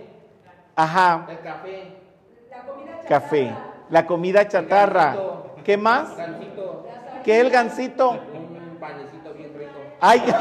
Ajá, 0.76 1.26
el 1.30 1.40
café, 1.40 1.92
La 2.50 2.62
comida 2.66 2.92
chatarra, 3.00 3.08
café, 3.08 3.54
la 3.88 4.06
comida 4.06 4.48
chatarra. 4.48 5.16
¿Qué 5.64 5.76
más? 5.78 6.14
gancito, 6.16 6.86
¿Qué 7.24 7.38
es 7.38 7.44
el 7.46 7.50
gansito? 7.50 8.10
un 8.10 8.76
panecito 8.78 9.32
bien 9.32 9.52
rico. 9.58 9.78
Ay. 10.00 10.22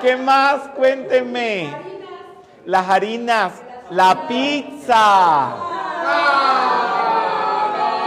¿Qué 0.00 0.16
más? 0.16 0.68
Cuénteme. 0.76 1.72
Las 2.64 2.88
harinas, 2.88 3.52
la 3.92 4.26
pizza. 4.26 5.56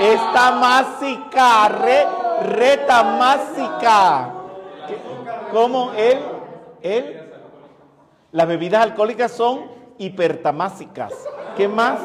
Esta 0.02 0.52
másica, 0.52 1.68
re, 1.70 2.06
reta 2.54 3.04
másica. 3.04 4.34
¿Qué- 4.88 5.00
¿Cómo? 5.52 5.92
¿Él? 5.94 6.20
¿Él? 6.82 7.32
Las 8.32 8.48
bebidas 8.48 8.84
alcohólicas 8.84 9.32
son 9.32 9.72
hipertamásicas. 9.98 11.14
¿Qué 11.56 11.68
más? 11.70 12.00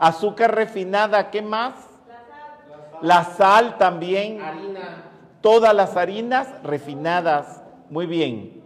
Azúcar 0.00 0.54
refinada. 0.54 1.30
¿Qué 1.30 1.42
más? 1.42 1.74
La 3.02 3.24
sal 3.24 3.76
también. 3.76 4.40
Harina. 4.40 5.02
Todas 5.42 5.74
las 5.74 5.96
harinas 5.96 6.48
refinadas. 6.62 7.62
Muy 7.90 8.06
bien. 8.06 8.62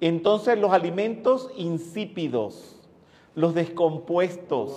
Entonces 0.00 0.58
los 0.58 0.72
alimentos 0.72 1.50
insípidos, 1.56 2.75
los 3.36 3.54
descompuestos, 3.54 4.72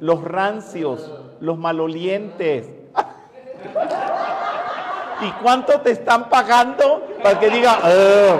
los 0.00 0.24
rancios, 0.24 1.08
los 1.38 1.56
malolientes. 1.58 2.66
¿Y 5.20 5.30
cuánto 5.42 5.80
te 5.82 5.90
están 5.90 6.30
pagando 6.30 7.06
para 7.22 7.38
que 7.38 7.50
diga, 7.50 7.78
"Ah, 7.82 8.36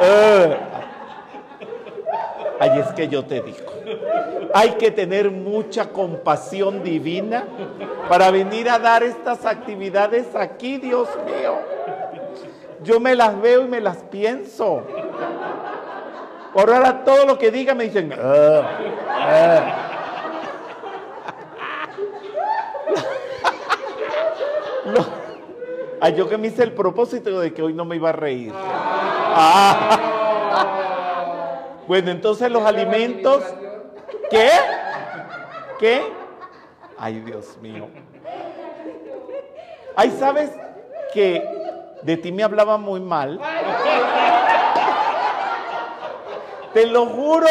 ah"? 0.00 0.46
Ay, 2.58 2.80
es 2.80 2.88
que 2.94 3.08
yo 3.08 3.24
te 3.24 3.40
digo, 3.40 3.72
hay 4.52 4.72
que 4.72 4.90
tener 4.90 5.30
mucha 5.30 5.90
compasión 5.90 6.82
divina 6.82 7.44
para 8.08 8.30
venir 8.30 8.68
a 8.68 8.78
dar 8.78 9.02
estas 9.02 9.46
actividades 9.46 10.34
aquí, 10.34 10.76
Dios 10.78 11.08
mío. 11.24 11.58
Yo 12.82 13.00
me 13.00 13.14
las 13.14 13.40
veo 13.40 13.62
y 13.62 13.68
me 13.68 13.80
las 13.80 13.98
pienso. 14.04 14.82
Por 16.54 16.70
ahora 16.72 17.04
todo 17.04 17.26
lo 17.26 17.36
que 17.36 17.50
diga 17.50 17.74
me 17.74 17.84
dicen, 17.84 18.14
"Ah, 18.16 18.62
ah". 19.10 19.90
Ay, 26.00 26.14
yo 26.14 26.28
que 26.28 26.36
me 26.38 26.48
hice 26.48 26.62
el 26.62 26.72
propósito 26.72 27.40
de 27.40 27.52
que 27.54 27.62
hoy 27.62 27.72
no 27.72 27.84
me 27.84 27.96
iba 27.96 28.10
a 28.10 28.12
reír. 28.12 28.52
Ah. 28.54 29.98
Bueno, 31.88 32.10
entonces 32.10 32.50
los 32.50 32.62
alimentos. 32.62 33.42
¿Qué? 34.30 34.50
¿Qué? 35.78 36.02
Ay, 36.98 37.20
Dios 37.20 37.56
mío. 37.60 37.88
Ay, 39.96 40.14
¿sabes 40.18 40.50
que 41.12 41.42
de 42.02 42.16
ti 42.16 42.32
me 42.32 42.42
hablaba 42.42 42.76
muy 42.76 43.00
mal? 43.00 43.40
Te 46.74 46.86
lo 46.86 47.06
juro. 47.06 47.46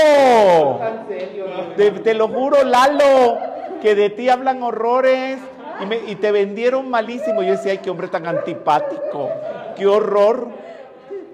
Te, 1.77 2.13
lo 2.13 2.27
juro, 2.27 2.63
Lalo, 2.65 3.37
que 3.81 3.95
de 3.95 4.09
ti 4.09 4.29
hablan 4.29 4.61
horrores 4.61 5.39
y, 5.79 6.11
y 6.11 6.15
te 6.15 6.31
vendieron 6.33 6.89
malísimo. 6.89 7.41
Yo 7.41 7.53
decía, 7.53 7.71
ay, 7.71 7.77
qué 7.77 7.89
hombre 7.89 8.09
tan 8.09 8.27
antipático, 8.27 9.29
qué 9.77 9.87
horror. 9.87 10.49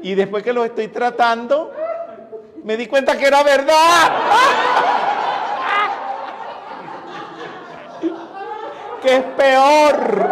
Y 0.04 0.14
después 0.14 0.44
que 0.44 0.54
lo 0.54 0.64
estoy 0.64 0.90
tratando, 0.90 1.72
me 2.64 2.78
di 2.78 2.86
cuenta 2.86 3.18
que 3.18 3.26
era 3.26 3.44
verdad. 3.44 3.76
Que 9.02 9.16
es 9.16 9.24
peor. 9.24 10.30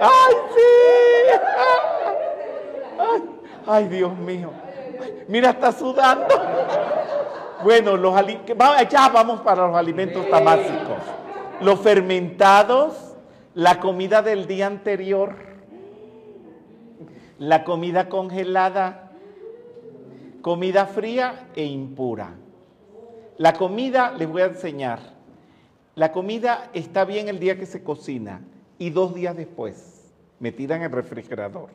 Ay, 0.00 0.34
sí. 0.54 0.62
Ay, 3.66 3.88
Dios 3.88 4.16
mío. 4.16 4.50
Mira, 5.28 5.50
está 5.50 5.72
sudando. 5.72 6.34
Bueno, 7.62 7.96
los 7.96 8.14
ya 8.90 9.08
vamos 9.08 9.40
para 9.40 9.66
los 9.66 9.76
alimentos 9.76 10.28
tamásicos. 10.28 10.98
Los 11.60 11.80
fermentados, 11.80 13.14
la 13.54 13.78
comida 13.78 14.22
del 14.22 14.46
día 14.46 14.66
anterior, 14.66 15.36
la 17.38 17.64
comida 17.64 18.08
congelada, 18.08 19.10
comida 20.42 20.86
fría 20.86 21.48
e 21.54 21.64
impura. 21.64 22.34
La 23.38 23.54
comida, 23.54 24.12
les 24.12 24.28
voy 24.28 24.42
a 24.42 24.46
enseñar, 24.46 25.00
la 25.94 26.12
comida 26.12 26.70
está 26.74 27.04
bien 27.04 27.28
el 27.28 27.38
día 27.38 27.58
que 27.58 27.66
se 27.66 27.82
cocina 27.82 28.40
y 28.78 28.90
dos 28.90 29.14
días 29.14 29.36
después, 29.36 30.12
metida 30.40 30.76
en 30.76 30.82
el 30.82 30.90
refrigerador. 30.90 31.70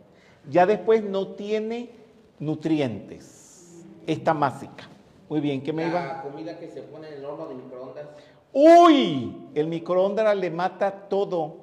Ya 0.49 0.65
después 0.65 1.03
no 1.03 1.30
tiene 1.30 1.91
nutrientes, 2.39 3.85
es 4.05 4.23
tamásica. 4.23 4.88
Muy 5.29 5.41
bien, 5.41 5.61
¿qué 5.61 5.73
me 5.73 5.88
iba? 5.88 6.05
La 6.05 6.21
comida 6.21 6.57
que 6.57 6.69
se 6.69 6.81
pone 6.83 7.07
en 7.09 7.15
el 7.15 7.25
horno 7.25 7.47
de 7.47 7.55
microondas. 7.55 8.05
Uy, 8.53 9.49
el 9.55 9.67
microondas 9.67 10.35
le 10.38 10.49
mata 10.49 10.91
todo, 10.91 11.57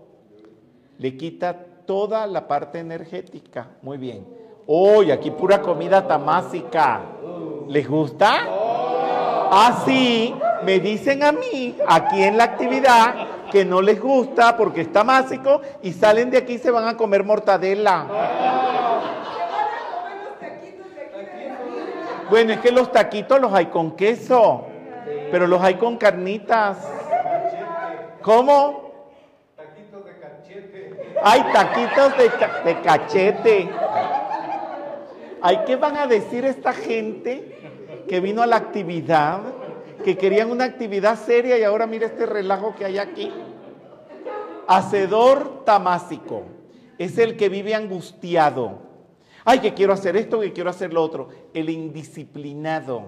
le 0.98 1.16
quita 1.16 1.66
toda 1.86 2.26
la 2.26 2.46
parte 2.46 2.78
energética. 2.78 3.68
Muy 3.82 3.98
bien. 3.98 4.26
Uy, 4.66 5.10
aquí 5.10 5.30
pura 5.30 5.60
comida 5.60 6.06
tamásica. 6.06 7.02
¿Les 7.68 7.88
gusta? 7.88 8.48
Así 9.50 10.34
me 10.64 10.80
dicen 10.80 11.22
a 11.22 11.32
mí, 11.32 11.76
aquí 11.86 12.22
en 12.22 12.36
la 12.36 12.44
actividad, 12.44 13.14
que 13.50 13.64
no 13.64 13.80
les 13.80 14.00
gusta 14.00 14.56
porque 14.56 14.82
es 14.82 14.92
tamásico 14.92 15.60
y 15.82 15.92
salen 15.92 16.30
de 16.30 16.38
aquí 16.38 16.54
y 16.54 16.58
se 16.58 16.70
van 16.70 16.88
a 16.88 16.96
comer 16.96 17.24
mortadela. 17.24 18.93
Bueno, 22.30 22.52
es 22.52 22.60
que 22.60 22.72
los 22.72 22.90
taquitos 22.90 23.40
los 23.40 23.52
hay 23.52 23.66
con 23.66 23.96
queso, 23.96 24.66
pero 25.30 25.46
los 25.46 25.62
hay 25.62 25.74
con 25.74 25.96
carnitas. 25.96 26.78
¿Cómo? 28.22 28.92
Taquitos 29.56 30.04
de 30.04 30.18
cachete. 30.18 31.14
Hay 31.22 31.42
taquitos 31.52 32.12
de 32.64 32.80
cachete. 32.80 33.70
Ay, 35.42 35.60
¿qué 35.66 35.76
van 35.76 35.96
a 35.98 36.06
decir 36.06 36.46
esta 36.46 36.72
gente 36.72 38.04
que 38.08 38.20
vino 38.20 38.42
a 38.42 38.46
la 38.46 38.56
actividad? 38.56 39.40
Que 40.02 40.16
querían 40.16 40.50
una 40.50 40.64
actividad 40.64 41.16
seria 41.16 41.58
y 41.58 41.64
ahora 41.64 41.86
mira 41.86 42.06
este 42.06 42.24
relajo 42.24 42.74
que 42.74 42.86
hay 42.86 42.98
aquí. 42.98 43.30
Hacedor 44.66 45.64
tamásico 45.64 46.44
es 46.96 47.18
el 47.18 47.36
que 47.36 47.50
vive 47.50 47.74
angustiado. 47.74 48.93
Ay, 49.44 49.58
que 49.58 49.74
quiero 49.74 49.92
hacer 49.92 50.16
esto, 50.16 50.40
que 50.40 50.52
quiero 50.52 50.70
hacer 50.70 50.92
lo 50.92 51.02
otro. 51.02 51.28
El 51.52 51.68
indisciplinado. 51.68 53.04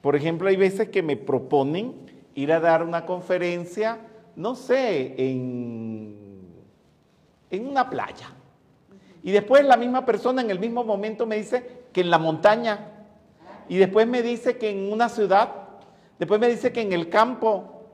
Por 0.00 0.16
ejemplo, 0.16 0.48
hay 0.48 0.56
veces 0.56 0.88
que 0.88 1.02
me 1.02 1.16
proponen 1.16 1.94
ir 2.34 2.52
a 2.52 2.60
dar 2.60 2.82
una 2.82 3.06
conferencia, 3.06 3.98
no 4.34 4.56
sé, 4.56 5.14
en, 5.16 6.16
en 7.50 7.68
una 7.68 7.88
playa. 7.88 8.30
Y 9.22 9.30
después 9.30 9.64
la 9.64 9.76
misma 9.76 10.04
persona 10.04 10.42
en 10.42 10.50
el 10.50 10.58
mismo 10.58 10.84
momento 10.84 11.24
me 11.24 11.36
dice 11.36 11.84
que 11.92 12.00
en 12.00 12.10
la 12.10 12.18
montaña. 12.18 12.90
Y 13.68 13.78
después 13.78 14.06
me 14.06 14.22
dice 14.22 14.58
que 14.58 14.70
en 14.70 14.92
una 14.92 15.08
ciudad. 15.08 15.52
Después 16.18 16.40
me 16.40 16.48
dice 16.48 16.72
que 16.72 16.82
en 16.82 16.92
el 16.92 17.08
campo. 17.08 17.86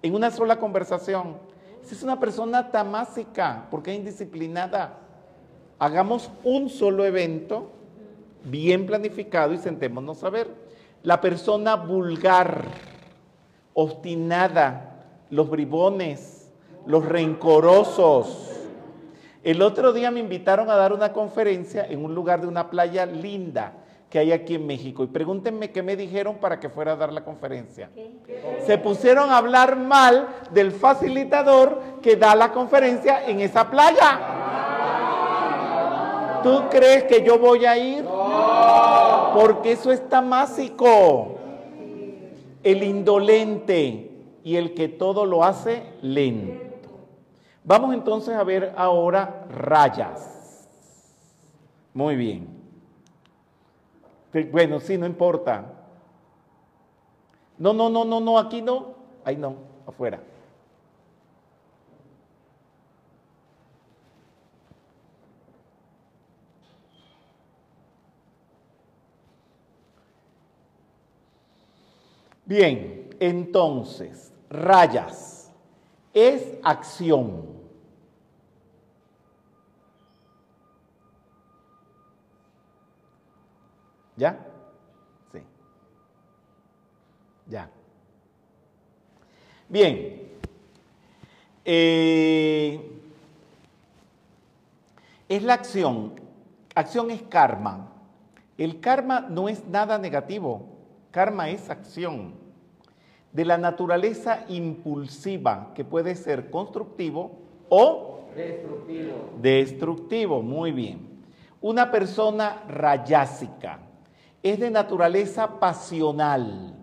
En 0.00 0.14
una 0.14 0.30
sola 0.30 0.58
conversación. 0.58 1.36
Es 1.82 2.02
una 2.02 2.18
persona 2.18 2.70
tamásica 2.70 3.66
porque 3.70 3.92
es 3.92 3.98
indisciplinada. 3.98 5.00
Hagamos 5.84 6.30
un 6.44 6.70
solo 6.70 7.04
evento 7.04 7.70
bien 8.44 8.86
planificado 8.86 9.52
y 9.52 9.58
sentémonos 9.58 10.24
a 10.24 10.30
ver. 10.30 10.48
La 11.02 11.20
persona 11.20 11.76
vulgar, 11.76 12.64
obstinada, 13.74 15.04
los 15.28 15.50
bribones, 15.50 16.50
los 16.86 17.04
rencorosos. 17.04 18.50
El 19.42 19.60
otro 19.60 19.92
día 19.92 20.10
me 20.10 20.20
invitaron 20.20 20.70
a 20.70 20.76
dar 20.76 20.94
una 20.94 21.12
conferencia 21.12 21.84
en 21.84 22.02
un 22.02 22.14
lugar 22.14 22.40
de 22.40 22.46
una 22.46 22.70
playa 22.70 23.04
linda 23.04 23.74
que 24.08 24.18
hay 24.18 24.32
aquí 24.32 24.54
en 24.54 24.66
México. 24.66 25.04
Y 25.04 25.08
pregúntenme 25.08 25.70
qué 25.70 25.82
me 25.82 25.96
dijeron 25.96 26.36
para 26.36 26.60
que 26.60 26.70
fuera 26.70 26.92
a 26.92 26.96
dar 26.96 27.12
la 27.12 27.24
conferencia. 27.24 27.90
Se 28.64 28.78
pusieron 28.78 29.28
a 29.28 29.36
hablar 29.36 29.76
mal 29.76 30.28
del 30.50 30.72
facilitador 30.72 31.78
que 32.00 32.16
da 32.16 32.34
la 32.34 32.52
conferencia 32.52 33.26
en 33.26 33.42
esa 33.42 33.70
playa. 33.70 34.73
¿Tú 36.44 36.64
crees 36.70 37.04
que 37.04 37.24
yo 37.24 37.38
voy 37.38 37.64
a 37.64 37.78
ir? 37.78 38.04
Porque 39.34 39.72
eso 39.72 39.90
es 39.90 40.06
tamásico. 40.10 41.38
El 42.62 42.82
indolente 42.82 44.10
y 44.44 44.56
el 44.56 44.74
que 44.74 44.88
todo 44.88 45.24
lo 45.24 45.42
hace 45.42 45.94
lento. 46.02 46.90
Vamos 47.64 47.94
entonces 47.94 48.36
a 48.36 48.44
ver 48.44 48.74
ahora 48.76 49.46
rayas. 49.48 50.68
Muy 51.94 52.14
bien. 52.14 52.46
Bueno, 54.52 54.80
sí, 54.80 54.98
no 54.98 55.06
importa. 55.06 55.64
No, 57.56 57.72
no, 57.72 57.88
no, 57.88 58.04
no, 58.04 58.20
no, 58.20 58.38
aquí 58.38 58.60
no. 58.60 58.96
Ahí 59.24 59.36
no, 59.36 59.56
afuera. 59.86 60.20
Bien, 72.46 73.08
entonces, 73.20 74.32
rayas 74.50 75.50
es 76.12 76.54
acción. 76.62 77.54
¿Ya? 84.16 84.38
Sí. 85.32 85.40
Ya. 87.48 87.68
Bien. 89.68 90.22
Eh, 91.64 93.00
es 95.28 95.42
la 95.42 95.54
acción. 95.54 96.20
Acción 96.74 97.10
es 97.10 97.22
karma. 97.22 97.88
El 98.56 98.80
karma 98.80 99.20
no 99.20 99.48
es 99.48 99.66
nada 99.66 99.98
negativo. 99.98 100.73
Karma 101.14 101.48
es 101.48 101.70
acción. 101.70 102.34
De 103.30 103.44
la 103.44 103.56
naturaleza 103.56 104.44
impulsiva, 104.48 105.70
que 105.72 105.84
puede 105.84 106.16
ser 106.16 106.50
constructivo 106.50 107.30
o 107.68 108.20
Destructivo. 108.34 109.12
destructivo. 109.40 110.42
Muy 110.42 110.72
bien. 110.72 111.22
Una 111.60 111.92
persona 111.92 112.64
rayásica 112.68 113.78
es 114.42 114.58
de 114.58 114.70
naturaleza 114.72 115.60
pasional. 115.60 116.74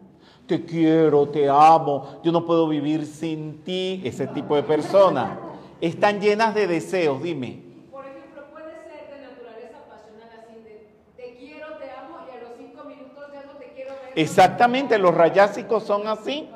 Te 0.48 0.64
quiero, 0.64 1.28
te 1.28 1.50
amo, 1.50 2.22
yo 2.24 2.32
no 2.32 2.46
puedo 2.46 2.70
vivir 2.70 3.06
sin 3.06 3.64
ti. 3.66 4.02
Ese 4.06 4.28
tipo 4.28 4.56
de 4.56 4.64
persona. 4.64 5.38
Están 5.82 6.22
llenas 6.22 6.56
de 6.56 6.68
deseos, 6.68 7.22
dime. 7.22 7.64
Por 7.92 8.06
ejemplo, 8.06 8.44
puede 8.52 8.72
ser 8.88 9.10
de 9.14 9.22
naturaleza 9.28 9.78
pasional 9.90 10.30
así 10.40 10.56
de 10.64 10.88
te 11.18 11.36
quiero, 11.38 11.68
te 11.80 11.92
amo 11.92 12.18
y 12.28 12.38
a 12.38 12.42
los 12.48 12.52
cinco 12.58 12.84
minutos 12.86 13.24
ya 13.34 13.44
no 13.46 13.58
te 13.60 13.72
quiero 13.74 13.92
ver. 13.92 14.01
Exactamente, 14.16 14.98
los 14.98 15.14
rayásicos 15.14 15.84
son 15.84 16.08
así 16.08 16.50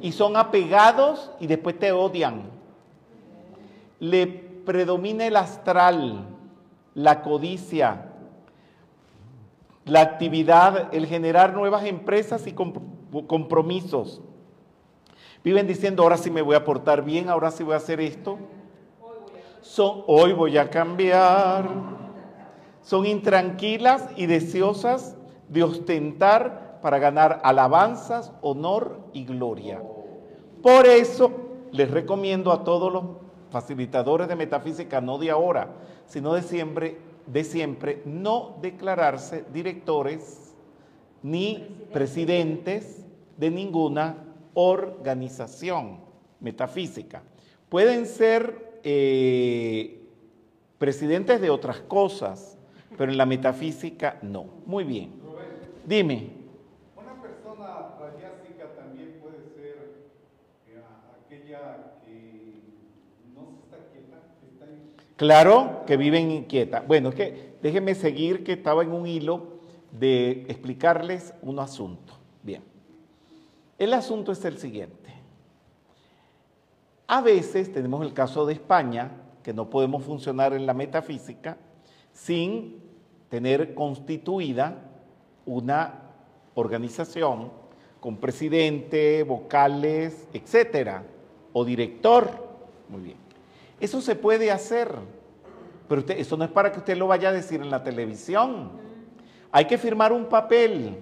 y 0.00 0.12
son 0.12 0.36
apegados 0.36 1.30
y 1.40 1.46
después 1.46 1.78
te 1.78 1.92
odian. 1.92 2.50
Le 3.98 4.26
predomina 4.26 5.26
el 5.26 5.36
astral, 5.36 6.26
la 6.94 7.22
codicia, 7.22 8.06
la 9.84 10.00
actividad, 10.00 10.92
el 10.94 11.06
generar 11.06 11.54
nuevas 11.54 11.84
empresas 11.84 12.46
y 12.46 12.52
comp- 12.52 13.26
compromisos. 13.26 14.20
Viven 15.42 15.66
diciendo, 15.66 16.02
ahora 16.02 16.16
sí 16.16 16.30
me 16.30 16.42
voy 16.42 16.54
a 16.54 16.64
portar 16.64 17.02
bien, 17.02 17.28
ahora 17.28 17.50
sí 17.50 17.64
voy 17.64 17.74
a 17.74 17.78
hacer 17.78 18.00
esto. 18.00 18.38
Son, 19.60 20.04
hoy 20.06 20.32
voy 20.32 20.58
a 20.58 20.70
cambiar. 20.70 21.68
Son 22.82 23.06
intranquilas 23.06 24.08
y 24.16 24.26
deseosas 24.26 25.16
de 25.48 25.62
ostentar 25.62 26.61
para 26.82 26.98
ganar 26.98 27.40
alabanzas, 27.44 28.32
honor 28.42 28.98
y 29.12 29.24
gloria. 29.24 29.80
Por 30.62 30.86
eso 30.86 31.30
les 31.70 31.90
recomiendo 31.90 32.52
a 32.52 32.64
todos 32.64 32.92
los 32.92 33.04
facilitadores 33.50 34.28
de 34.28 34.36
metafísica, 34.36 35.00
no 35.00 35.18
de 35.18 35.30
ahora, 35.30 35.68
sino 36.06 36.34
de 36.34 36.42
siempre, 36.42 36.98
de 37.26 37.44
siempre, 37.44 38.02
no 38.04 38.56
declararse 38.60 39.44
directores 39.52 40.54
ni 41.22 41.86
presidentes 41.92 43.04
de 43.36 43.50
ninguna 43.50 44.16
organización 44.54 45.98
metafísica. 46.40 47.22
Pueden 47.68 48.06
ser 48.06 48.80
eh, 48.84 50.02
presidentes 50.78 51.40
de 51.40 51.50
otras 51.50 51.78
cosas, 51.80 52.58
pero 52.98 53.10
en 53.12 53.18
la 53.18 53.26
metafísica 53.26 54.18
no. 54.22 54.44
Muy 54.66 54.84
bien. 54.84 55.12
Dime. 55.86 56.30
Una 56.96 57.20
persona 57.22 57.96
rayásica 57.98 58.72
también 58.76 59.18
puede 59.22 59.38
ser 59.54 60.04
eh, 60.68 60.82
aquella 61.24 61.94
que 62.04 62.60
no 63.34 63.46
se 63.50 63.62
está 63.64 63.78
quieta, 63.92 64.18
que 64.40 64.46
está 64.52 64.64
en- 64.66 64.92
Claro 65.22 65.84
que 65.86 65.96
viven 65.96 66.32
inquieta. 66.32 66.80
Bueno, 66.80 67.10
es 67.10 67.14
que 67.14 67.54
déjenme 67.62 67.94
seguir 67.94 68.42
que 68.42 68.54
estaba 68.54 68.82
en 68.82 68.90
un 68.90 69.06
hilo 69.06 69.60
de 69.92 70.46
explicarles 70.48 71.32
un 71.42 71.60
asunto. 71.60 72.14
Bien. 72.42 72.64
El 73.78 73.94
asunto 73.94 74.32
es 74.32 74.44
el 74.44 74.58
siguiente. 74.58 75.14
A 77.06 77.20
veces 77.20 77.72
tenemos 77.72 78.04
el 78.04 78.12
caso 78.12 78.44
de 78.46 78.54
España, 78.54 79.12
que 79.44 79.52
no 79.52 79.70
podemos 79.70 80.02
funcionar 80.02 80.54
en 80.54 80.66
la 80.66 80.74
metafísica 80.74 81.56
sin 82.12 82.82
tener 83.28 83.74
constituida 83.74 84.90
una 85.46 86.00
organización 86.56 87.52
con 88.00 88.16
presidente, 88.16 89.22
vocales, 89.22 90.26
etcétera, 90.32 91.04
o 91.52 91.64
director. 91.64 92.28
Muy 92.88 93.02
bien. 93.02 93.21
Eso 93.82 94.00
se 94.00 94.14
puede 94.14 94.52
hacer, 94.52 94.94
pero 95.88 96.04
eso 96.06 96.36
no 96.36 96.44
es 96.44 96.52
para 96.52 96.70
que 96.70 96.78
usted 96.78 96.96
lo 96.96 97.08
vaya 97.08 97.30
a 97.30 97.32
decir 97.32 97.60
en 97.60 97.68
la 97.68 97.82
televisión. 97.82 98.70
Hay 99.50 99.64
que 99.64 99.76
firmar 99.76 100.12
un 100.12 100.26
papel, 100.26 100.98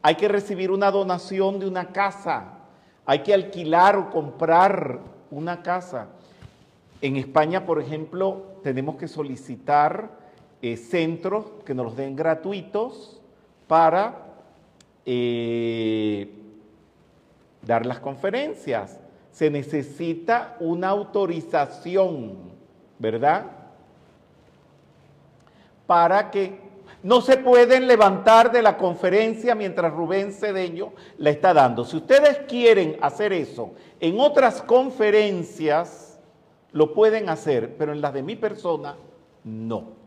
hay 0.00 0.14
que 0.14 0.28
recibir 0.28 0.70
una 0.70 0.92
donación 0.92 1.58
de 1.58 1.66
una 1.66 1.88
casa, 1.88 2.60
hay 3.04 3.24
que 3.24 3.34
alquilar 3.34 3.96
o 3.96 4.10
comprar 4.10 5.00
una 5.32 5.60
casa. 5.60 6.06
En 7.02 7.16
España, 7.16 7.66
por 7.66 7.82
ejemplo, 7.82 8.44
tenemos 8.62 8.94
que 8.94 9.08
solicitar 9.08 10.10
eh, 10.62 10.76
centros 10.76 11.46
que 11.66 11.74
nos 11.74 11.86
los 11.86 11.96
den 11.96 12.14
gratuitos 12.14 13.20
para 13.66 14.14
eh, 15.04 16.32
dar 17.66 17.84
las 17.86 17.98
conferencias. 17.98 18.99
Se 19.32 19.50
necesita 19.50 20.56
una 20.60 20.88
autorización, 20.88 22.38
¿verdad? 22.98 23.46
Para 25.86 26.30
que 26.30 26.58
no 27.02 27.20
se 27.22 27.38
pueden 27.38 27.86
levantar 27.86 28.52
de 28.52 28.62
la 28.62 28.76
conferencia 28.76 29.54
mientras 29.54 29.92
Rubén 29.92 30.32
Cedeño 30.32 30.92
la 31.18 31.30
está 31.30 31.54
dando. 31.54 31.84
Si 31.84 31.96
ustedes 31.96 32.40
quieren 32.46 32.98
hacer 33.00 33.32
eso 33.32 33.72
en 34.00 34.20
otras 34.20 34.62
conferencias, 34.62 36.18
lo 36.72 36.92
pueden 36.92 37.28
hacer, 37.28 37.76
pero 37.76 37.92
en 37.92 38.00
las 38.00 38.12
de 38.12 38.22
mi 38.22 38.36
persona, 38.36 38.96
no. 39.44 40.00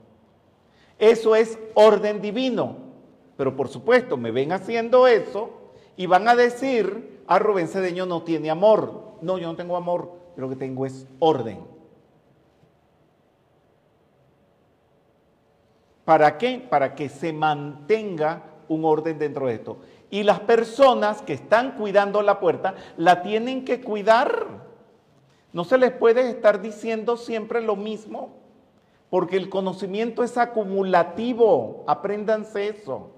Eso 0.99 1.35
es 1.35 1.57
orden 1.73 2.21
divino. 2.21 2.77
Pero 3.35 3.55
por 3.55 3.67
supuesto, 3.67 4.15
me 4.15 4.31
ven 4.31 4.51
haciendo 4.51 5.07
eso 5.07 5.49
y 5.97 6.05
van 6.05 6.27
a 6.27 6.35
decir, 6.35 7.21
a 7.27 7.39
Rubén 7.39 7.67
Cedeño 7.67 8.05
no 8.05 8.21
tiene 8.21 8.49
amor. 8.51 9.12
No, 9.23 9.37
yo 9.37 9.47
no 9.47 9.55
tengo 9.55 9.77
amor, 9.77 10.11
yo 10.35 10.41
lo 10.41 10.49
que 10.49 10.57
tengo 10.57 10.85
es 10.85 11.07
orden. 11.19 11.59
¿Para 16.03 16.37
qué? 16.37 16.65
Para 16.69 16.93
que 16.93 17.07
se 17.07 17.31
mantenga 17.31 18.43
un 18.67 18.83
orden 18.83 19.17
dentro 19.17 19.47
de 19.47 19.53
esto. 19.53 19.77
Y 20.09 20.23
las 20.23 20.41
personas 20.41 21.21
que 21.21 21.33
están 21.33 21.71
cuidando 21.77 22.21
la 22.21 22.39
puerta 22.41 22.75
la 22.97 23.21
tienen 23.21 23.63
que 23.63 23.81
cuidar. 23.81 24.45
No 25.53 25.63
se 25.63 25.77
les 25.77 25.91
puede 25.91 26.29
estar 26.29 26.61
diciendo 26.61 27.15
siempre 27.15 27.61
lo 27.61 27.77
mismo, 27.77 28.35
porque 29.09 29.37
el 29.37 29.49
conocimiento 29.49 30.23
es 30.23 30.37
acumulativo. 30.37 31.85
Apréndanse 31.87 32.67
eso. 32.67 33.11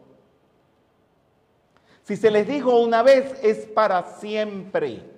Si 2.04 2.16
se 2.16 2.30
les 2.30 2.48
dijo 2.48 2.80
una 2.80 3.02
vez, 3.02 3.40
es 3.42 3.66
para 3.66 4.04
siempre. 4.04 5.15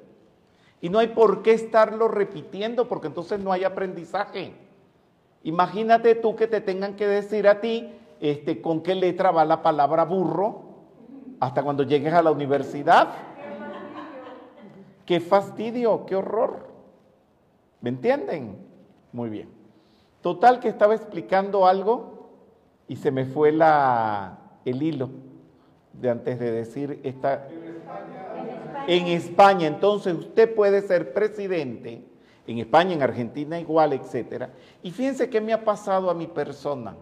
Y 0.82 0.90
no 0.90 1.00
hay 1.00 1.08
por 1.08 1.42
qué 1.42 1.54
estarlo 1.54 2.08
repitiendo, 2.08 2.88
porque 2.88 3.08
entonces 3.08 3.40
no 3.40 3.52
hay 3.52 3.64
aprendizaje. 3.64 4.54
Imagínate 5.44 6.16
tú 6.16 6.36
que 6.36 6.48
te 6.48 6.62
tengan 6.62 6.96
que 6.96 7.08
decir 7.08 7.48
a 7.48 7.62
ti 7.62 7.94
este, 8.20 8.62
con 8.62 8.82
qué 8.82 8.96
letra 8.96 9.32
va 9.32 9.46
la 9.46 9.62
palabra 9.62 10.06
burro 10.06 10.68
hasta 11.40 11.64
cuando 11.64 11.84
llegues 11.84 12.14
a 12.14 12.22
la 12.22 12.32
universidad. 12.32 13.10
Qué 15.06 15.20
fastidio, 15.20 16.06
qué 16.06 16.16
horror. 16.16 16.68
¿Me 17.82 17.90
entienden? 17.90 18.58
Muy 19.14 19.30
bien. 19.30 19.50
Total 20.22 20.60
que 20.60 20.68
estaba 20.68 20.96
explicando 20.96 21.66
algo 21.66 22.30
y 22.88 22.98
se 22.98 23.12
me 23.12 23.26
fue 23.26 23.52
la, 23.52 24.40
el 24.66 24.82
hilo 24.82 25.10
de 25.94 26.10
antes 26.10 26.40
de 26.40 26.52
decir 26.52 27.00
esta... 27.04 27.48
En 28.88 29.08
España. 29.08 29.08
En 29.08 29.08
España, 29.08 29.68
entonces 29.68 30.16
usted 30.16 30.56
puede 30.56 30.82
ser 30.82 31.14
presidente, 31.14 32.04
en 32.48 32.58
España, 32.60 32.94
en 32.94 33.04
Argentina 33.04 33.60
igual, 33.60 33.94
etcétera. 33.94 34.50
Y 34.82 34.92
fíjense 34.92 35.30
qué 35.30 35.42
me 35.42 35.54
ha 35.54 35.64
pasado 35.66 36.10
a 36.10 36.14
mi 36.14 36.28
persona. 36.28 36.96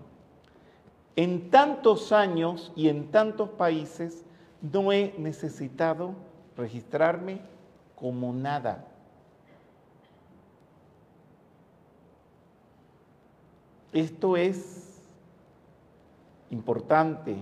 En 1.16 1.50
tantos 1.50 2.12
años 2.12 2.74
y 2.76 2.90
en 2.90 3.12
tantos 3.12 3.50
países 3.52 4.26
no 4.62 4.92
he 4.92 5.14
necesitado 5.18 6.16
registrarme 6.58 7.40
como 7.96 8.34
nada. 8.34 8.86
Esto 13.94 14.36
es 14.36 15.00
importante. 16.50 17.38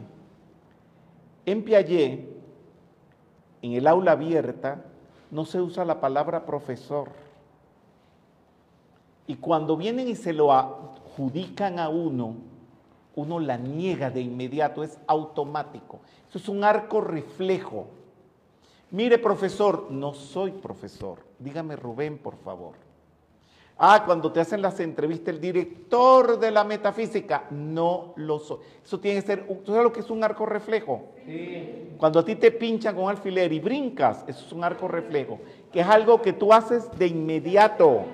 En 1.46 1.64
Piaget, 1.64 2.33
en 3.64 3.74
el 3.74 3.88
aula 3.88 4.12
abierta, 4.12 4.84
no 5.32 5.46
se 5.46 5.60
usa 5.60 5.86
la 5.86 6.00
palabra 6.00 6.46
profesor. 6.46 7.10
Y 9.26 9.36
cuando 9.36 9.78
vienen 9.78 10.10
y 10.10 10.16
se 10.16 10.34
lo 10.34 10.52
adjudican 10.52 11.80
a 11.80 11.88
uno, 11.88 12.36
uno 13.16 13.40
la 13.40 13.58
niega 13.58 14.10
de 14.12 14.22
inmediato, 14.22 14.84
es 14.84 15.00
automático. 15.08 16.02
Eso 16.28 16.38
es 16.38 16.50
un 16.50 16.64
arco 16.64 17.00
reflejo. 17.00 17.88
Mire, 18.92 19.18
profesor, 19.18 19.88
no 19.90 20.14
soy 20.14 20.52
profesor. 20.52 21.20
Dígame 21.40 21.78
Rubén, 21.78 22.18
por 22.18 22.36
favor. 22.36 22.74
Ah, 23.86 24.04
cuando 24.06 24.32
te 24.32 24.40
hacen 24.40 24.62
las 24.62 24.80
entrevistas, 24.80 25.36
el 25.36 25.42
director 25.42 26.40
de 26.40 26.52
la 26.52 26.64
metafísica, 26.64 27.48
no 27.50 28.14
lo 28.16 28.40
soy. 28.40 28.60
Eso 28.82 28.98
tiene 28.98 29.20
que 29.20 29.28
ser, 29.28 29.46
¿tú 29.46 29.74
sabes 29.74 29.84
lo 29.84 29.92
que 29.92 30.00
es 30.00 30.10
un 30.10 30.24
arco 30.24 30.46
reflejo? 30.46 31.10
Cuando 31.98 32.20
a 32.20 32.24
ti 32.24 32.36
te 32.36 32.52
pinchan 32.52 32.96
con 32.96 33.10
alfiler 33.10 33.52
y 33.52 33.60
brincas, 33.60 34.24
eso 34.26 34.46
es 34.46 34.54
un 34.54 34.64
arco 34.64 34.88
reflejo, 34.88 35.40
que 35.70 35.82
es 35.82 35.86
algo 35.86 36.22
que 36.22 36.32
tú 36.32 36.54
haces 36.54 36.90
de 36.98 37.08
inmediato. 37.08 38.06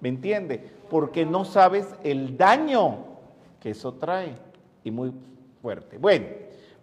¿Me 0.00 0.10
entiendes? 0.10 0.60
Porque 0.88 1.26
no 1.26 1.44
sabes 1.44 1.88
el 2.04 2.36
daño 2.36 2.98
que 3.58 3.70
eso 3.70 3.94
trae 3.94 4.36
y 4.84 4.92
muy 4.92 5.12
fuerte. 5.60 5.98
Bueno, 5.98 6.26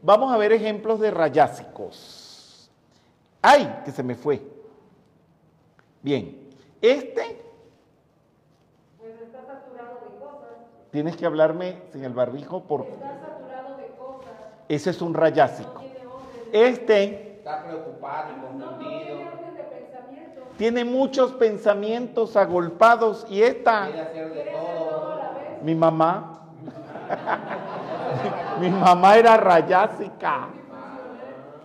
vamos 0.01 0.33
a 0.33 0.37
ver 0.37 0.51
ejemplos 0.51 0.99
de 0.99 1.11
rayásicos. 1.11 2.69
¡Ay! 3.41 3.73
Que 3.85 3.91
se 3.91 4.03
me 4.03 4.15
fue. 4.15 4.41
Bien, 6.01 6.49
este 6.81 7.37
Pues 8.99 9.19
está 9.21 9.45
saturado 9.45 9.99
de 10.01 10.19
cosas. 10.19 10.57
Tienes 10.91 11.15
que 11.17 11.25
hablarme 11.25 11.77
sin 11.91 12.03
el 12.03 12.13
barbijo 12.13 12.63
porque 12.63 12.91
Está 12.91 13.07
saturado 13.19 13.77
de 13.77 13.87
cosas. 13.97 14.31
ese 14.69 14.89
es 14.89 15.01
un 15.01 15.13
rayásico. 15.13 15.81
Este 16.51 17.37
Está 17.37 17.63
preocupado 17.63 18.27
y 18.35 18.41
No, 18.41 18.59
no 18.59 18.65
confundido. 18.77 19.19
tiene 20.57 20.85
muchos 20.85 21.31
pensamientos 21.33 22.35
agolpados 22.37 23.25
y 23.29 23.41
esta, 23.41 23.85
hacer 23.85 24.33
de 24.33 24.43
todo 24.51 25.21
mi 25.63 25.73
mamá, 25.75 26.39
mi 28.59 28.69
mamá 28.69 29.15
era 29.17 29.37
rayásica. 29.37 30.47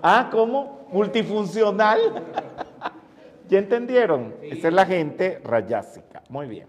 Ah, 0.02 0.28
¿cómo? 0.30 0.86
Multifuncional. 0.92 1.98
¿Ya 3.48 3.58
entendieron? 3.58 4.34
Esa 4.42 4.68
es 4.68 4.74
la 4.74 4.86
gente 4.86 5.40
rayásica. 5.44 6.22
Muy 6.28 6.46
bien. 6.46 6.68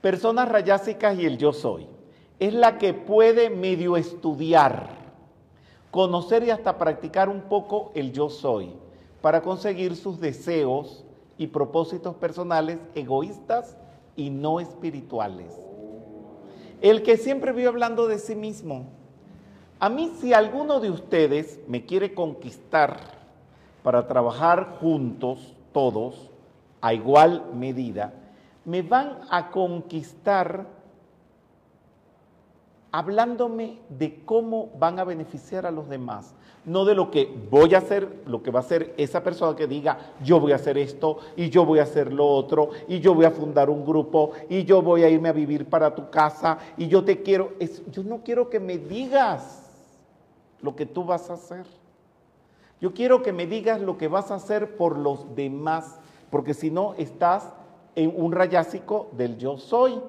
Personas 0.00 0.48
rayásicas 0.48 1.18
y 1.18 1.26
el 1.26 1.36
yo 1.36 1.52
soy. 1.52 1.86
Es 2.38 2.54
la 2.54 2.78
que 2.78 2.94
puede 2.94 3.50
medio 3.50 3.98
estudiar, 3.98 4.88
conocer 5.90 6.42
y 6.44 6.50
hasta 6.50 6.78
practicar 6.78 7.28
un 7.28 7.42
poco 7.42 7.92
el 7.94 8.12
yo 8.12 8.30
soy 8.30 8.72
para 9.20 9.42
conseguir 9.42 9.94
sus 9.96 10.20
deseos 10.20 11.04
y 11.36 11.48
propósitos 11.48 12.14
personales 12.14 12.78
egoístas 12.94 13.76
y 14.16 14.30
no 14.30 14.58
espirituales. 14.58 15.54
El 16.80 17.02
que 17.02 17.18
siempre 17.18 17.52
vive 17.52 17.68
hablando 17.68 18.08
de 18.08 18.18
sí 18.18 18.34
mismo. 18.34 18.86
A 19.78 19.90
mí 19.90 20.12
si 20.18 20.32
alguno 20.32 20.80
de 20.80 20.90
ustedes 20.90 21.60
me 21.68 21.84
quiere 21.84 22.14
conquistar 22.14 23.00
para 23.82 24.06
trabajar 24.06 24.78
juntos, 24.80 25.54
todos, 25.72 26.30
a 26.80 26.94
igual 26.94 27.44
medida, 27.54 28.14
me 28.64 28.82
van 28.82 29.20
a 29.30 29.50
conquistar 29.50 30.66
hablándome 32.92 33.78
de 33.88 34.24
cómo 34.24 34.70
van 34.78 34.98
a 34.98 35.04
beneficiar 35.04 35.64
a 35.64 35.70
los 35.70 35.88
demás, 35.88 36.34
no 36.64 36.84
de 36.84 36.94
lo 36.94 37.10
que 37.10 37.32
voy 37.50 37.74
a 37.74 37.78
hacer, 37.78 38.22
lo 38.26 38.42
que 38.42 38.50
va 38.50 38.60
a 38.60 38.62
hacer 38.62 38.94
esa 38.96 39.22
persona 39.22 39.56
que 39.56 39.66
diga, 39.66 39.98
yo 40.22 40.40
voy 40.40 40.52
a 40.52 40.56
hacer 40.56 40.76
esto 40.76 41.18
y 41.36 41.48
yo 41.50 41.64
voy 41.64 41.78
a 41.78 41.84
hacer 41.84 42.12
lo 42.12 42.26
otro 42.26 42.70
y 42.88 43.00
yo 43.00 43.14
voy 43.14 43.24
a 43.24 43.30
fundar 43.30 43.70
un 43.70 43.84
grupo 43.84 44.32
y 44.48 44.64
yo 44.64 44.82
voy 44.82 45.04
a 45.04 45.08
irme 45.08 45.28
a 45.28 45.32
vivir 45.32 45.66
para 45.66 45.94
tu 45.94 46.10
casa 46.10 46.58
y 46.76 46.88
yo 46.88 47.04
te 47.04 47.22
quiero, 47.22 47.52
yo 47.90 48.02
no 48.02 48.22
quiero 48.22 48.50
que 48.50 48.60
me 48.60 48.76
digas 48.76 49.70
lo 50.60 50.76
que 50.76 50.84
tú 50.86 51.04
vas 51.04 51.30
a 51.30 51.34
hacer. 51.34 51.64
Yo 52.80 52.94
quiero 52.94 53.22
que 53.22 53.32
me 53.32 53.46
digas 53.46 53.80
lo 53.80 53.98
que 53.98 54.08
vas 54.08 54.30
a 54.30 54.36
hacer 54.36 54.76
por 54.76 54.98
los 54.98 55.34
demás, 55.34 56.00
porque 56.30 56.54
si 56.54 56.70
no 56.70 56.94
estás 56.94 57.52
en 58.02 58.14
un 58.16 58.32
rayásico 58.32 59.10
del 59.12 59.36
yo 59.36 59.58
soy. 59.58 60.00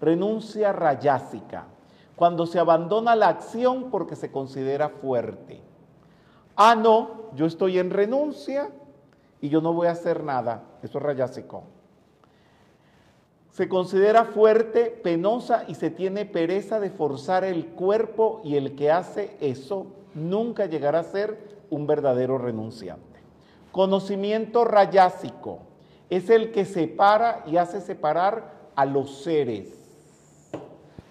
Renuncia 0.00 0.72
rayásica, 0.72 1.66
cuando 2.16 2.46
se 2.46 2.58
abandona 2.58 3.14
la 3.14 3.28
acción 3.28 3.90
porque 3.90 4.16
se 4.16 4.32
considera 4.32 4.88
fuerte. 4.88 5.60
Ah, 6.56 6.74
no, 6.74 7.30
yo 7.34 7.44
estoy 7.44 7.78
en 7.78 7.90
renuncia 7.90 8.70
y 9.42 9.50
yo 9.50 9.60
no 9.60 9.74
voy 9.74 9.88
a 9.88 9.92
hacer 9.92 10.24
nada. 10.24 10.62
Eso 10.82 10.96
es 10.96 11.04
rayásico. 11.04 11.64
Se 13.50 13.68
considera 13.68 14.24
fuerte, 14.24 14.86
penosa 14.86 15.64
y 15.68 15.74
se 15.74 15.90
tiene 15.90 16.24
pereza 16.24 16.80
de 16.80 16.88
forzar 16.88 17.44
el 17.44 17.66
cuerpo 17.66 18.40
y 18.42 18.56
el 18.56 18.74
que 18.74 18.90
hace 18.90 19.36
eso 19.40 19.86
nunca 20.14 20.64
llegará 20.64 21.00
a 21.00 21.04
ser 21.04 21.58
un 21.68 21.86
verdadero 21.86 22.38
renunciante. 22.38 23.20
Conocimiento 23.70 24.64
rayásico 24.64 25.69
es 26.10 26.28
el 26.28 26.50
que 26.52 26.64
separa 26.64 27.44
y 27.46 27.56
hace 27.56 27.80
separar 27.80 28.52
a 28.74 28.84
los 28.84 29.22
seres. 29.22 29.68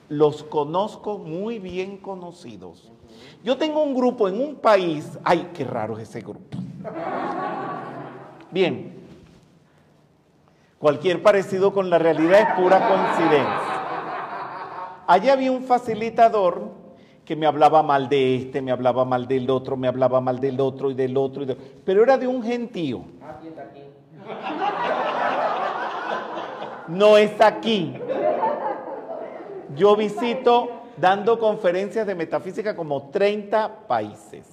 Los 0.09 0.43
conozco 0.43 1.17
muy 1.17 1.59
bien 1.59 1.97
conocidos. 1.97 2.91
Yo 3.43 3.57
tengo 3.57 3.81
un 3.83 3.93
grupo 3.95 4.27
en 4.27 4.39
un 4.41 4.55
país, 4.55 5.17
ay, 5.23 5.51
qué 5.53 5.63
raro 5.63 5.97
es 5.97 6.09
ese 6.09 6.21
grupo. 6.21 6.57
Bien, 8.51 8.93
cualquier 10.79 11.21
parecido 11.21 11.71
con 11.73 11.89
la 11.89 11.99
realidad 11.99 12.39
es 12.41 12.61
pura 12.61 12.87
coincidencia. 12.87 13.59
Allá 15.07 15.33
había 15.33 15.51
un 15.51 15.63
facilitador 15.63 16.69
que 17.25 17.35
me 17.35 17.45
hablaba 17.45 17.83
mal 17.83 18.09
de 18.09 18.35
este, 18.35 18.61
me 18.61 18.71
hablaba 18.71 19.05
mal 19.05 19.27
del 19.27 19.49
otro, 19.49 19.77
me 19.77 19.87
hablaba 19.87 20.19
mal 20.19 20.39
del 20.39 20.59
otro 20.59 20.89
y 20.89 20.95
del 20.95 21.15
otro, 21.15 21.43
y 21.43 21.45
del- 21.45 21.57
pero 21.85 22.01
era 22.03 22.17
de 22.17 22.27
un 22.27 22.41
gentío. 22.43 23.03
Ah, 23.21 23.37
sí, 23.41 23.47
está 23.49 23.63
aquí. 23.63 23.81
No 26.87 27.17
es 27.17 27.39
aquí. 27.39 27.93
Yo 29.75 29.95
visito 29.95 30.69
dando 30.97 31.39
conferencias 31.39 32.05
de 32.05 32.15
metafísica 32.15 32.75
como 32.75 33.09
30 33.09 33.87
países. 33.87 34.45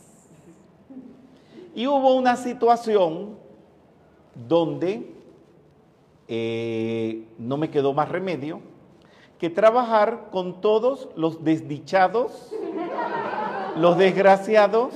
Y 1.74 1.87
hubo 1.87 2.14
una 2.14 2.37
situación 2.37 3.37
donde 4.35 5.12
eh, 6.29 7.27
no 7.39 7.57
me 7.57 7.70
quedó 7.70 7.93
más 7.93 8.09
remedio 8.09 8.61
que 9.39 9.51
trabajar 9.51 10.29
con 10.31 10.61
todos 10.61 11.09
los 11.16 11.45
desdichados, 11.45 12.53
los 13.77 13.99
desgraciados, 13.99 14.95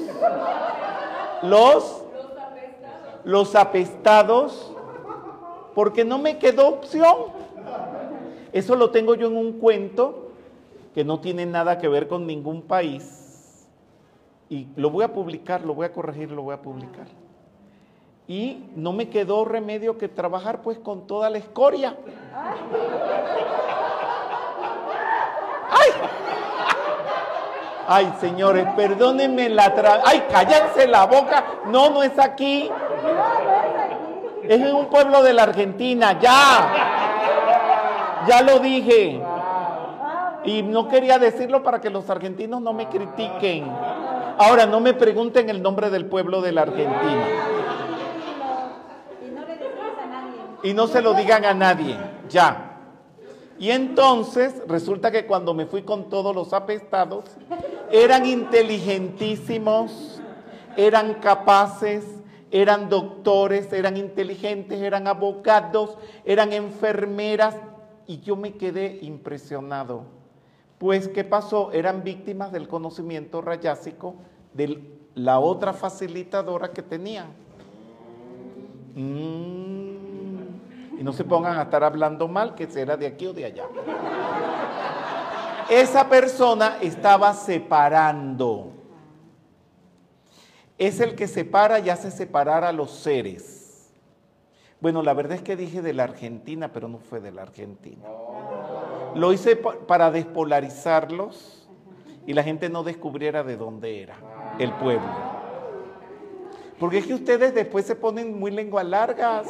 los, 1.42 2.02
los 3.24 3.54
apestados, 3.54 4.69
porque 5.80 6.04
no 6.04 6.18
me 6.18 6.36
quedó 6.36 6.68
opción. 6.68 7.16
Eso 8.52 8.76
lo 8.76 8.90
tengo 8.90 9.14
yo 9.14 9.28
en 9.28 9.36
un 9.38 9.58
cuento 9.58 10.32
que 10.94 11.04
no 11.04 11.20
tiene 11.20 11.46
nada 11.46 11.78
que 11.78 11.88
ver 11.88 12.06
con 12.06 12.26
ningún 12.26 12.60
país. 12.60 13.66
Y 14.50 14.66
lo 14.76 14.90
voy 14.90 15.04
a 15.04 15.14
publicar, 15.14 15.62
lo 15.62 15.72
voy 15.74 15.86
a 15.86 15.92
corregir, 15.94 16.32
lo 16.32 16.42
voy 16.42 16.52
a 16.52 16.60
publicar. 16.60 17.06
Y 18.28 18.66
no 18.76 18.92
me 18.92 19.08
quedó 19.08 19.46
remedio 19.46 19.96
que 19.96 20.06
trabajar 20.06 20.60
pues 20.60 20.78
con 20.78 21.06
toda 21.06 21.30
la 21.30 21.38
escoria. 21.38 21.96
¡Ay! 25.70 25.90
Ay, 27.88 28.12
señores, 28.20 28.66
perdónenme 28.76 29.48
la 29.48 29.74
tra... 29.74 30.02
¡Ay, 30.04 30.26
cállense 30.30 30.86
la 30.86 31.06
boca! 31.06 31.42
No, 31.68 31.88
no 31.88 32.02
es 32.02 32.18
aquí. 32.18 32.70
Es 34.50 34.60
en 34.60 34.74
un 34.74 34.86
pueblo 34.86 35.22
de 35.22 35.32
la 35.32 35.44
Argentina, 35.44 36.18
ya. 36.18 38.24
Ya 38.26 38.42
lo 38.42 38.58
dije. 38.58 39.22
Y 40.44 40.64
no 40.64 40.88
quería 40.88 41.20
decirlo 41.20 41.62
para 41.62 41.80
que 41.80 41.88
los 41.88 42.10
argentinos 42.10 42.60
no 42.60 42.72
me 42.72 42.88
critiquen. 42.88 43.70
Ahora, 44.38 44.66
no 44.66 44.80
me 44.80 44.92
pregunten 44.92 45.50
el 45.50 45.62
nombre 45.62 45.88
del 45.88 46.06
pueblo 46.06 46.42
de 46.42 46.50
la 46.50 46.62
Argentina. 46.62 47.26
Y 50.64 50.74
no 50.74 50.88
se 50.88 51.00
lo 51.00 51.14
digan 51.14 51.44
a 51.44 51.54
nadie, 51.54 51.96
ya. 52.28 52.72
Y 53.56 53.70
entonces 53.70 54.64
resulta 54.66 55.12
que 55.12 55.26
cuando 55.26 55.54
me 55.54 55.66
fui 55.66 55.82
con 55.82 56.10
todos 56.10 56.34
los 56.34 56.52
apestados, 56.52 57.26
eran 57.92 58.26
inteligentísimos, 58.26 60.20
eran 60.76 61.14
capaces, 61.14 62.19
eran 62.50 62.88
doctores, 62.88 63.72
eran 63.72 63.96
inteligentes, 63.96 64.80
eran 64.80 65.06
abogados, 65.06 65.96
eran 66.24 66.52
enfermeras, 66.52 67.56
y 68.10 68.18
yo 68.20 68.34
me 68.34 68.54
quedé 68.54 68.98
impresionado. 69.02 70.02
Pues, 70.78 71.06
¿qué 71.06 71.22
pasó? 71.22 71.70
Eran 71.72 72.02
víctimas 72.02 72.50
del 72.50 72.66
conocimiento 72.66 73.40
rayásico 73.40 74.16
de 74.52 74.82
la 75.14 75.38
otra 75.38 75.72
facilitadora 75.72 76.72
que 76.72 76.82
tenían. 76.82 77.26
Mm. 78.96 79.90
Y 80.98 81.02
no 81.04 81.12
se 81.12 81.22
pongan 81.22 81.56
a 81.58 81.62
estar 81.62 81.84
hablando 81.84 82.26
mal, 82.26 82.56
que 82.56 82.66
será 82.66 82.96
de 82.96 83.06
aquí 83.06 83.26
o 83.26 83.32
de 83.32 83.44
allá. 83.44 83.66
esa 85.70 86.08
persona 86.08 86.78
estaba 86.80 87.32
separando. 87.32 88.79
Es 90.80 90.98
el 90.98 91.14
que 91.14 91.28
separa 91.28 91.78
y 91.78 91.90
hace 91.90 92.10
separar 92.10 92.64
a 92.64 92.72
los 92.72 92.90
seres. 92.90 93.92
Bueno, 94.80 95.02
la 95.02 95.12
verdad 95.12 95.34
es 95.36 95.42
que 95.42 95.54
dije 95.54 95.82
de 95.82 95.92
la 95.92 96.04
Argentina, 96.04 96.72
pero 96.72 96.88
no 96.88 96.98
fue 96.98 97.20
de 97.20 97.30
la 97.32 97.42
Argentina. 97.42 98.02
Lo 99.14 99.32
hice 99.34 99.56
pa- 99.56 99.74
para 99.86 100.10
despolarizarlos 100.10 101.68
y 102.26 102.32
la 102.32 102.42
gente 102.42 102.70
no 102.70 102.82
descubriera 102.82 103.42
de 103.42 103.58
dónde 103.58 104.02
era 104.02 104.16
el 104.58 104.72
pueblo. 104.72 105.06
Porque 106.78 106.96
es 106.96 107.06
que 107.06 107.12
ustedes 107.12 107.54
después 107.54 107.84
se 107.84 107.94
ponen 107.94 108.38
muy 108.40 108.50
lenguas 108.50 108.86
largas. 108.86 109.46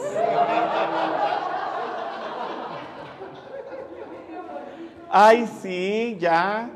Ay, 5.11 5.47
sí, 5.61 6.17
ya. 6.21 6.71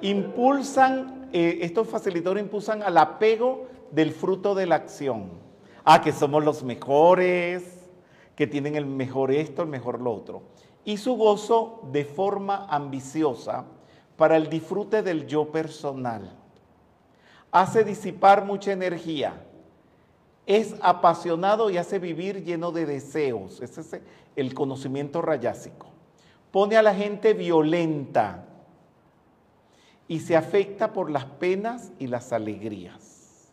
Impulsan, 0.00 1.17
eh, 1.32 1.58
estos 1.62 1.88
facilitadores 1.88 2.44
impulsan 2.44 2.82
al 2.82 2.96
apego 2.98 3.66
del 3.90 4.12
fruto 4.12 4.54
de 4.54 4.66
la 4.66 4.76
acción. 4.76 5.30
Ah, 5.84 6.02
que 6.02 6.12
somos 6.12 6.44
los 6.44 6.62
mejores, 6.62 7.88
que 8.36 8.46
tienen 8.46 8.76
el 8.76 8.86
mejor 8.86 9.32
esto, 9.32 9.62
el 9.62 9.68
mejor 9.68 10.00
lo 10.00 10.12
otro. 10.12 10.42
Y 10.84 10.96
su 10.96 11.16
gozo 11.16 11.80
de 11.92 12.04
forma 12.04 12.66
ambiciosa 12.68 13.64
para 14.16 14.36
el 14.36 14.48
disfrute 14.48 15.02
del 15.02 15.26
yo 15.26 15.50
personal. 15.50 16.36
Hace 17.50 17.84
disipar 17.84 18.44
mucha 18.44 18.72
energía. 18.72 19.44
Es 20.46 20.74
apasionado 20.80 21.70
y 21.70 21.76
hace 21.76 21.98
vivir 21.98 22.44
lleno 22.44 22.72
de 22.72 22.86
deseos. 22.86 23.60
Ese 23.60 23.80
es 23.80 24.00
el 24.36 24.54
conocimiento 24.54 25.22
rayásico 25.22 25.88
pone 26.50 26.76
a 26.76 26.82
la 26.82 26.94
gente 26.94 27.34
violenta 27.34 28.44
y 30.08 30.20
se 30.20 30.36
afecta 30.36 30.92
por 30.94 31.10
las 31.10 31.26
penas 31.26 31.92
y 31.98 32.06
las 32.06 32.32
alegrías. 32.32 33.52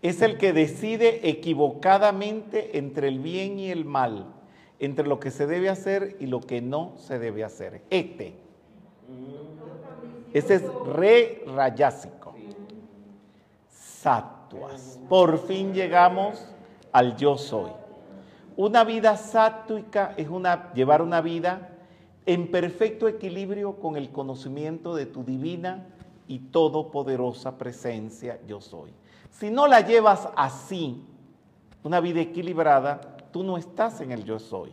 Es 0.00 0.22
el 0.22 0.38
que 0.38 0.52
decide 0.52 1.28
equivocadamente 1.28 2.78
entre 2.78 3.08
el 3.08 3.18
bien 3.18 3.58
y 3.58 3.70
el 3.70 3.84
mal, 3.84 4.26
entre 4.78 5.06
lo 5.06 5.20
que 5.20 5.30
se 5.30 5.46
debe 5.46 5.68
hacer 5.68 6.16
y 6.20 6.26
lo 6.26 6.40
que 6.40 6.62
no 6.62 6.94
se 6.96 7.18
debe 7.18 7.44
hacer. 7.44 7.82
Este. 7.90 8.34
Ese 10.32 10.54
es 10.54 10.62
re 10.86 11.42
rayásico. 11.46 12.34
Satuas. 13.68 15.00
Por 15.08 15.46
fin 15.46 15.74
llegamos 15.74 16.54
al 16.92 17.16
yo 17.16 17.36
soy. 17.36 17.70
Una 18.56 18.84
vida 18.84 19.16
sátuica 19.16 20.14
es 20.16 20.28
una, 20.28 20.72
llevar 20.72 21.02
una 21.02 21.20
vida 21.20 21.77
en 22.26 22.50
perfecto 22.50 23.08
equilibrio 23.08 23.76
con 23.76 23.96
el 23.96 24.10
conocimiento 24.10 24.94
de 24.94 25.06
tu 25.06 25.24
divina 25.24 25.86
y 26.26 26.38
todopoderosa 26.38 27.56
presencia 27.56 28.38
yo 28.46 28.60
soy. 28.60 28.92
Si 29.30 29.50
no 29.50 29.66
la 29.66 29.80
llevas 29.80 30.28
así, 30.36 31.02
una 31.82 32.00
vida 32.00 32.20
equilibrada, 32.20 33.16
tú 33.32 33.42
no 33.42 33.56
estás 33.56 34.00
en 34.00 34.12
el 34.12 34.24
yo 34.24 34.38
soy. 34.38 34.72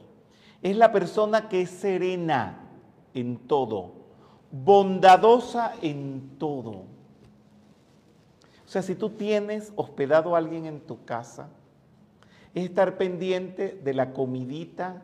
Es 0.62 0.76
la 0.76 0.92
persona 0.92 1.48
que 1.48 1.62
es 1.62 1.70
serena 1.70 2.60
en 3.14 3.38
todo, 3.38 3.92
bondadosa 4.52 5.74
en 5.82 6.38
todo. 6.38 6.72
O 8.66 8.68
sea, 8.68 8.82
si 8.82 8.96
tú 8.96 9.12
tienes 9.12 9.72
hospedado 9.76 10.36
a 10.36 10.40
alguien 10.40 10.66
en 10.66 10.82
tu 10.82 11.06
casa, 11.06 11.50
es 12.54 12.66
estar 12.66 12.98
pendiente 12.98 13.80
de 13.84 13.94
la 13.94 14.12
comidita, 14.12 15.02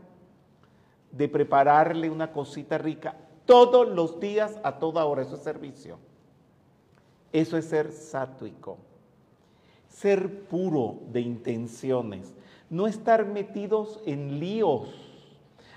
de 1.12 1.28
prepararle 1.28 2.10
una 2.10 2.32
cosita 2.32 2.78
rica 2.78 3.16
todos 3.46 3.88
los 3.90 4.20
días, 4.20 4.60
a 4.64 4.80
toda 4.80 5.06
hora. 5.06 5.24
Eso 5.24 5.36
es 5.36 5.44
servicio. 5.44 5.98
Eso 7.32 7.58
es 7.58 7.66
ser 7.66 7.92
sátuico. 7.92 8.78
Ser 9.88 10.46
puro 10.46 11.00
de 11.12 11.22
intenciones. 11.22 12.34
No 12.70 12.88
estar 12.88 13.26
metidos 13.26 14.00
en 14.06 14.40
líos. 14.40 14.90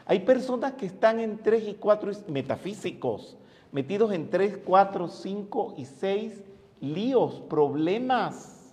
Hay 0.07 0.21
personas 0.21 0.75
que 0.75 0.87
están 0.87 1.19
en 1.19 1.39
tres 1.39 1.67
y 1.67 1.75
cuatro 1.75 2.13
metafísicos, 2.29 3.37
metidos 3.73 4.13
en 4.13 4.29
tres, 4.29 4.59
cuatro, 4.65 5.09
cinco 5.09 5.75
y 5.77 5.87
seis 5.87 6.43
líos, 6.81 7.41
problemas. 7.49 8.73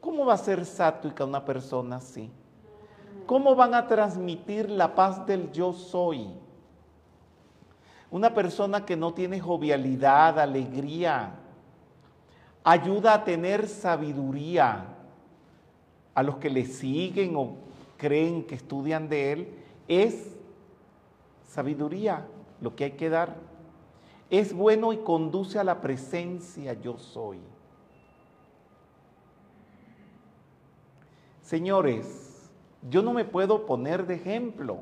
¿Cómo 0.00 0.26
va 0.26 0.34
a 0.34 0.38
ser 0.38 0.64
sátuica 0.64 1.24
una 1.24 1.44
persona 1.44 1.96
así? 1.96 2.30
¿Cómo 3.26 3.54
van 3.54 3.74
a 3.74 3.86
transmitir 3.86 4.68
la 4.70 4.94
paz 4.94 5.26
del 5.26 5.50
yo 5.52 5.72
soy? 5.72 6.28
Una 8.10 8.34
persona 8.34 8.84
que 8.84 8.96
no 8.96 9.14
tiene 9.14 9.40
jovialidad, 9.40 10.38
alegría, 10.38 11.34
ayuda 12.62 13.14
a 13.14 13.24
tener 13.24 13.68
sabiduría 13.68 14.86
a 16.14 16.22
los 16.22 16.36
que 16.36 16.50
le 16.50 16.66
siguen 16.66 17.36
o 17.36 17.56
creen 17.96 18.44
que 18.44 18.54
estudian 18.54 19.08
de 19.08 19.32
él, 19.32 19.48
es 19.88 20.36
sabiduría 21.48 22.26
lo 22.60 22.74
que 22.74 22.84
hay 22.84 22.92
que 22.92 23.08
dar. 23.08 23.36
Es 24.28 24.52
bueno 24.52 24.92
y 24.92 24.98
conduce 24.98 25.58
a 25.58 25.64
la 25.64 25.80
presencia 25.80 26.74
yo 26.74 26.98
soy. 26.98 27.38
Señores, 31.42 32.31
yo 32.88 33.02
no 33.02 33.12
me 33.12 33.24
puedo 33.24 33.66
poner 33.66 34.06
de 34.06 34.14
ejemplo, 34.14 34.78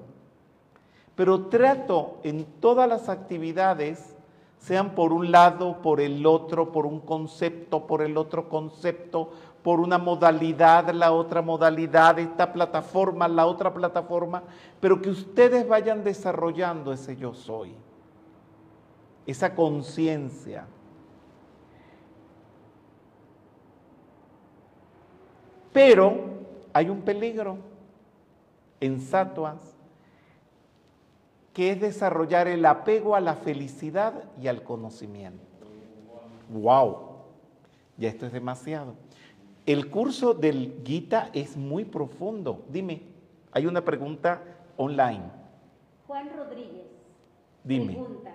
pero 1.14 1.46
trato 1.46 2.18
en 2.22 2.44
todas 2.60 2.88
las 2.88 3.08
actividades, 3.08 4.16
sean 4.58 4.94
por 4.94 5.12
un 5.12 5.30
lado, 5.30 5.80
por 5.82 6.00
el 6.00 6.24
otro, 6.26 6.72
por 6.72 6.86
un 6.86 7.00
concepto, 7.00 7.86
por 7.86 8.02
el 8.02 8.16
otro 8.16 8.48
concepto, 8.48 9.30
por 9.62 9.80
una 9.80 9.98
modalidad, 9.98 10.90
la 10.90 11.12
otra 11.12 11.42
modalidad, 11.42 12.18
esta 12.18 12.52
plataforma, 12.52 13.28
la 13.28 13.46
otra 13.46 13.72
plataforma, 13.72 14.42
pero 14.80 15.00
que 15.02 15.10
ustedes 15.10 15.68
vayan 15.68 16.02
desarrollando 16.02 16.92
ese 16.92 17.16
yo 17.16 17.34
soy, 17.34 17.74
esa 19.26 19.54
conciencia. 19.54 20.66
Pero 25.72 26.14
hay 26.72 26.88
un 26.88 27.02
peligro 27.02 27.69
en 28.80 29.00
Satuas, 29.00 29.76
que 31.52 31.72
es 31.72 31.80
desarrollar 31.80 32.48
el 32.48 32.64
apego 32.64 33.14
a 33.14 33.20
la 33.20 33.34
felicidad 33.34 34.24
y 34.40 34.48
al 34.48 34.62
conocimiento. 34.62 35.44
¡Wow! 36.48 37.10
Ya 37.96 38.08
esto 38.08 38.26
es 38.26 38.32
demasiado. 38.32 38.94
El 39.66 39.90
curso 39.90 40.34
del 40.34 40.80
Gita 40.84 41.30
es 41.32 41.56
muy 41.56 41.84
profundo. 41.84 42.64
Dime, 42.68 43.02
hay 43.52 43.66
una 43.66 43.84
pregunta 43.84 44.42
online. 44.76 45.24
Juan 46.06 46.30
Rodríguez 46.36 46.86
Dime. 47.62 47.92
pregunta, 47.92 48.32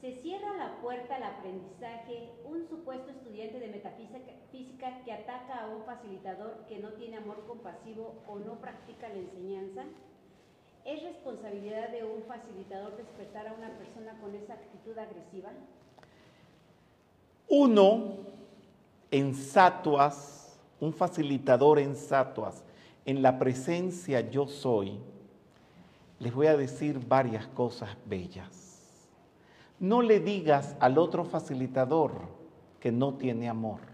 ¿se 0.00 0.14
cierra 0.14 0.56
la 0.56 0.80
puerta 0.80 1.16
al 1.16 1.22
aprendizaje 1.24 2.30
un 2.44 2.66
supuesto 2.68 3.10
estudiante 3.10 3.58
de 3.58 3.68
metafísica 3.68 4.32
que 4.52 5.12
ataca 5.12 5.64
a 5.64 5.68
un 5.68 5.82
facilitador 5.84 6.64
que 6.68 6.78
no 6.78 6.90
tiene 6.90 7.16
amor 7.16 7.44
compasivo 7.46 8.14
o 8.28 8.38
no 8.38 8.60
practica 8.60 9.08
la 9.08 9.16
enseñanza? 9.16 9.84
¿Es 10.84 11.02
responsabilidad 11.02 11.90
de 11.90 12.04
un 12.04 12.22
facilitador 12.24 12.96
despertar 12.96 13.48
a 13.48 13.54
una 13.54 13.70
persona 13.78 14.18
con 14.20 14.34
esa 14.34 14.54
actitud 14.54 14.98
agresiva? 14.98 15.50
Uno 17.48 18.16
en 19.10 19.34
Satuas, 19.34 20.58
un 20.80 20.92
facilitador 20.92 21.78
en 21.78 21.94
Satuas, 21.94 22.64
en 23.04 23.22
la 23.22 23.38
presencia 23.38 24.20
yo 24.20 24.46
soy, 24.46 24.98
les 26.18 26.34
voy 26.34 26.46
a 26.46 26.56
decir 26.56 27.00
varias 27.06 27.46
cosas 27.48 27.96
bellas. 28.06 29.08
No 29.78 30.02
le 30.02 30.20
digas 30.20 30.76
al 30.78 30.98
otro 30.98 31.24
facilitador 31.24 32.12
que 32.80 32.92
no 32.92 33.14
tiene 33.14 33.48
amor. 33.48 33.91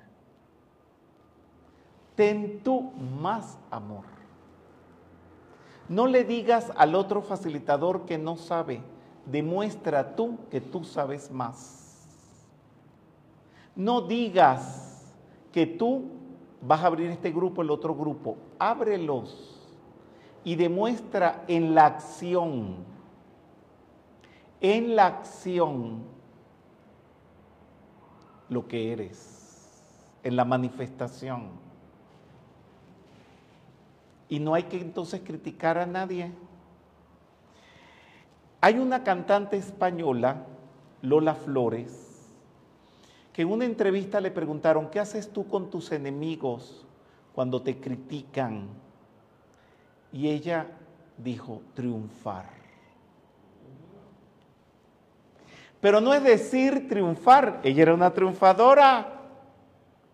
Ten 2.18 2.64
tú 2.64 2.90
más 3.22 3.56
amor. 3.70 4.02
No 5.88 6.08
le 6.08 6.24
digas 6.24 6.72
al 6.76 6.96
otro 6.96 7.22
facilitador 7.22 8.06
que 8.06 8.18
no 8.18 8.36
sabe. 8.36 8.82
Demuestra 9.24 10.16
tú 10.16 10.36
que 10.50 10.60
tú 10.60 10.82
sabes 10.82 11.30
más. 11.30 12.08
No 13.76 14.00
digas 14.00 15.14
que 15.52 15.64
tú 15.64 16.06
vas 16.60 16.82
a 16.82 16.88
abrir 16.88 17.08
este 17.08 17.30
grupo, 17.30 17.62
el 17.62 17.70
otro 17.70 17.94
grupo. 17.94 18.36
Ábrelos 18.58 19.64
y 20.42 20.56
demuestra 20.56 21.44
en 21.46 21.72
la 21.72 21.86
acción, 21.86 22.78
en 24.60 24.96
la 24.96 25.06
acción 25.06 26.02
lo 28.48 28.66
que 28.66 28.92
eres, 28.92 30.10
en 30.24 30.34
la 30.34 30.44
manifestación. 30.44 31.67
Y 34.28 34.40
no 34.40 34.54
hay 34.54 34.64
que 34.64 34.80
entonces 34.80 35.22
criticar 35.24 35.78
a 35.78 35.86
nadie. 35.86 36.32
Hay 38.60 38.78
una 38.78 39.04
cantante 39.04 39.56
española, 39.56 40.44
Lola 41.02 41.34
Flores, 41.34 42.28
que 43.32 43.42
en 43.42 43.52
una 43.52 43.64
entrevista 43.64 44.20
le 44.20 44.30
preguntaron, 44.30 44.90
¿qué 44.90 44.98
haces 44.98 45.32
tú 45.32 45.46
con 45.46 45.70
tus 45.70 45.92
enemigos 45.92 46.84
cuando 47.34 47.62
te 47.62 47.78
critican? 47.78 48.66
Y 50.12 50.28
ella 50.28 50.66
dijo, 51.16 51.62
triunfar. 51.74 52.58
Pero 55.80 56.00
no 56.00 56.12
es 56.12 56.22
decir 56.24 56.88
triunfar, 56.88 57.60
ella 57.62 57.82
era 57.82 57.94
una 57.94 58.12
triunfadora. 58.12 59.20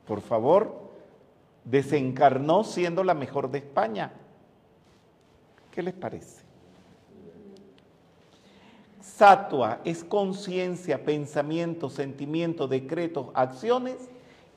Por 0.07 0.21
favor, 0.21 0.84
desencarnó 1.65 2.65
siendo 2.65 3.05
la 3.05 3.15
mejor 3.15 3.51
de 3.51 3.59
España. 3.59 4.13
¿Qué 5.71 5.83
les 5.83 5.95
parece? 5.95 6.45
Satua 9.01 9.81
es 9.85 10.03
conciencia, 10.03 11.05
pensamiento, 11.05 11.91
sentimiento, 11.91 12.67
decretos, 12.67 13.29
acciones 13.35 13.97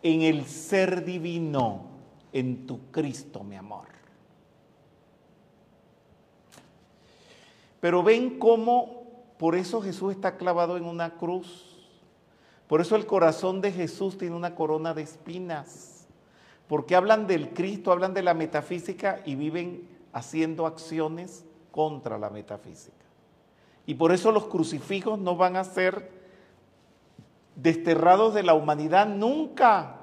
en 0.03 0.21
el 0.21 0.45
ser 0.45 1.03
divino, 1.03 1.85
en 2.33 2.65
tu 2.65 2.91
Cristo, 2.91 3.43
mi 3.43 3.55
amor. 3.55 3.87
Pero 7.79 8.03
ven 8.03 8.39
cómo 8.39 9.03
por 9.37 9.55
eso 9.55 9.81
Jesús 9.81 10.13
está 10.13 10.37
clavado 10.37 10.77
en 10.77 10.85
una 10.85 11.11
cruz. 11.11 11.75
Por 12.67 12.81
eso 12.81 12.95
el 12.95 13.05
corazón 13.05 13.61
de 13.61 13.71
Jesús 13.71 14.17
tiene 14.17 14.35
una 14.35 14.55
corona 14.55 14.93
de 14.93 15.03
espinas. 15.03 15.96
Porque 16.67 16.95
hablan 16.95 17.27
del 17.27 17.53
Cristo, 17.53 17.91
hablan 17.91 18.13
de 18.13 18.23
la 18.23 18.33
metafísica 18.33 19.21
y 19.25 19.35
viven 19.35 19.87
haciendo 20.13 20.65
acciones 20.65 21.45
contra 21.71 22.17
la 22.17 22.29
metafísica. 22.29 23.05
Y 23.85 23.93
por 23.93 24.11
eso 24.11 24.31
los 24.31 24.47
crucifijos 24.47 25.17
no 25.17 25.37
van 25.37 25.55
a 25.55 25.63
ser 25.63 26.11
desterrados 27.55 28.33
de 28.33 28.43
la 28.43 28.53
humanidad 28.53 29.07
nunca. 29.07 29.95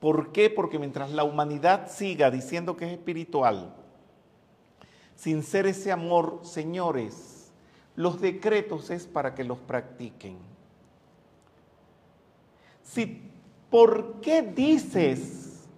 ¿Por 0.00 0.32
qué? 0.32 0.48
Porque 0.48 0.78
mientras 0.78 1.10
la 1.10 1.24
humanidad 1.24 1.90
siga 1.90 2.30
diciendo 2.30 2.76
que 2.76 2.86
es 2.86 2.92
espiritual, 2.92 3.74
sin 5.16 5.42
ser 5.42 5.66
ese 5.66 5.90
amor, 5.90 6.40
señores, 6.44 7.50
los 7.96 8.20
decretos 8.20 8.90
es 8.90 9.06
para 9.06 9.34
que 9.34 9.42
los 9.42 9.58
practiquen. 9.58 10.38
Si, 12.84 13.20
¿Por 13.70 14.20
qué 14.20 14.42
dices 14.42 15.68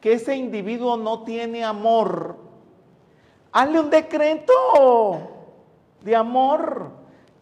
que 0.00 0.14
ese 0.14 0.36
individuo 0.36 0.96
no 0.96 1.22
tiene 1.22 1.64
amor? 1.64 2.36
Hazle 3.52 3.80
un 3.80 3.90
decreto 3.90 4.52
de 6.02 6.14
amor. 6.14 6.90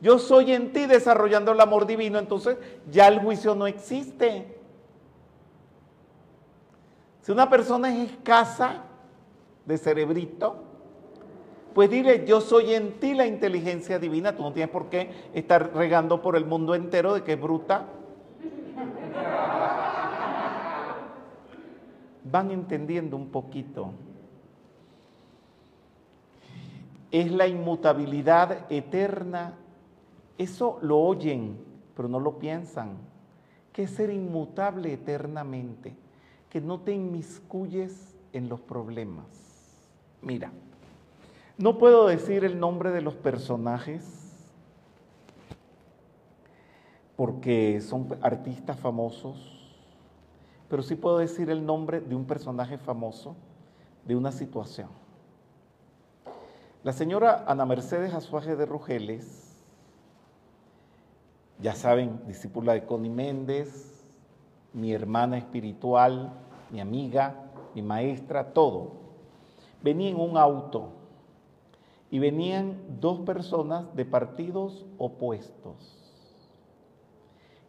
Yo 0.01 0.18
soy 0.18 0.53
en 0.53 0.72
ti 0.72 0.86
desarrollando 0.86 1.53
el 1.53 1.61
amor 1.61 1.86
divino, 1.86 2.18
entonces 2.18 2.57
ya 2.90 3.09
el 3.09 3.18
juicio 3.18 3.55
no 3.55 3.66
existe. 3.66 4.57
Si 7.22 7.32
una 7.32 7.51
persona 7.51 7.94
es 7.94 8.12
escasa 8.12 8.84
de 9.66 9.76
cerebrito, 9.76 10.62
pues 11.74 11.90
dile, 11.90 12.24
yo 12.24 12.40
soy 12.40 12.74
en 12.74 12.99
ti 13.01 13.14
la 13.14 13.26
inteligencia 13.26 13.99
divina, 13.99 14.34
tú 14.34 14.42
no 14.42 14.53
tienes 14.53 14.70
por 14.70 14.86
qué 14.86 15.11
estar 15.34 15.74
regando 15.74 16.22
por 16.22 16.36
el 16.36 16.44
mundo 16.44 16.74
entero 16.74 17.14
de 17.14 17.24
que 17.24 17.34
es 17.34 17.40
bruta. 17.40 17.86
Van 22.31 22.51
entendiendo 22.51 23.16
un 23.16 23.29
poquito. 23.29 23.93
Es 27.11 27.31
la 27.33 27.47
inmutabilidad 27.47 28.70
eterna. 28.70 29.55
Eso 30.37 30.79
lo 30.83 30.99
oyen, 30.99 31.59
pero 31.97 32.09
no 32.09 32.20
lo 32.20 32.39
piensan. 32.39 32.97
Que 33.72 33.85
es 33.85 33.91
ser 33.91 34.11
inmutable 34.11 34.93
eternamente, 34.93 35.97
que 36.51 36.61
no 36.61 36.81
te 36.81 36.93
inmiscuyes 36.93 38.16
en 38.33 38.49
los 38.49 38.61
problemas. 38.61 39.26
Mira. 40.22 40.51
No 41.57 41.76
puedo 41.76 42.07
decir 42.07 42.45
el 42.45 42.61
nombre 42.61 42.93
de 42.93 43.03
los 43.03 43.16
personajes 43.16 44.18
porque 47.18 47.81
son 47.81 48.16
artistas 48.22 48.79
famosos, 48.79 49.58
pero 50.69 50.83
sí 50.83 50.95
puedo 50.95 51.19
decir 51.19 51.51
el 51.51 51.64
nombre 51.64 52.01
de 52.01 52.14
un 52.14 52.27
personaje 52.27 52.79
famoso 52.79 53.37
de 54.05 54.16
una 54.16 54.33
situación. 54.33 54.89
La 56.85 56.93
señora 56.93 57.45
Ana 57.47 57.64
Mercedes 57.64 58.14
Azuaje 58.14 58.55
de 58.55 58.66
Rugeles, 58.66 59.57
ya 61.61 61.75
saben, 61.75 62.21
discípula 62.27 62.73
de 62.73 62.87
Connie 62.87 63.11
Méndez, 63.11 64.05
mi 64.73 64.93
hermana 64.93 65.39
espiritual, 65.39 66.33
mi 66.71 66.81
amiga, 66.81 67.35
mi 67.75 67.83
maestra, 67.83 68.53
todo, 68.53 68.93
venía 69.83 70.11
en 70.11 70.21
un 70.21 70.37
auto 70.37 70.93
y 72.11 72.19
venían 72.19 72.81
dos 73.01 73.21
personas 73.21 73.95
de 73.95 74.05
partidos 74.05 74.87
opuestos. 74.99 75.95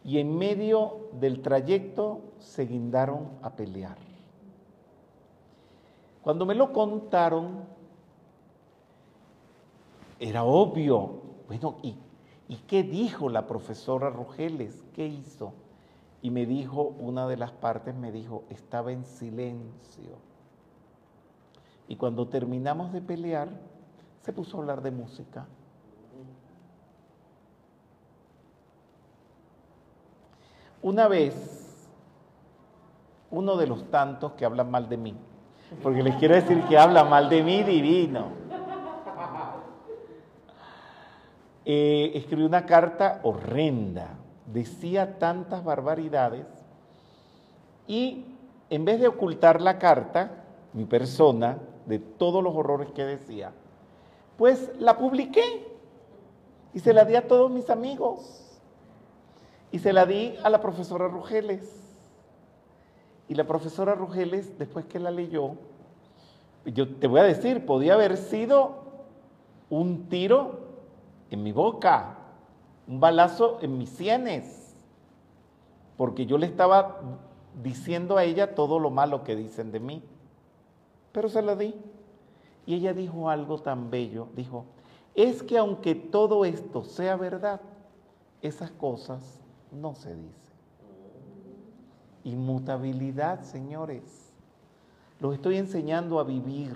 Y 0.03 0.19
en 0.19 0.37
medio 0.37 1.09
del 1.13 1.41
trayecto 1.41 2.21
se 2.39 2.65
guindaron 2.65 3.29
a 3.41 3.51
pelear. 3.51 3.97
Cuando 6.21 6.45
me 6.45 6.55
lo 6.55 6.73
contaron, 6.73 7.63
era 10.19 10.43
obvio. 10.43 11.21
Bueno, 11.47 11.77
¿y, 11.81 11.95
¿y 12.47 12.57
qué 12.67 12.83
dijo 12.83 13.29
la 13.29 13.47
profesora 13.47 14.09
Rogeles? 14.09 14.83
¿Qué 14.93 15.07
hizo? 15.07 15.53
Y 16.21 16.31
me 16.31 16.45
dijo, 16.45 16.83
una 16.99 17.27
de 17.27 17.37
las 17.37 17.51
partes 17.51 17.95
me 17.95 18.11
dijo, 18.11 18.43
estaba 18.49 18.91
en 18.91 19.05
silencio. 19.05 20.17
Y 21.87 21.95
cuando 21.95 22.27
terminamos 22.27 22.91
de 22.93 23.01
pelear, 23.01 23.49
se 24.21 24.33
puso 24.33 24.57
a 24.57 24.59
hablar 24.59 24.81
de 24.81 24.91
música. 24.91 25.47
Una 30.81 31.07
vez, 31.07 31.58
uno 33.31 33.55
de 33.57 33.67
los 33.67 33.89
tantos 33.91 34.33
que 34.33 34.45
hablan 34.45 34.71
mal 34.71 34.89
de 34.89 34.97
mí, 34.97 35.15
porque 35.83 36.03
les 36.03 36.15
quiero 36.15 36.35
decir 36.35 36.63
que 36.63 36.77
habla 36.77 37.03
mal 37.03 37.29
de 37.29 37.43
mí 37.43 37.63
divino, 37.63 38.27
eh, 41.65 42.11
escribió 42.15 42.47
una 42.47 42.65
carta 42.65 43.19
horrenda, 43.23 44.17
decía 44.47 45.19
tantas 45.19 45.63
barbaridades. 45.63 46.47
Y 47.85 48.25
en 48.69 48.85
vez 48.85 48.99
de 48.99 49.07
ocultar 49.07 49.61
la 49.61 49.77
carta, 49.77 50.45
mi 50.73 50.85
persona, 50.85 51.59
de 51.85 51.99
todos 51.99 52.43
los 52.43 52.55
horrores 52.55 52.91
que 52.91 53.03
decía, 53.03 53.51
pues 54.37 54.71
la 54.79 54.97
publiqué. 54.97 55.67
Y 56.73 56.79
se 56.79 56.93
la 56.93 57.03
di 57.03 57.15
a 57.15 57.27
todos 57.27 57.49
mis 57.49 57.69
amigos. 57.69 58.59
Y 59.71 59.79
se 59.79 59.91
la 59.91 60.05
di 60.05 60.35
a 60.43 60.49
la 60.49 60.61
profesora 60.61 61.07
Rugeles. 61.07 61.88
Y 63.29 63.35
la 63.35 63.45
profesora 63.45 63.93
Rugeles, 63.93 64.57
después 64.57 64.85
que 64.85 64.99
la 64.99 65.11
leyó, 65.11 65.51
yo 66.65 66.95
te 66.95 67.07
voy 67.07 67.19
a 67.19 67.23
decir, 67.23 67.63
podía 67.63 67.93
haber 67.93 68.17
sido 68.17 68.71
un 69.69 70.09
tiro 70.09 70.59
en 71.29 71.43
mi 71.43 71.51
boca, 71.51 72.17
un 72.87 72.99
balazo 72.99 73.59
en 73.61 73.77
mis 73.77 73.91
sienes, 73.91 74.75
porque 75.95 76.25
yo 76.25 76.39
le 76.39 76.47
estaba 76.47 77.01
diciendo 77.61 78.17
a 78.17 78.23
ella 78.23 78.55
todo 78.55 78.79
lo 78.79 78.89
malo 78.89 79.23
que 79.23 79.35
dicen 79.35 79.71
de 79.71 79.79
mí, 79.79 80.03
pero 81.11 81.29
se 81.29 81.43
la 81.43 81.55
di. 81.55 81.75
Y 82.65 82.75
ella 82.75 82.93
dijo 82.93 83.29
algo 83.29 83.59
tan 83.59 83.91
bello, 83.91 84.27
dijo, 84.35 84.65
es 85.13 85.43
que 85.43 85.59
aunque 85.59 85.93
todo 85.93 86.45
esto 86.45 86.83
sea 86.83 87.15
verdad, 87.15 87.61
esas 88.41 88.71
cosas 88.71 89.39
no 89.71 89.93
se 89.93 90.15
dicen. 90.15 90.48
Inmutabilidad, 92.23 93.43
señores. 93.43 94.31
Los 95.19 95.35
estoy 95.35 95.57
enseñando 95.57 96.19
a 96.19 96.23
vivir, 96.23 96.75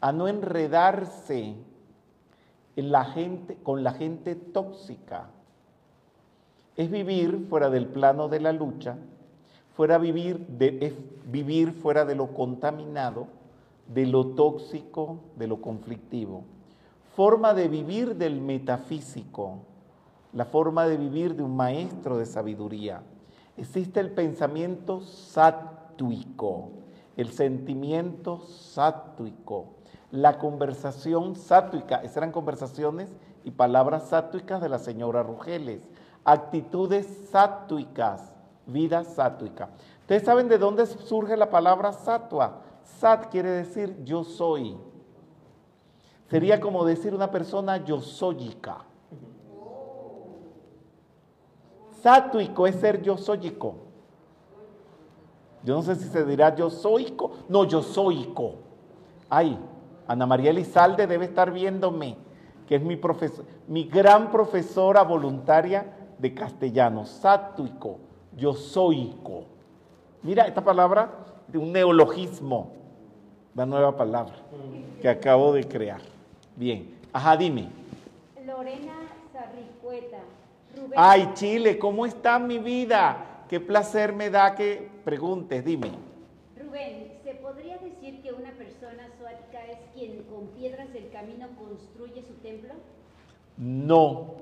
a 0.00 0.12
no 0.12 0.28
enredarse 0.28 1.54
en 2.76 2.92
la 2.92 3.04
gente, 3.04 3.56
con 3.62 3.82
la 3.82 3.92
gente 3.92 4.34
tóxica. 4.34 5.30
Es 6.76 6.90
vivir 6.90 7.46
fuera 7.48 7.70
del 7.70 7.86
plano 7.86 8.28
de 8.28 8.40
la 8.40 8.52
lucha, 8.52 8.96
fuera 9.74 9.98
vivir 9.98 10.46
es 10.58 10.92
vivir 11.26 11.72
fuera 11.72 12.04
de 12.04 12.14
lo 12.14 12.34
contaminado 12.34 13.28
de 13.86 14.06
lo 14.06 14.28
tóxico, 14.28 15.18
de 15.36 15.46
lo 15.46 15.60
conflictivo. 15.60 16.44
Forma 17.14 17.54
de 17.54 17.68
vivir 17.68 18.16
del 18.16 18.40
metafísico, 18.40 19.58
la 20.32 20.44
forma 20.44 20.86
de 20.86 20.96
vivir 20.96 21.36
de 21.36 21.42
un 21.42 21.56
maestro 21.56 22.18
de 22.18 22.26
sabiduría. 22.26 23.02
Existe 23.56 24.00
el 24.00 24.10
pensamiento 24.10 25.00
sátuico, 25.00 26.70
el 27.16 27.30
sentimiento 27.30 28.40
sátuico, 28.40 29.66
la 30.10 30.38
conversación 30.38 31.36
sátuica. 31.36 31.96
Esas 31.98 32.18
eran 32.18 32.32
conversaciones 32.32 33.10
y 33.44 33.52
palabras 33.52 34.08
sátuicas 34.08 34.60
de 34.60 34.68
la 34.68 34.78
señora 34.78 35.22
Rugeles. 35.22 35.88
Actitudes 36.24 37.06
sátuicas, 37.30 38.32
vida 38.66 39.04
sátuica. 39.04 39.68
Ustedes 40.00 40.24
saben 40.24 40.48
de 40.48 40.58
dónde 40.58 40.86
surge 40.86 41.36
la 41.36 41.50
palabra 41.50 41.92
satua. 41.92 42.60
Sat 42.82 43.30
quiere 43.30 43.50
decir 43.50 44.02
yo 44.04 44.24
soy. 44.24 44.76
Sería 46.28 46.60
como 46.60 46.84
decir 46.84 47.14
una 47.14 47.30
persona 47.30 47.84
yo 47.84 48.00
soyica. 48.00 48.84
Sátuico 52.04 52.66
es 52.66 52.74
ser 52.74 53.00
yo 53.00 53.16
soyico. 53.16 53.76
Yo 55.62 55.74
no 55.74 55.80
sé 55.80 55.94
si 55.96 56.06
se 56.06 56.22
dirá 56.26 56.54
yo 56.54 56.68
soico. 56.68 57.32
No, 57.48 57.64
yo 57.64 57.82
soico. 57.82 58.56
Ay, 59.30 59.58
Ana 60.06 60.26
María 60.26 60.50
Elizalde 60.50 61.06
debe 61.06 61.24
estar 61.24 61.50
viéndome, 61.50 62.18
que 62.68 62.74
es 62.74 62.82
mi, 62.82 62.96
profesor, 62.96 63.46
mi 63.66 63.84
gran 63.84 64.30
profesora 64.30 65.02
voluntaria 65.02 65.96
de 66.18 66.34
castellano. 66.34 67.06
Sátuico, 67.06 68.00
yo 68.36 68.52
soico. 68.52 69.44
Mira, 70.22 70.46
esta 70.46 70.62
palabra 70.62 71.10
de 71.48 71.56
un 71.56 71.72
neologismo, 71.72 72.72
la 73.54 73.64
nueva 73.64 73.96
palabra 73.96 74.34
que 75.00 75.08
acabo 75.08 75.54
de 75.54 75.66
crear. 75.66 76.02
Bien, 76.54 76.98
ajá, 77.14 77.34
dime. 77.34 77.70
Lorena 78.44 78.92
Sarricueta. 79.32 80.18
Rubén. 80.76 80.92
Ay, 80.96 81.30
Chile, 81.34 81.78
¿cómo 81.78 82.06
está 82.06 82.38
mi 82.38 82.58
vida? 82.58 83.44
Qué 83.48 83.60
placer 83.60 84.12
me 84.12 84.30
da 84.30 84.54
que 84.54 84.88
preguntes, 85.04 85.64
dime. 85.64 85.90
Rubén, 86.56 87.18
¿se 87.22 87.34
podría 87.34 87.78
decir 87.78 88.22
que 88.22 88.32
una 88.32 88.52
persona 88.52 89.08
suática 89.18 89.64
es 89.66 89.78
quien 89.92 90.22
con 90.24 90.48
piedras 90.48 90.92
del 90.92 91.10
camino 91.10 91.48
construye 91.56 92.22
su 92.22 92.34
templo? 92.34 92.74
No. 93.56 94.34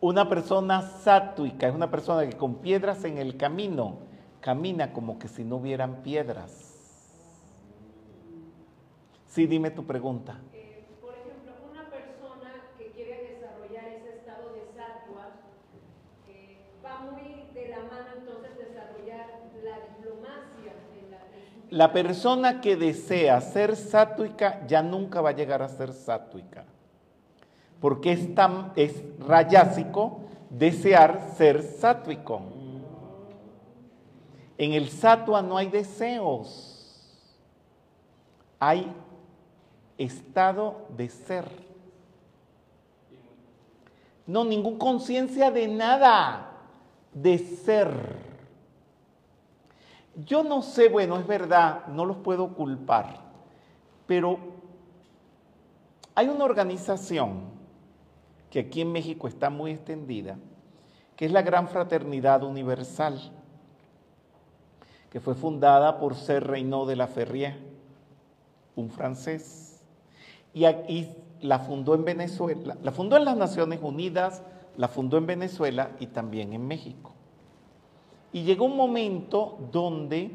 Una 0.00 0.28
persona 0.28 0.82
sátuica 0.82 1.68
es 1.68 1.74
una 1.74 1.90
persona 1.90 2.28
que 2.28 2.36
con 2.36 2.56
piedras 2.56 3.04
en 3.04 3.18
el 3.18 3.36
camino 3.36 3.98
camina 4.40 4.92
como 4.92 5.18
que 5.18 5.28
si 5.28 5.44
no 5.44 5.56
hubieran 5.56 6.02
piedras. 6.02 6.68
Sí, 9.26 9.46
dime 9.46 9.70
tu 9.70 9.84
pregunta. 9.84 10.40
Eh, 10.52 10.86
por 11.00 11.14
ejemplo, 11.14 11.52
una 11.70 11.90
persona 11.90 12.50
que 12.78 12.90
quiere 12.92 13.34
desarrollar 13.34 13.88
ese 13.88 14.18
estado 14.18 14.54
de 14.54 14.62
satua 14.74 15.34
eh, 16.28 16.58
va 16.84 17.00
muy 17.00 17.50
de 17.52 17.68
la 17.68 17.80
mano 17.80 18.08
entonces 18.16 18.56
desarrollar 18.56 19.26
la 19.62 19.80
diplomacia 19.80 20.72
en 20.96 21.10
la, 21.70 21.92
persona 21.92 22.60
que 22.60 22.76
desea 22.76 23.40
ser 23.40 23.76
sátuica 23.76 24.66
ya 24.66 24.82
nunca 24.82 25.20
va 25.20 25.30
a 25.30 25.36
llegar 25.36 25.62
a 25.62 25.68
ser 25.68 25.92
sátuica. 25.92 26.64
Porque 27.80 28.12
es, 28.12 28.28
es 28.76 29.02
rayásico 29.20 30.20
desear 30.50 31.32
ser 31.36 31.62
sátuico. 31.62 32.42
En 34.56 34.72
el 34.72 34.88
satua 34.88 35.40
no 35.40 35.56
hay 35.56 35.68
deseos, 35.68 36.78
hay 38.58 38.92
estado 39.96 40.86
de 40.96 41.08
ser. 41.08 41.44
No, 44.26 44.44
ningún 44.44 44.76
conciencia 44.76 45.50
de 45.50 45.68
nada, 45.68 46.50
de 47.14 47.38
ser. 47.38 48.27
Yo 50.26 50.42
no 50.42 50.62
sé, 50.62 50.88
bueno, 50.88 51.16
es 51.16 51.26
verdad, 51.26 51.86
no 51.86 52.04
los 52.04 52.16
puedo 52.16 52.54
culpar, 52.54 53.20
pero 54.06 54.38
hay 56.14 56.28
una 56.28 56.44
organización 56.44 57.42
que 58.50 58.58
aquí 58.58 58.80
en 58.80 58.90
México 58.90 59.28
está 59.28 59.48
muy 59.48 59.70
extendida, 59.70 60.36
que 61.14 61.26
es 61.26 61.30
la 61.30 61.42
Gran 61.42 61.68
Fraternidad 61.68 62.42
Universal, 62.42 63.32
que 65.10 65.20
fue 65.20 65.36
fundada 65.36 65.98
por 65.98 66.16
Ser 66.16 66.48
Reynaud 66.48 66.88
de 66.88 66.96
la 66.96 67.06
Ferrier, 67.06 67.56
un 68.74 68.90
francés, 68.90 69.80
y 70.52 70.64
aquí 70.64 71.10
la 71.40 71.60
fundó 71.60 71.94
en 71.94 72.04
Venezuela, 72.04 72.76
la 72.82 72.90
fundó 72.90 73.16
en 73.16 73.24
las 73.24 73.36
Naciones 73.36 73.78
Unidas, 73.80 74.42
la 74.76 74.88
fundó 74.88 75.16
en 75.16 75.26
Venezuela 75.26 75.92
y 76.00 76.08
también 76.08 76.52
en 76.52 76.66
México. 76.66 77.14
Y 78.32 78.42
llegó 78.42 78.66
un 78.66 78.76
momento 78.76 79.58
donde, 79.72 80.30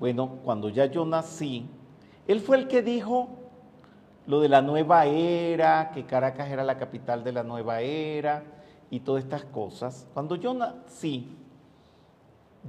bueno, 0.00 0.38
cuando 0.44 0.68
ya 0.68 0.86
yo 0.86 1.04
nací, 1.04 1.68
él 2.26 2.40
fue 2.40 2.56
el 2.56 2.68
que 2.68 2.82
dijo 2.82 3.28
lo 4.26 4.40
de 4.40 4.48
la 4.48 4.60
nueva 4.60 5.06
era, 5.06 5.90
que 5.90 6.04
Caracas 6.04 6.50
era 6.50 6.62
la 6.62 6.76
capital 6.76 7.24
de 7.24 7.32
la 7.32 7.42
nueva 7.42 7.80
era 7.80 8.42
y 8.90 9.00
todas 9.00 9.24
estas 9.24 9.44
cosas. 9.44 10.06
Cuando 10.12 10.36
yo 10.36 10.52
nací, 10.52 11.36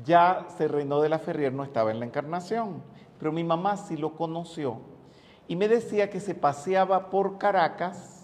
ya 0.06 0.46
se 0.58 0.68
reinó 0.68 1.02
de 1.02 1.10
la 1.10 1.20
Ferrier, 1.20 1.54
no 1.54 1.64
estaba 1.64 1.92
en 1.92 2.00
la 2.00 2.06
encarnación, 2.06 2.82
pero 3.18 3.32
mi 3.32 3.44
mamá 3.44 3.76
sí 3.76 3.98
lo 3.98 4.16
conoció 4.16 4.80
y 5.50 5.56
me 5.56 5.68
decía 5.68 6.10
que 6.10 6.20
se 6.20 6.36
paseaba 6.36 7.10
por 7.10 7.38
Caracas 7.38 8.19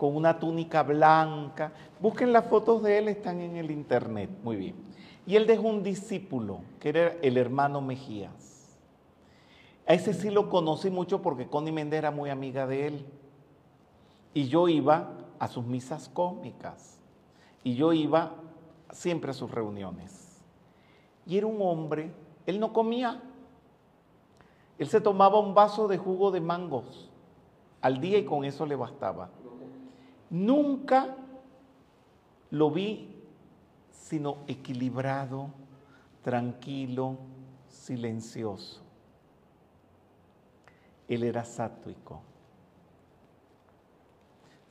con 0.00 0.16
una 0.16 0.38
túnica 0.38 0.82
blanca. 0.82 1.74
Busquen 2.00 2.32
las 2.32 2.46
fotos 2.46 2.82
de 2.82 2.96
él, 2.96 3.08
están 3.08 3.38
en 3.42 3.56
el 3.56 3.70
internet, 3.70 4.30
muy 4.42 4.56
bien. 4.56 4.74
Y 5.26 5.36
él 5.36 5.46
dejó 5.46 5.68
un 5.68 5.82
discípulo, 5.82 6.62
que 6.80 6.88
era 6.88 7.16
el 7.20 7.36
hermano 7.36 7.82
Mejías. 7.82 8.78
A 9.86 9.92
ese 9.92 10.14
sí 10.14 10.30
lo 10.30 10.48
conocí 10.48 10.88
mucho 10.88 11.20
porque 11.20 11.48
Connie 11.48 11.70
Méndez 11.70 11.98
era 11.98 12.10
muy 12.10 12.30
amiga 12.30 12.66
de 12.66 12.86
él. 12.86 13.06
Y 14.32 14.48
yo 14.48 14.68
iba 14.68 15.18
a 15.38 15.48
sus 15.48 15.66
misas 15.66 16.08
cósmicas. 16.08 16.98
Y 17.62 17.74
yo 17.74 17.92
iba 17.92 18.36
siempre 18.92 19.32
a 19.32 19.34
sus 19.34 19.50
reuniones. 19.50 20.40
Y 21.26 21.36
era 21.36 21.46
un 21.46 21.60
hombre, 21.60 22.10
él 22.46 22.58
no 22.58 22.72
comía. 22.72 23.20
Él 24.78 24.88
se 24.88 25.02
tomaba 25.02 25.38
un 25.40 25.52
vaso 25.52 25.88
de 25.88 25.98
jugo 25.98 26.30
de 26.30 26.40
mangos 26.40 27.10
al 27.82 28.00
día 28.00 28.16
y 28.16 28.24
con 28.24 28.46
eso 28.46 28.64
le 28.64 28.76
bastaba. 28.76 29.28
Nunca 30.30 31.16
lo 32.50 32.70
vi 32.70 33.16
sino 33.90 34.38
equilibrado, 34.46 35.50
tranquilo, 36.22 37.18
silencioso. 37.68 38.80
Él 41.08 41.24
era 41.24 41.44
sátuico. 41.44 42.22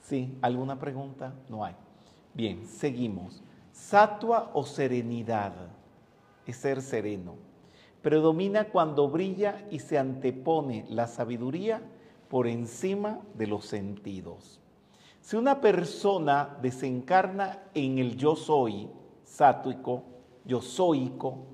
¿Sí? 0.02 0.38
¿Alguna 0.42 0.80
pregunta? 0.80 1.34
No 1.50 1.64
hay. 1.64 1.76
Bien, 2.34 2.66
seguimos. 2.66 3.42
Satua 3.72 4.52
o 4.54 4.66
serenidad 4.66 5.54
es 6.46 6.58
ser 6.58 6.82
sereno. 6.82 7.36
Predomina 8.02 8.70
cuando 8.70 9.10
brilla 9.10 9.66
y 9.70 9.80
se 9.80 9.98
antepone 9.98 10.86
la 10.90 11.08
sabiduría 11.08 11.82
por 12.30 12.48
encima 12.48 13.20
de 13.36 13.48
los 13.48 13.66
sentidos. 13.66 14.59
Si 15.30 15.38
una 15.38 15.62
persona 15.62 16.58
desencarna 16.60 17.60
en 17.76 18.00
el 18.00 18.18
yo 18.18 18.36
soy, 18.36 18.90
sátuico, 19.24 20.02
yo 20.44 20.60
soico, 20.60 21.46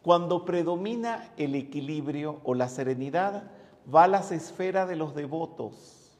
cuando 0.00 0.46
predomina 0.46 1.34
el 1.36 1.54
equilibrio 1.54 2.40
o 2.42 2.54
la 2.54 2.70
serenidad, 2.70 3.50
va 3.94 4.04
a 4.04 4.08
las 4.08 4.32
esferas 4.32 4.88
de 4.88 4.96
los 4.96 5.14
devotos 5.14 6.18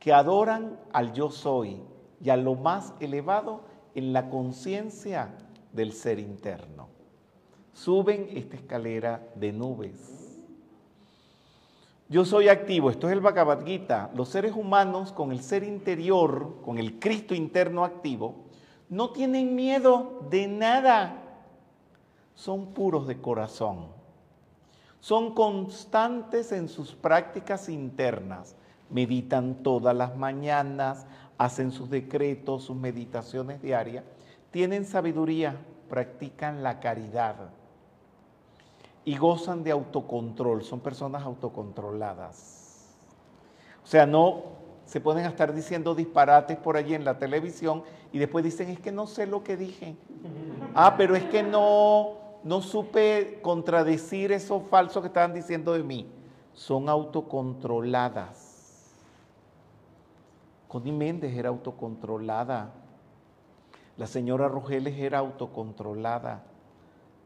que 0.00 0.12
adoran 0.12 0.80
al 0.92 1.12
yo 1.12 1.30
soy 1.30 1.80
y 2.20 2.30
a 2.30 2.36
lo 2.36 2.56
más 2.56 2.92
elevado 2.98 3.62
en 3.94 4.12
la 4.12 4.28
conciencia 4.28 5.36
del 5.72 5.92
ser 5.92 6.18
interno. 6.18 6.88
Suben 7.72 8.26
esta 8.32 8.56
escalera 8.56 9.24
de 9.36 9.52
nubes. 9.52 10.21
Yo 12.12 12.26
soy 12.26 12.48
activo, 12.48 12.90
esto 12.90 13.06
es 13.06 13.14
el 13.14 13.22
Bhagavad 13.22 13.64
Gita. 13.64 14.10
Los 14.14 14.28
seres 14.28 14.52
humanos 14.54 15.12
con 15.12 15.32
el 15.32 15.40
ser 15.40 15.64
interior, 15.64 16.56
con 16.62 16.76
el 16.76 16.98
Cristo 16.98 17.34
interno 17.34 17.86
activo, 17.86 18.34
no 18.90 19.12
tienen 19.12 19.54
miedo 19.54 20.20
de 20.28 20.46
nada. 20.46 21.22
Son 22.34 22.74
puros 22.74 23.06
de 23.06 23.18
corazón. 23.18 23.86
Son 25.00 25.34
constantes 25.34 26.52
en 26.52 26.68
sus 26.68 26.92
prácticas 26.92 27.70
internas. 27.70 28.56
Meditan 28.90 29.62
todas 29.62 29.96
las 29.96 30.14
mañanas, 30.14 31.06
hacen 31.38 31.70
sus 31.70 31.88
decretos, 31.88 32.64
sus 32.64 32.76
meditaciones 32.76 33.62
diarias. 33.62 34.04
Tienen 34.50 34.84
sabiduría, 34.84 35.56
practican 35.88 36.62
la 36.62 36.78
caridad 36.78 37.36
y 39.04 39.16
gozan 39.16 39.64
de 39.64 39.70
autocontrol. 39.70 40.62
Son 40.62 40.80
personas 40.80 41.22
autocontroladas. 41.22 42.96
O 43.82 43.86
sea, 43.86 44.06
no 44.06 44.42
se 44.84 45.00
pueden 45.00 45.24
estar 45.24 45.54
diciendo 45.54 45.94
disparates 45.94 46.56
por 46.58 46.76
allí 46.76 46.94
en 46.94 47.04
la 47.04 47.18
televisión 47.18 47.82
y 48.12 48.18
después 48.18 48.44
dicen, 48.44 48.68
es 48.68 48.78
que 48.78 48.92
no 48.92 49.06
sé 49.06 49.26
lo 49.26 49.42
que 49.42 49.56
dije. 49.56 49.96
Ah, 50.74 50.94
pero 50.96 51.16
es 51.16 51.24
que 51.24 51.42
no, 51.42 52.12
no 52.44 52.60
supe 52.60 53.40
contradecir 53.42 54.32
eso 54.32 54.60
falso 54.60 55.00
que 55.00 55.08
estaban 55.08 55.34
diciendo 55.34 55.72
de 55.72 55.82
mí. 55.82 56.10
son 56.54 56.88
autocontroladas. 56.88 58.50
Connie 60.68 60.92
Méndez 60.92 61.34
era 61.36 61.48
autocontrolada. 61.48 62.72
La 63.96 64.06
señora 64.06 64.48
Rogeles 64.48 64.98
era 64.98 65.18
autocontrolada. 65.18 66.44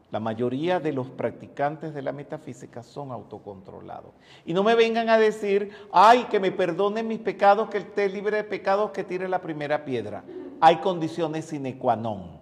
La 0.09 0.21
mayoría 0.21 0.79
de 0.79 0.93
los 0.93 1.09
practicantes 1.09 1.93
de 1.93 2.01
la 2.01 2.13
metafísica 2.13 2.81
son 2.81 3.11
autocontrolados. 3.11 4.13
Y 4.45 4.53
no 4.53 4.63
me 4.63 4.73
vengan 4.73 5.09
a 5.09 5.17
decir, 5.17 5.71
ay, 5.91 6.25
que 6.25 6.39
me 6.39 6.51
perdonen 6.51 7.07
mis 7.07 7.19
pecados, 7.19 7.69
que 7.69 7.79
esté 7.79 8.07
libre 8.07 8.37
de 8.37 8.43
pecados, 8.45 8.91
que 8.91 9.03
tire 9.03 9.27
la 9.27 9.41
primera 9.41 9.83
piedra. 9.83 10.23
Hay 10.61 10.77
condiciones 10.77 11.45
sine 11.45 11.77
qua 11.77 11.97
non. 11.97 12.39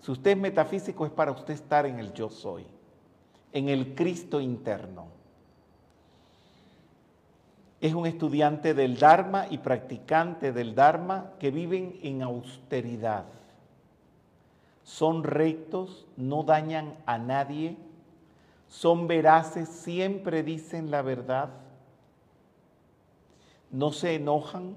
Si 0.00 0.12
usted 0.12 0.32
es 0.32 0.36
metafísico 0.36 1.06
es 1.06 1.12
para 1.12 1.32
usted 1.32 1.54
estar 1.54 1.86
en 1.86 1.98
el 1.98 2.12
yo 2.12 2.28
soy, 2.28 2.66
en 3.52 3.70
el 3.70 3.94
Cristo 3.94 4.42
interno. 4.42 5.06
Es 7.80 7.94
un 7.94 8.06
estudiante 8.06 8.74
del 8.74 8.98
Dharma 8.98 9.46
y 9.48 9.58
practicante 9.58 10.52
del 10.52 10.74
Dharma 10.74 11.32
que 11.38 11.50
viven 11.50 11.98
en 12.02 12.22
austeridad 12.22 13.24
son 14.88 15.22
rectos, 15.22 16.06
no 16.16 16.44
dañan 16.44 16.96
a 17.04 17.18
nadie, 17.18 17.76
son 18.68 19.06
veraces, 19.06 19.68
siempre 19.68 20.42
dicen 20.42 20.90
la 20.90 21.02
verdad, 21.02 21.50
no 23.70 23.92
se 23.92 24.14
enojan, 24.14 24.76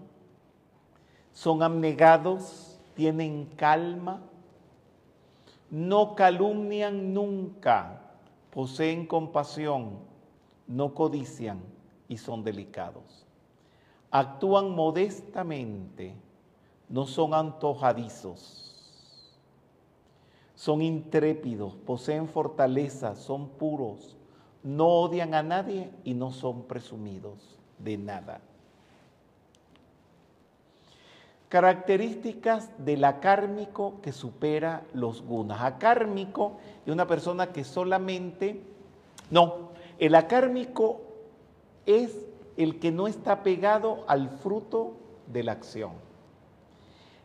son 1.31 1.63
abnegados, 1.63 2.77
tienen 2.93 3.45
calma, 3.55 4.19
no 5.69 6.13
calumnian 6.15 7.13
nunca, 7.13 8.01
poseen 8.49 9.07
compasión, 9.07 9.99
no 10.67 10.93
codician 10.93 11.61
y 12.09 12.17
son 12.17 12.43
delicados. 12.43 13.25
Actúan 14.11 14.71
modestamente, 14.71 16.13
no 16.89 17.07
son 17.07 17.33
antojadizos 17.33 18.70
son 20.61 20.83
intrépidos, 20.83 21.73
poseen 21.73 22.27
fortaleza, 22.27 23.15
son 23.15 23.49
puros, 23.49 24.15
no 24.61 24.85
odian 24.89 25.33
a 25.33 25.41
nadie 25.41 25.89
y 26.03 26.13
no 26.13 26.31
son 26.31 26.65
presumidos 26.65 27.57
de 27.79 27.97
nada. 27.97 28.41
Características 31.49 32.69
del 32.77 33.03
acármico 33.05 34.01
que 34.03 34.11
supera 34.11 34.83
los 34.93 35.23
gunas. 35.23 35.61
Acármico 35.61 36.57
es 36.85 36.93
una 36.93 37.07
persona 37.07 37.51
que 37.51 37.63
solamente, 37.63 38.61
no, 39.31 39.71
el 39.97 40.13
acármico 40.13 41.01
es 41.87 42.15
el 42.55 42.79
que 42.79 42.91
no 42.91 43.07
está 43.07 43.41
pegado 43.41 44.03
al 44.07 44.29
fruto 44.29 44.93
de 45.25 45.41
la 45.41 45.53
acción. 45.53 45.93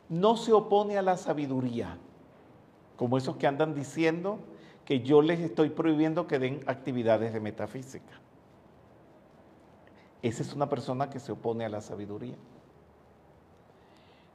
No 0.08 0.38
se 0.38 0.54
opone 0.54 0.96
a 0.96 1.02
la 1.02 1.18
sabiduría, 1.18 1.98
como 2.96 3.18
esos 3.18 3.36
que 3.36 3.46
andan 3.46 3.74
diciendo 3.74 4.38
que 4.84 5.00
yo 5.00 5.20
les 5.20 5.40
estoy 5.40 5.70
prohibiendo 5.70 6.26
que 6.26 6.38
den 6.38 6.62
actividades 6.66 7.32
de 7.32 7.40
metafísica. 7.40 8.20
Esa 10.22 10.42
es 10.42 10.54
una 10.54 10.68
persona 10.68 11.10
que 11.10 11.20
se 11.20 11.32
opone 11.32 11.64
a 11.64 11.68
la 11.68 11.80
sabiduría. 11.80 12.36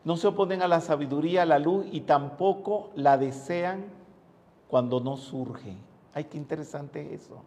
No 0.03 0.17
se 0.17 0.27
oponen 0.27 0.61
a 0.61 0.67
la 0.67 0.81
sabiduría, 0.81 1.43
a 1.43 1.45
la 1.45 1.59
luz 1.59 1.85
y 1.91 2.01
tampoco 2.01 2.91
la 2.95 3.17
desean 3.17 3.85
cuando 4.67 4.99
no 4.99 5.17
surge. 5.17 5.75
Ay, 6.13 6.25
qué 6.25 6.37
interesante 6.37 7.13
eso. 7.13 7.43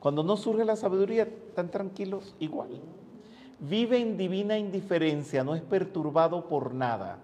Cuando 0.00 0.22
no 0.22 0.36
surge 0.36 0.64
la 0.64 0.76
sabiduría, 0.76 1.24
están 1.24 1.70
tranquilos 1.70 2.34
igual. 2.38 2.80
Vive 3.58 3.98
en 3.98 4.16
divina 4.16 4.58
indiferencia, 4.58 5.44
no 5.44 5.54
es 5.54 5.62
perturbado 5.62 6.48
por 6.48 6.74
nada 6.74 7.18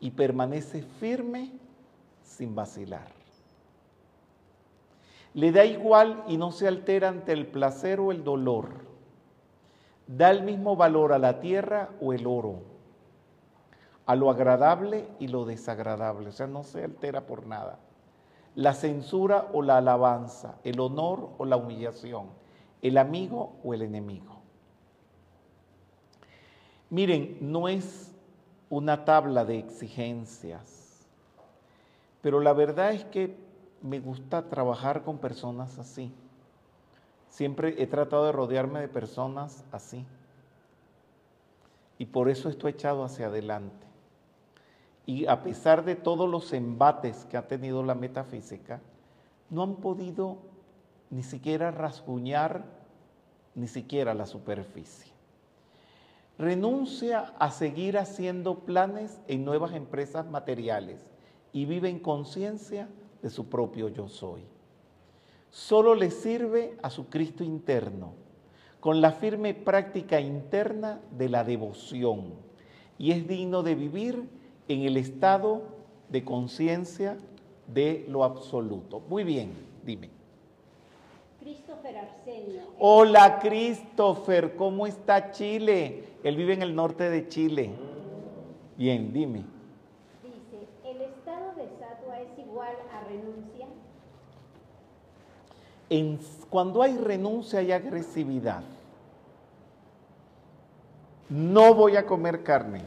y 0.00 0.10
permanece 0.10 0.82
firme 0.82 1.52
sin 2.22 2.54
vacilar. 2.54 3.08
Le 5.34 5.52
da 5.52 5.64
igual 5.64 6.24
y 6.26 6.36
no 6.36 6.52
se 6.52 6.68
altera 6.68 7.08
ante 7.08 7.32
el 7.32 7.46
placer 7.46 8.00
o 8.00 8.12
el 8.12 8.24
dolor. 8.24 8.86
Da 10.06 10.30
el 10.30 10.42
mismo 10.42 10.74
valor 10.76 11.12
a 11.12 11.18
la 11.18 11.40
tierra 11.40 11.90
o 12.00 12.12
el 12.12 12.26
oro, 12.26 12.62
a 14.06 14.16
lo 14.16 14.30
agradable 14.30 15.06
y 15.18 15.28
lo 15.28 15.44
desagradable. 15.44 16.30
O 16.30 16.32
sea, 16.32 16.46
no 16.46 16.64
se 16.64 16.82
altera 16.82 17.26
por 17.26 17.46
nada. 17.46 17.78
La 18.54 18.72
censura 18.72 19.48
o 19.52 19.62
la 19.62 19.76
alabanza, 19.76 20.56
el 20.64 20.80
honor 20.80 21.30
o 21.38 21.44
la 21.44 21.56
humillación, 21.56 22.26
el 22.82 22.96
amigo 22.98 23.56
o 23.62 23.74
el 23.74 23.82
enemigo. 23.82 24.38
Miren, 26.90 27.36
no 27.40 27.68
es 27.68 28.07
una 28.70 29.04
tabla 29.04 29.44
de 29.44 29.58
exigencias. 29.58 31.06
Pero 32.20 32.40
la 32.40 32.52
verdad 32.52 32.92
es 32.92 33.04
que 33.06 33.36
me 33.82 34.00
gusta 34.00 34.48
trabajar 34.48 35.02
con 35.02 35.18
personas 35.18 35.78
así. 35.78 36.12
Siempre 37.30 37.80
he 37.82 37.86
tratado 37.86 38.26
de 38.26 38.32
rodearme 38.32 38.80
de 38.80 38.88
personas 38.88 39.64
así. 39.72 40.04
Y 41.98 42.06
por 42.06 42.28
eso 42.28 42.48
estoy 42.48 42.72
echado 42.72 43.04
hacia 43.04 43.26
adelante. 43.26 43.86
Y 45.06 45.26
a 45.26 45.42
pesar 45.42 45.84
de 45.84 45.96
todos 45.96 46.28
los 46.28 46.52
embates 46.52 47.24
que 47.26 47.36
ha 47.36 47.48
tenido 47.48 47.82
la 47.82 47.94
metafísica, 47.94 48.80
no 49.48 49.62
han 49.62 49.76
podido 49.76 50.38
ni 51.10 51.22
siquiera 51.22 51.70
rasguñar 51.70 52.64
ni 53.54 53.66
siquiera 53.66 54.12
la 54.12 54.26
superficie 54.26 55.17
renuncia 56.38 57.34
a 57.38 57.50
seguir 57.50 57.98
haciendo 57.98 58.60
planes 58.60 59.20
en 59.26 59.44
nuevas 59.44 59.74
empresas 59.74 60.26
materiales 60.26 61.04
y 61.52 61.64
vive 61.64 61.88
en 61.88 61.98
conciencia 61.98 62.88
de 63.22 63.30
su 63.30 63.48
propio 63.48 63.88
yo 63.88 64.08
soy. 64.08 64.42
Solo 65.50 65.94
le 65.94 66.10
sirve 66.10 66.76
a 66.82 66.90
su 66.90 67.08
Cristo 67.08 67.42
interno, 67.42 68.12
con 68.80 69.00
la 69.00 69.12
firme 69.12 69.54
práctica 69.54 70.20
interna 70.20 71.00
de 71.10 71.28
la 71.28 71.42
devoción, 71.42 72.34
y 72.98 73.10
es 73.12 73.26
digno 73.26 73.62
de 73.62 73.74
vivir 73.74 74.28
en 74.68 74.82
el 74.82 74.96
estado 74.96 75.62
de 76.08 76.24
conciencia 76.24 77.18
de 77.66 78.04
lo 78.08 78.24
absoluto. 78.24 79.00
Muy 79.08 79.24
bien, 79.24 79.50
dime. 79.84 80.17
Christopher 81.48 81.96
Arsenio. 81.96 82.60
Hola 82.78 83.38
Christopher, 83.38 84.54
¿cómo 84.54 84.86
está 84.86 85.30
Chile? 85.30 86.04
Él 86.22 86.36
vive 86.36 86.52
en 86.52 86.60
el 86.60 86.74
norte 86.74 87.08
de 87.08 87.26
Chile. 87.26 87.70
Bien, 88.76 89.10
dime. 89.14 89.44
Dice, 90.22 90.68
¿el 90.84 91.00
estado 91.00 91.54
de 91.54 91.70
satua 91.80 92.20
es 92.20 92.38
igual 92.38 92.74
a 92.92 93.08
renuncia? 93.08 93.66
En, 95.88 96.20
cuando 96.50 96.82
hay 96.82 96.98
renuncia 96.98 97.60
hay 97.60 97.72
agresividad. 97.72 98.62
No 101.30 101.72
voy 101.72 101.96
a 101.96 102.04
comer 102.04 102.42
carne. 102.42 102.82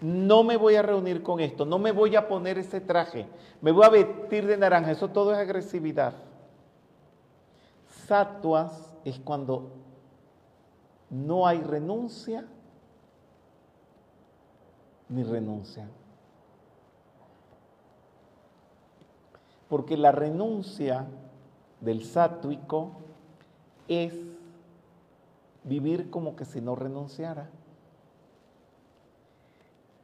No 0.00 0.44
me 0.44 0.56
voy 0.56 0.76
a 0.76 0.82
reunir 0.82 1.24
con 1.24 1.40
esto. 1.40 1.64
No 1.64 1.80
me 1.80 1.90
voy 1.90 2.14
a 2.14 2.28
poner 2.28 2.58
ese 2.58 2.80
traje. 2.80 3.26
Me 3.60 3.72
voy 3.72 3.84
a 3.84 3.88
vestir 3.88 4.46
de 4.46 4.56
naranja. 4.56 4.92
Eso 4.92 5.08
todo 5.08 5.32
es 5.32 5.38
agresividad. 5.38 6.14
Satuas 8.06 8.92
es 9.04 9.18
cuando 9.18 9.70
no 11.10 11.46
hay 11.46 11.60
renuncia 11.60 12.46
ni 15.08 15.22
renuncia. 15.22 15.88
Porque 19.68 19.96
la 19.96 20.12
renuncia 20.12 21.06
del 21.80 22.04
sátuico 22.04 22.92
es 23.88 24.14
vivir 25.64 26.10
como 26.10 26.34
que 26.34 26.44
si 26.44 26.60
no 26.60 26.74
renunciara. 26.74 27.50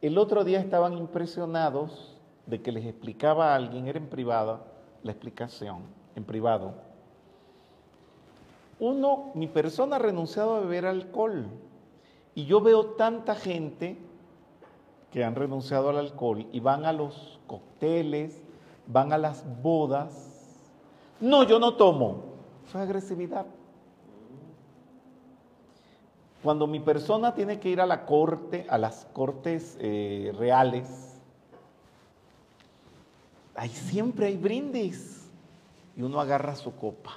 El 0.00 0.18
otro 0.18 0.44
día 0.44 0.60
estaban 0.60 0.92
impresionados 0.96 2.16
de 2.46 2.62
que 2.62 2.70
les 2.70 2.86
explicaba 2.86 3.52
a 3.52 3.56
alguien, 3.56 3.88
era 3.88 3.98
en 3.98 4.08
privado, 4.08 4.60
la 5.02 5.12
explicación, 5.12 5.82
en 6.14 6.24
privado, 6.24 6.87
uno, 8.80 9.30
mi 9.34 9.48
persona 9.48 9.96
ha 9.96 9.98
renunciado 9.98 10.56
a 10.56 10.60
beber 10.60 10.86
alcohol. 10.86 11.46
Y 12.34 12.44
yo 12.44 12.60
veo 12.60 12.86
tanta 12.90 13.34
gente 13.34 13.98
que 15.10 15.24
han 15.24 15.34
renunciado 15.34 15.88
al 15.88 15.98
alcohol 15.98 16.46
y 16.52 16.60
van 16.60 16.84
a 16.84 16.92
los 16.92 17.40
cócteles, 17.46 18.40
van 18.86 19.12
a 19.12 19.18
las 19.18 19.44
bodas. 19.62 20.68
No, 21.20 21.42
yo 21.42 21.58
no 21.58 21.74
tomo. 21.74 22.24
Es 22.66 22.76
agresividad. 22.76 23.46
Cuando 26.42 26.68
mi 26.68 26.78
persona 26.78 27.34
tiene 27.34 27.58
que 27.58 27.70
ir 27.70 27.80
a 27.80 27.86
la 27.86 28.06
corte, 28.06 28.64
a 28.68 28.78
las 28.78 29.06
cortes 29.12 29.76
eh, 29.80 30.32
reales, 30.38 31.20
ahí 33.56 33.70
siempre 33.70 34.26
hay 34.26 34.36
brindis 34.36 35.28
y 35.96 36.02
uno 36.02 36.20
agarra 36.20 36.54
su 36.54 36.76
copa 36.76 37.16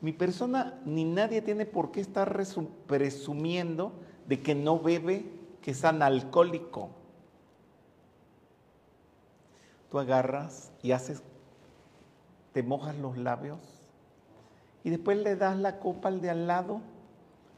Mi 0.00 0.12
persona 0.12 0.80
ni 0.84 1.04
nadie 1.04 1.42
tiene 1.42 1.66
por 1.66 1.90
qué 1.92 2.00
estar 2.00 2.36
resu- 2.36 2.68
presumiendo 2.86 3.92
de 4.26 4.40
que 4.40 4.54
no 4.54 4.78
bebe, 4.78 5.26
que 5.60 5.72
es 5.72 5.84
analcohólico. 5.84 6.88
Tú 9.90 9.98
agarras 9.98 10.70
y 10.82 10.92
haces, 10.92 11.22
te 12.52 12.62
mojas 12.62 12.96
los 12.96 13.18
labios 13.18 13.58
y 14.84 14.90
después 14.90 15.18
le 15.18 15.36
das 15.36 15.58
la 15.58 15.78
copa 15.80 16.08
al 16.08 16.20
de 16.20 16.30
al 16.30 16.46
lado 16.46 16.80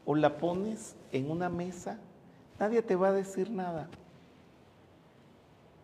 o 0.05 0.15
la 0.15 0.37
pones 0.37 0.95
en 1.11 1.31
una 1.31 1.47
mesa. 1.49 1.97
Nadie 2.59 2.81
te 2.81 2.95
va 2.95 3.09
a 3.09 3.13
decir 3.13 3.49
nada. 3.51 3.87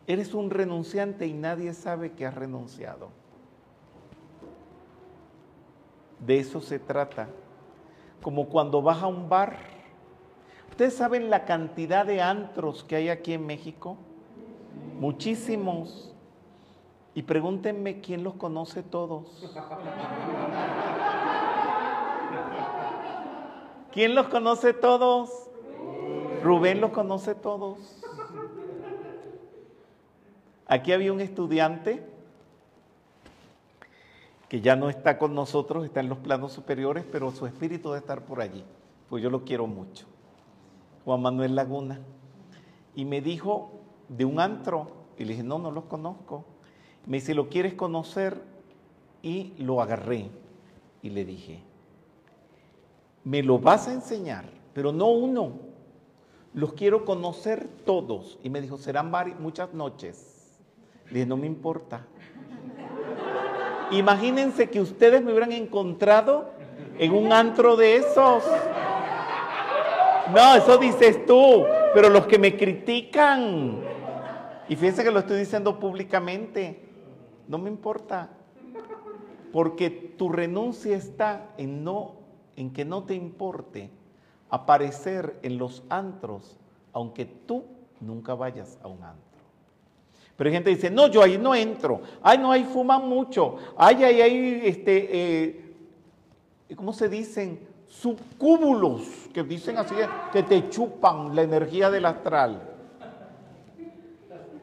Eres 0.08 0.34
un 0.34 0.50
renunciante 0.50 1.28
y 1.28 1.34
nadie 1.34 1.74
sabe 1.74 2.12
que 2.14 2.26
has 2.26 2.34
renunciado. 2.34 3.10
De 6.26 6.40
eso 6.40 6.62
se 6.62 6.80
trata. 6.80 7.30
Como 8.22 8.48
cuando 8.50 8.82
vas 8.82 9.02
a 9.02 9.08
un 9.08 9.30
bar. 9.30 9.58
¿Ustedes 10.70 10.96
saben 10.96 11.30
la 11.30 11.46
cantidad 11.46 12.06
de 12.06 12.22
antros 12.22 12.84
que 12.84 12.96
hay 12.96 13.10
aquí 13.10 13.34
en 13.34 13.46
México? 13.46 13.98
Muchísimos. 15.00 16.14
Y 17.16 17.24
pregúntenme 17.24 18.02
quién 18.02 18.24
los 18.24 18.36
conoce 18.36 18.84
todos. 18.84 19.50
¿Quién 23.92 24.16
los 24.16 24.28
conoce 24.28 24.74
todos? 24.74 25.50
Rubén 26.44 26.80
los 26.80 26.92
conoce 26.92 27.36
todos. 27.36 28.02
Aquí 30.68 30.94
había 30.94 31.12
un 31.12 31.20
estudiante 31.20 32.08
que 34.50 34.62
ya 34.62 34.76
no 34.76 34.90
está 34.90 35.18
con 35.18 35.36
nosotros, 35.36 35.86
está 35.86 36.00
en 36.00 36.10
los 36.10 36.18
planos 36.18 36.52
superiores, 36.52 37.06
pero 37.10 37.32
su 37.32 37.46
espíritu 37.46 37.90
debe 37.90 38.00
estar 38.00 38.26
por 38.26 38.42
allí, 38.42 38.64
pues 39.08 39.24
yo 39.24 39.30
lo 39.30 39.46
quiero 39.46 39.68
mucho. 39.68 40.06
Juan 41.06 41.22
Manuel 41.22 41.56
Laguna. 41.56 42.00
Y 42.96 43.06
me 43.06 43.22
dijo 43.22 43.72
de 44.10 44.26
un 44.26 44.40
antro, 44.40 44.88
y 45.18 45.24
le 45.24 45.32
dije, 45.32 45.44
no, 45.44 45.60
no 45.60 45.70
los 45.72 45.86
conozco. 45.86 46.46
Me 47.06 47.18
dice, 47.18 47.34
¿lo 47.34 47.50
quieres 47.50 47.76
conocer? 47.76 48.42
Y 49.22 49.54
lo 49.60 49.82
agarré 49.82 50.30
y 51.02 51.10
le 51.10 51.26
dije, 51.26 51.62
me 53.24 53.44
lo 53.44 53.60
vas 53.60 53.88
a 53.88 53.94
enseñar, 53.94 54.46
pero 54.74 54.92
no 54.92 55.08
uno, 55.08 55.52
los 56.54 56.74
quiero 56.74 57.06
conocer 57.06 57.68
todos. 57.86 58.40
Y 58.44 58.50
me 58.50 58.62
dijo, 58.62 58.78
serán 58.78 59.12
varias, 59.12 59.40
muchas 59.40 59.74
noches. 59.74 60.60
Le 61.08 61.14
dije, 61.14 61.26
no 61.26 61.38
me 61.38 61.48
importa. 61.48 62.06
Imagínense 63.92 64.70
que 64.70 64.82
ustedes 64.82 65.24
me 65.24 65.32
hubieran 65.32 65.52
encontrado 65.52 66.52
en 66.98 67.14
un 67.14 67.34
antro 67.34 67.76
de 67.76 67.98
esos. 67.98 68.44
No, 70.34 70.56
eso 70.56 70.78
dices 70.78 71.26
tú, 71.26 71.66
pero 71.94 72.10
los 72.10 72.28
que 72.28 72.38
me 72.38 72.56
critican. 72.56 73.80
Y 74.68 74.76
fíjense 74.76 75.04
que 75.04 75.12
lo 75.12 75.20
estoy 75.20 75.40
diciendo 75.40 75.80
públicamente. 75.80 76.88
No 77.48 77.58
me 77.58 77.70
importa. 77.70 78.30
Porque 79.52 79.90
tu 79.90 80.30
renuncia 80.30 80.96
está 80.96 81.48
en 81.58 82.72
que 82.72 82.86
no 82.86 83.04
te 83.06 83.16
importe 83.16 83.90
aparecer 84.52 85.40
en 85.42 85.58
los 85.58 85.84
antros, 85.90 86.58
aunque 86.94 87.26
tú 87.26 87.66
nunca 88.00 88.36
vayas 88.36 88.78
a 88.84 88.88
un 88.88 89.04
antro. 89.04 89.29
Pero 90.40 90.48
hay 90.48 90.54
gente 90.54 90.70
que 90.70 90.76
dice, 90.78 90.90
no, 90.90 91.08
yo 91.08 91.22
ahí 91.22 91.38
no 91.38 91.54
entro. 91.54 92.02
Ay, 92.24 92.38
no, 92.38 92.50
ahí 92.50 92.64
fuman 92.64 93.10
mucho. 93.10 93.58
Ay, 93.76 94.02
ay, 94.06 94.22
ay, 94.22 94.62
este, 94.64 95.10
eh, 95.12 95.76
¿cómo 96.78 96.94
se 96.94 97.10
dicen? 97.10 97.68
Subcúbulos, 97.86 99.02
que 99.34 99.44
dicen 99.44 99.78
así, 99.78 99.96
que 100.32 100.44
te 100.44 100.70
chupan 100.70 101.36
la 101.36 101.42
energía 101.42 101.92
del 101.92 102.06
astral. 102.06 102.62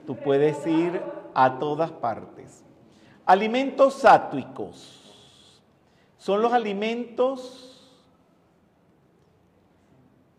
Tú 0.06 0.16
puedes 0.16 0.66
ir 0.66 1.02
a 1.34 1.58
todas 1.58 1.90
partes. 1.90 2.64
Alimentos 3.26 3.96
sátuicos. 3.96 5.44
Son 6.16 6.40
los 6.40 6.54
alimentos 6.54 7.92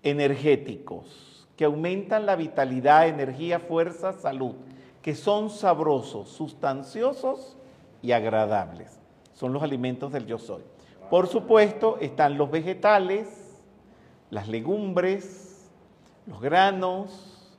energéticos 0.02 1.48
que 1.56 1.66
aumentan 1.66 2.26
la 2.26 2.36
vitalidad, 2.36 3.08
energía, 3.08 3.60
fuerza, 3.60 4.14
salud, 4.14 4.56
que 5.08 5.16
son 5.16 5.50
sabrosos, 5.50 6.28
sustanciosos 6.28 7.56
y 8.02 8.12
agradables. 8.12 9.00
Son 9.32 9.54
los 9.54 9.64
alimentos 9.64 10.12
del 10.12 10.26
yo 10.26 10.38
soy. 10.38 10.64
Por 11.10 11.28
supuesto, 11.28 11.98
están 12.02 12.38
los 12.38 12.52
vegetales, 12.52 13.58
las 14.30 14.50
legumbres, 14.50 15.72
los 16.26 16.42
granos. 16.42 17.58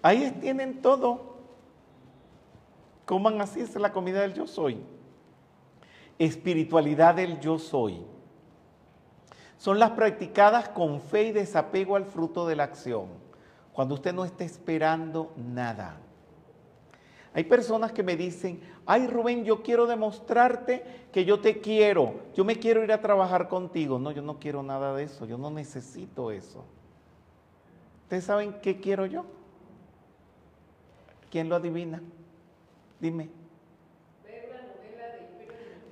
Ahí 0.00 0.34
tienen 0.40 0.80
todo. 0.80 1.36
Coman 3.04 3.38
así, 3.42 3.60
es 3.60 3.76
la 3.76 3.92
comida 3.92 4.22
del 4.22 4.32
yo 4.32 4.46
soy. 4.46 4.80
Espiritualidad 6.18 7.16
del 7.16 7.38
yo 7.38 7.58
soy. 7.58 8.02
Son 9.58 9.78
las 9.78 9.90
practicadas 9.90 10.70
con 10.70 11.02
fe 11.02 11.24
y 11.24 11.32
desapego 11.32 11.96
al 11.96 12.06
fruto 12.06 12.46
de 12.46 12.56
la 12.56 12.64
acción. 12.64 13.23
Cuando 13.74 13.94
usted 13.96 14.14
no 14.14 14.24
está 14.24 14.44
esperando 14.44 15.32
nada. 15.36 15.98
Hay 17.34 17.42
personas 17.42 17.90
que 17.90 18.04
me 18.04 18.16
dicen, 18.16 18.60
ay 18.86 19.08
Rubén, 19.08 19.44
yo 19.44 19.64
quiero 19.64 19.86
demostrarte 19.86 20.84
que 21.12 21.24
yo 21.24 21.40
te 21.40 21.60
quiero, 21.60 22.20
yo 22.32 22.44
me 22.44 22.56
quiero 22.60 22.84
ir 22.84 22.92
a 22.92 23.00
trabajar 23.00 23.48
contigo. 23.48 23.98
No, 23.98 24.12
yo 24.12 24.22
no 24.22 24.38
quiero 24.38 24.62
nada 24.62 24.94
de 24.94 25.02
eso, 25.02 25.26
yo 25.26 25.36
no 25.36 25.50
necesito 25.50 26.30
eso. 26.30 26.64
¿Ustedes 28.04 28.22
saben 28.22 28.54
qué 28.62 28.78
quiero 28.78 29.06
yo? 29.06 29.24
¿Quién 31.28 31.48
lo 31.48 31.56
adivina? 31.56 32.00
Dime. 33.00 33.28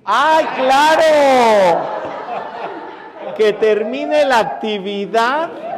¡Ay, 0.05 0.45
claro! 0.55 1.83
Que 3.35 3.51
termine 3.51 4.25
la 4.25 4.39
actividad 4.39 5.72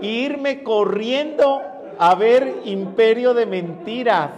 e 0.00 0.06
irme 0.06 0.62
corriendo 0.62 1.62
a 1.98 2.14
ver 2.14 2.62
Imperio 2.64 3.34
de 3.34 3.46
Mentiras, 3.46 4.30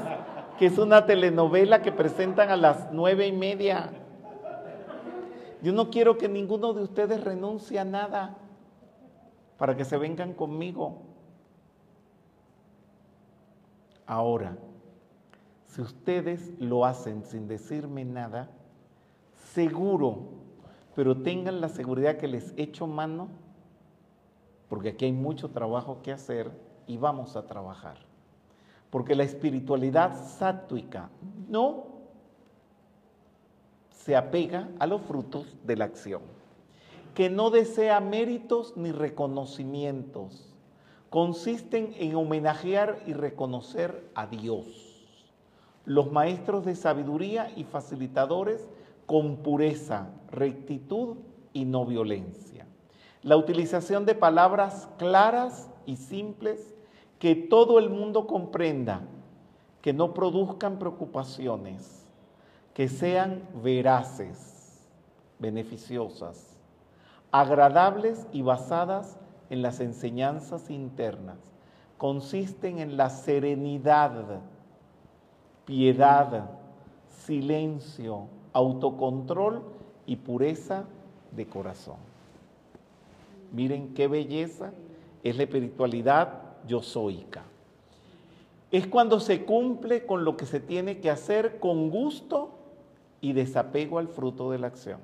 que 0.59 0.67
es 0.67 0.79
una 0.79 1.07
telenovela 1.07 1.83
que 1.83 1.93
presentan 1.93 2.51
a 2.51 2.57
las 2.57 2.93
nueve 2.93 3.27
y 3.27 3.33
media. 3.33 3.91
Yo 5.63 5.73
no 5.73 5.91
quiero 5.91 6.19
que 6.19 6.29
ninguno 6.29 6.73
de 6.73 6.83
ustedes 6.83 7.25
renuncie 7.25 7.79
a 7.79 7.85
nada 7.85 8.37
para 9.57 9.77
que 9.77 9.85
se 9.85 9.97
vengan 9.97 10.33
conmigo. 10.33 11.03
Ahora, 14.07 14.57
si 15.67 15.83
ustedes 15.83 16.53
lo 16.61 16.85
hacen 16.87 17.25
sin 17.25 17.49
decirme 17.49 18.05
nada, 18.05 18.49
seguro, 19.53 20.21
pero 20.95 21.17
tengan 21.19 21.61
la 21.61 21.69
seguridad 21.69 22.17
que 22.17 22.29
les 22.29 22.55
echo 22.57 22.87
mano, 22.87 23.29
porque 24.69 24.91
aquí 24.91 25.07
hay 25.07 25.13
mucho 25.13 25.51
trabajo 25.51 26.01
que 26.03 26.13
hacer 26.13 26.51
y 26.87 26.97
vamos 26.97 27.37
a 27.37 27.47
trabajar. 27.47 27.99
Porque 28.91 29.15
la 29.15 29.25
espiritualidad 29.25 30.15
sátuica 30.39 31.11
no 31.49 31.87
se 33.91 34.17
apega 34.17 34.69
a 34.79 34.87
los 34.87 35.03
frutos 35.03 35.57
de 35.65 35.77
la 35.77 35.85
acción, 35.85 36.23
que 37.15 37.29
no 37.29 37.51
desea 37.51 38.01
méritos 38.01 38.77
ni 38.77 38.93
reconocimientos, 38.93 40.55
consisten 41.11 41.95
en 41.99 42.15
homenajear 42.15 43.03
y 43.07 43.13
reconocer 43.13 44.11
a 44.15 44.27
Dios 44.27 44.89
los 45.89 46.13
maestros 46.13 46.67
de 46.67 46.77
sabiduría 46.77 47.51
y 47.57 47.65
facilitadores 47.65 48.69
con 49.07 49.39
pureza, 49.39 50.11
rectitud 50.31 51.17
y 51.55 51.65
no 51.65 51.87
violencia. 51.87 52.68
La 53.23 53.37
utilización 53.37 54.07
de 54.07 54.15
palabras 54.15 54.89
claras 54.99 55.69
y 55.87 55.97
simples 55.97 56.75
que 57.19 57.35
todo 57.35 57.79
el 57.79 57.91
mundo 57.91 58.27
comprenda, 58.27 59.03
que 59.83 59.93
no 59.93 60.15
produzcan 60.15 60.79
preocupaciones, 60.79 62.07
que 62.75 62.89
sean 62.89 63.43
veraces, 63.63 64.87
beneficiosas, 65.39 66.57
agradables 67.33 68.27
y 68.33 68.43
basadas 68.43 69.19
en 69.51 69.63
las 69.63 69.81
enseñanzas 69.81 70.71
internas. 70.71 71.39
Consisten 71.97 72.79
en 72.79 72.97
la 72.97 73.11
serenidad, 73.11 74.41
piedad, 75.65 76.51
silencio, 77.09 78.27
autocontrol 78.53 79.63
y 80.07 80.17
pureza 80.17 80.85
de 81.33 81.47
corazón. 81.47 82.08
Miren 83.53 83.95
qué 83.95 84.09
belleza 84.09 84.73
es 85.23 85.37
la 85.37 85.45
espiritualidad 85.45 86.43
yo 86.67 86.83
soica. 86.83 87.45
Es 88.71 88.87
cuando 88.87 89.21
se 89.21 89.45
cumple 89.45 90.05
con 90.05 90.25
lo 90.25 90.37
que 90.37 90.47
se 90.47 90.61
tiene 90.61 90.99
que 90.99 91.11
hacer 91.11 91.59
con 91.59 91.91
gusto 91.91 92.51
y 93.21 93.33
desapego 93.33 93.99
al 93.99 94.09
fruto 94.09 94.51
de 94.51 94.59
la 94.59 94.67
acción. 94.67 95.01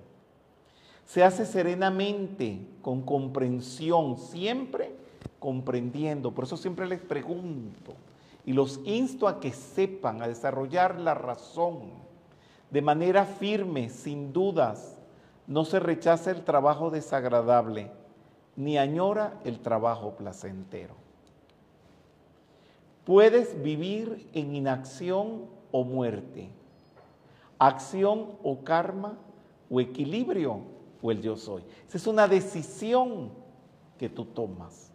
Se 1.07 1.23
hace 1.23 1.47
serenamente, 1.47 2.61
con 2.83 3.03
comprensión, 3.03 4.17
siempre 4.17 4.93
comprendiendo. 5.39 6.33
Por 6.33 6.45
eso 6.45 6.57
siempre 6.57 6.87
les 6.87 7.01
pregunto 7.01 7.95
y 8.47 8.53
los 8.53 8.81
insto 8.85 9.29
a 9.29 9.41
que 9.41 9.53
sepan, 9.53 10.23
a 10.23 10.29
desarrollar 10.29 10.99
la 11.01 11.15
razón 11.15 12.05
de 12.71 12.83
manera 12.83 13.25
firme, 13.25 13.89
sin 13.89 14.33
dudas. 14.33 14.99
No 15.47 15.65
se 15.65 15.81
rechaza 15.81 16.31
el 16.31 16.45
trabajo 16.45 16.91
desagradable, 16.91 17.91
ni 18.57 18.79
añora 18.79 19.41
el 19.45 19.61
trabajo 19.61 20.15
placentero. 20.17 20.95
Puedes 23.05 23.63
vivir 23.63 24.29
en 24.33 24.55
inacción 24.55 25.47
o 25.71 25.85
muerte, 25.85 26.49
acción 27.59 28.33
o 28.43 28.65
karma, 28.65 29.19
o 29.71 29.81
equilibrio, 29.81 30.61
o 31.03 31.11
el 31.11 31.21
yo 31.21 31.37
soy. 31.37 31.63
Esa 31.87 31.99
es 31.99 32.07
una 32.07 32.29
decisión 32.29 33.31
que 33.99 34.09
tú 34.09 34.25
tomas. 34.25 34.91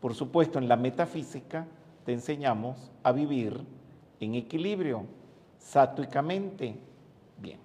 Por 0.00 0.14
supuesto, 0.14 0.58
en 0.58 0.68
la 0.68 0.76
metafísica 0.76 1.66
te 2.04 2.12
enseñamos 2.12 2.90
a 3.02 3.12
vivir 3.12 3.64
en 4.18 4.34
equilibrio, 4.34 5.04
sátuicamente. 5.58 6.76
Bien. 7.38 7.60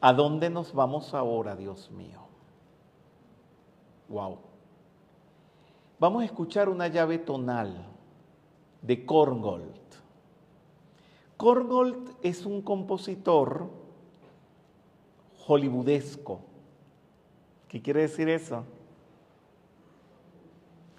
¿A 0.00 0.12
dónde 0.12 0.48
nos 0.48 0.72
vamos 0.72 1.12
ahora, 1.12 1.56
Dios 1.56 1.90
mío? 1.90 2.23
Wow. 4.08 4.38
Vamos 5.98 6.22
a 6.22 6.26
escuchar 6.26 6.68
una 6.68 6.88
llave 6.88 7.18
tonal 7.18 7.86
de 8.82 9.06
Korngold. 9.06 9.74
Korngold 11.36 12.16
es 12.22 12.44
un 12.44 12.62
compositor 12.62 13.68
hollywoodesco. 15.46 16.40
¿Qué 17.68 17.82
quiere 17.82 18.02
decir 18.02 18.28
eso? 18.28 18.64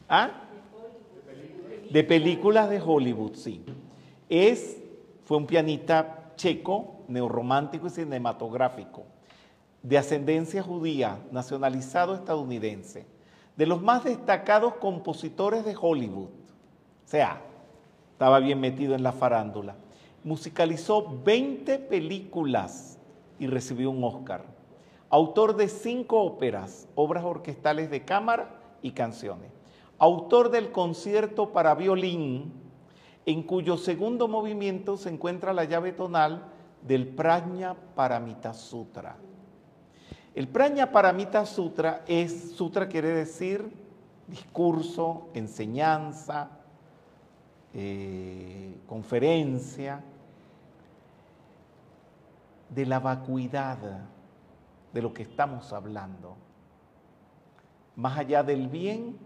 ¿Ah? 0.09 0.31
De 1.89 2.03
películas 2.03 2.69
de 2.69 2.81
Hollywood, 2.81 3.35
sí. 3.35 3.63
Es, 4.29 4.81
fue 5.23 5.37
un 5.37 5.45
pianista 5.45 6.33
checo, 6.35 7.03
neorromántico 7.07 7.87
y 7.87 7.91
cinematográfico, 7.91 9.03
de 9.85 9.97
ascendencia 9.97 10.63
judía, 10.63 11.19
nacionalizado 11.31 12.15
estadounidense, 12.15 13.05
de 13.55 13.65
los 13.65 13.81
más 13.81 14.03
destacados 14.03 14.75
compositores 14.75 15.63
de 15.63 15.75
Hollywood. 15.79 16.29
O 16.29 17.07
sea, 17.07 17.41
estaba 18.11 18.39
bien 18.39 18.59
metido 18.59 18.95
en 18.95 19.03
la 19.03 19.11
farándula. 19.11 19.75
Musicalizó 20.23 21.21
20 21.23 21.77
películas 21.79 22.97
y 23.39 23.47
recibió 23.47 23.91
un 23.91 24.03
Oscar. 24.03 24.43
Autor 25.09 25.55
de 25.55 25.69
cinco 25.69 26.21
óperas, 26.21 26.87
obras 26.95 27.23
orquestales 27.23 27.89
de 27.91 28.03
cámara 28.03 28.59
y 28.81 28.91
canciones 28.91 29.55
autor 29.97 30.51
del 30.51 30.71
concierto 30.71 31.51
para 31.51 31.75
violín, 31.75 32.51
en 33.25 33.43
cuyo 33.43 33.77
segundo 33.77 34.27
movimiento 34.27 34.97
se 34.97 35.09
encuentra 35.09 35.53
la 35.53 35.63
llave 35.63 35.91
tonal 35.93 36.43
del 36.81 37.07
Prajna 37.07 37.75
Paramita 37.95 38.53
Sutra. 38.53 39.17
El 40.35 40.49
Prajna 40.49 40.91
Paramita 40.91 41.45
Sutra 41.45 42.03
es, 42.05 42.51
sutra 42.51 42.89
quiere 42.89 43.07
decir 43.07 43.71
discurso, 44.27 45.29
enseñanza, 45.33 46.49
eh, 47.73 48.77
conferencia, 48.85 50.03
de 52.69 52.85
la 52.85 52.99
vacuidad 52.99 53.77
de 54.91 55.01
lo 55.01 55.13
que 55.13 55.23
estamos 55.23 55.71
hablando. 55.71 56.35
Más 57.95 58.17
allá 58.17 58.43
del 58.43 58.67
bien 58.67 59.17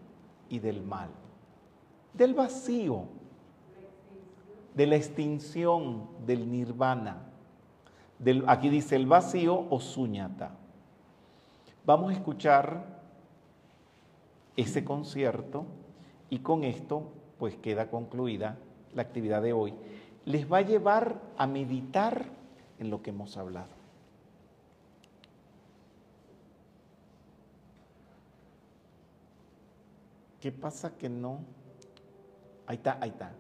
y 0.48 0.60
del 0.60 0.84
mal, 0.84 1.10
del 2.14 2.36
vacío, 2.36 3.06
de 4.76 4.86
la 4.86 4.96
extinción, 4.96 6.08
del 6.28 6.52
nirvana. 6.52 7.24
Aquí 8.46 8.70
dice 8.70 8.96
el 8.96 9.08
vacío 9.08 9.66
o 9.72 9.80
suñata. 9.80 10.59
Vamos 11.90 12.12
a 12.12 12.14
escuchar 12.14 12.86
ese 14.56 14.86
concierto 14.86 15.66
y 16.30 16.38
con 16.38 16.64
esto 16.64 17.12
pues 17.40 17.56
queda 17.56 17.90
concluida 17.90 18.60
la 18.94 19.02
actividad 19.02 19.42
de 19.42 19.54
hoy. 19.54 19.74
Les 20.26 20.46
va 20.48 20.58
a 20.58 20.62
llevar 20.62 21.20
a 21.36 21.48
meditar 21.48 22.26
en 22.78 22.92
lo 22.92 23.02
que 23.02 23.10
hemos 23.10 23.36
hablado. 23.38 23.72
¿Qué 30.40 30.52
pasa 30.52 30.96
que 30.96 31.10
no? 31.10 31.40
Ahí 32.68 32.76
está, 32.76 33.00
ahí 33.02 33.10
está. 33.10 33.32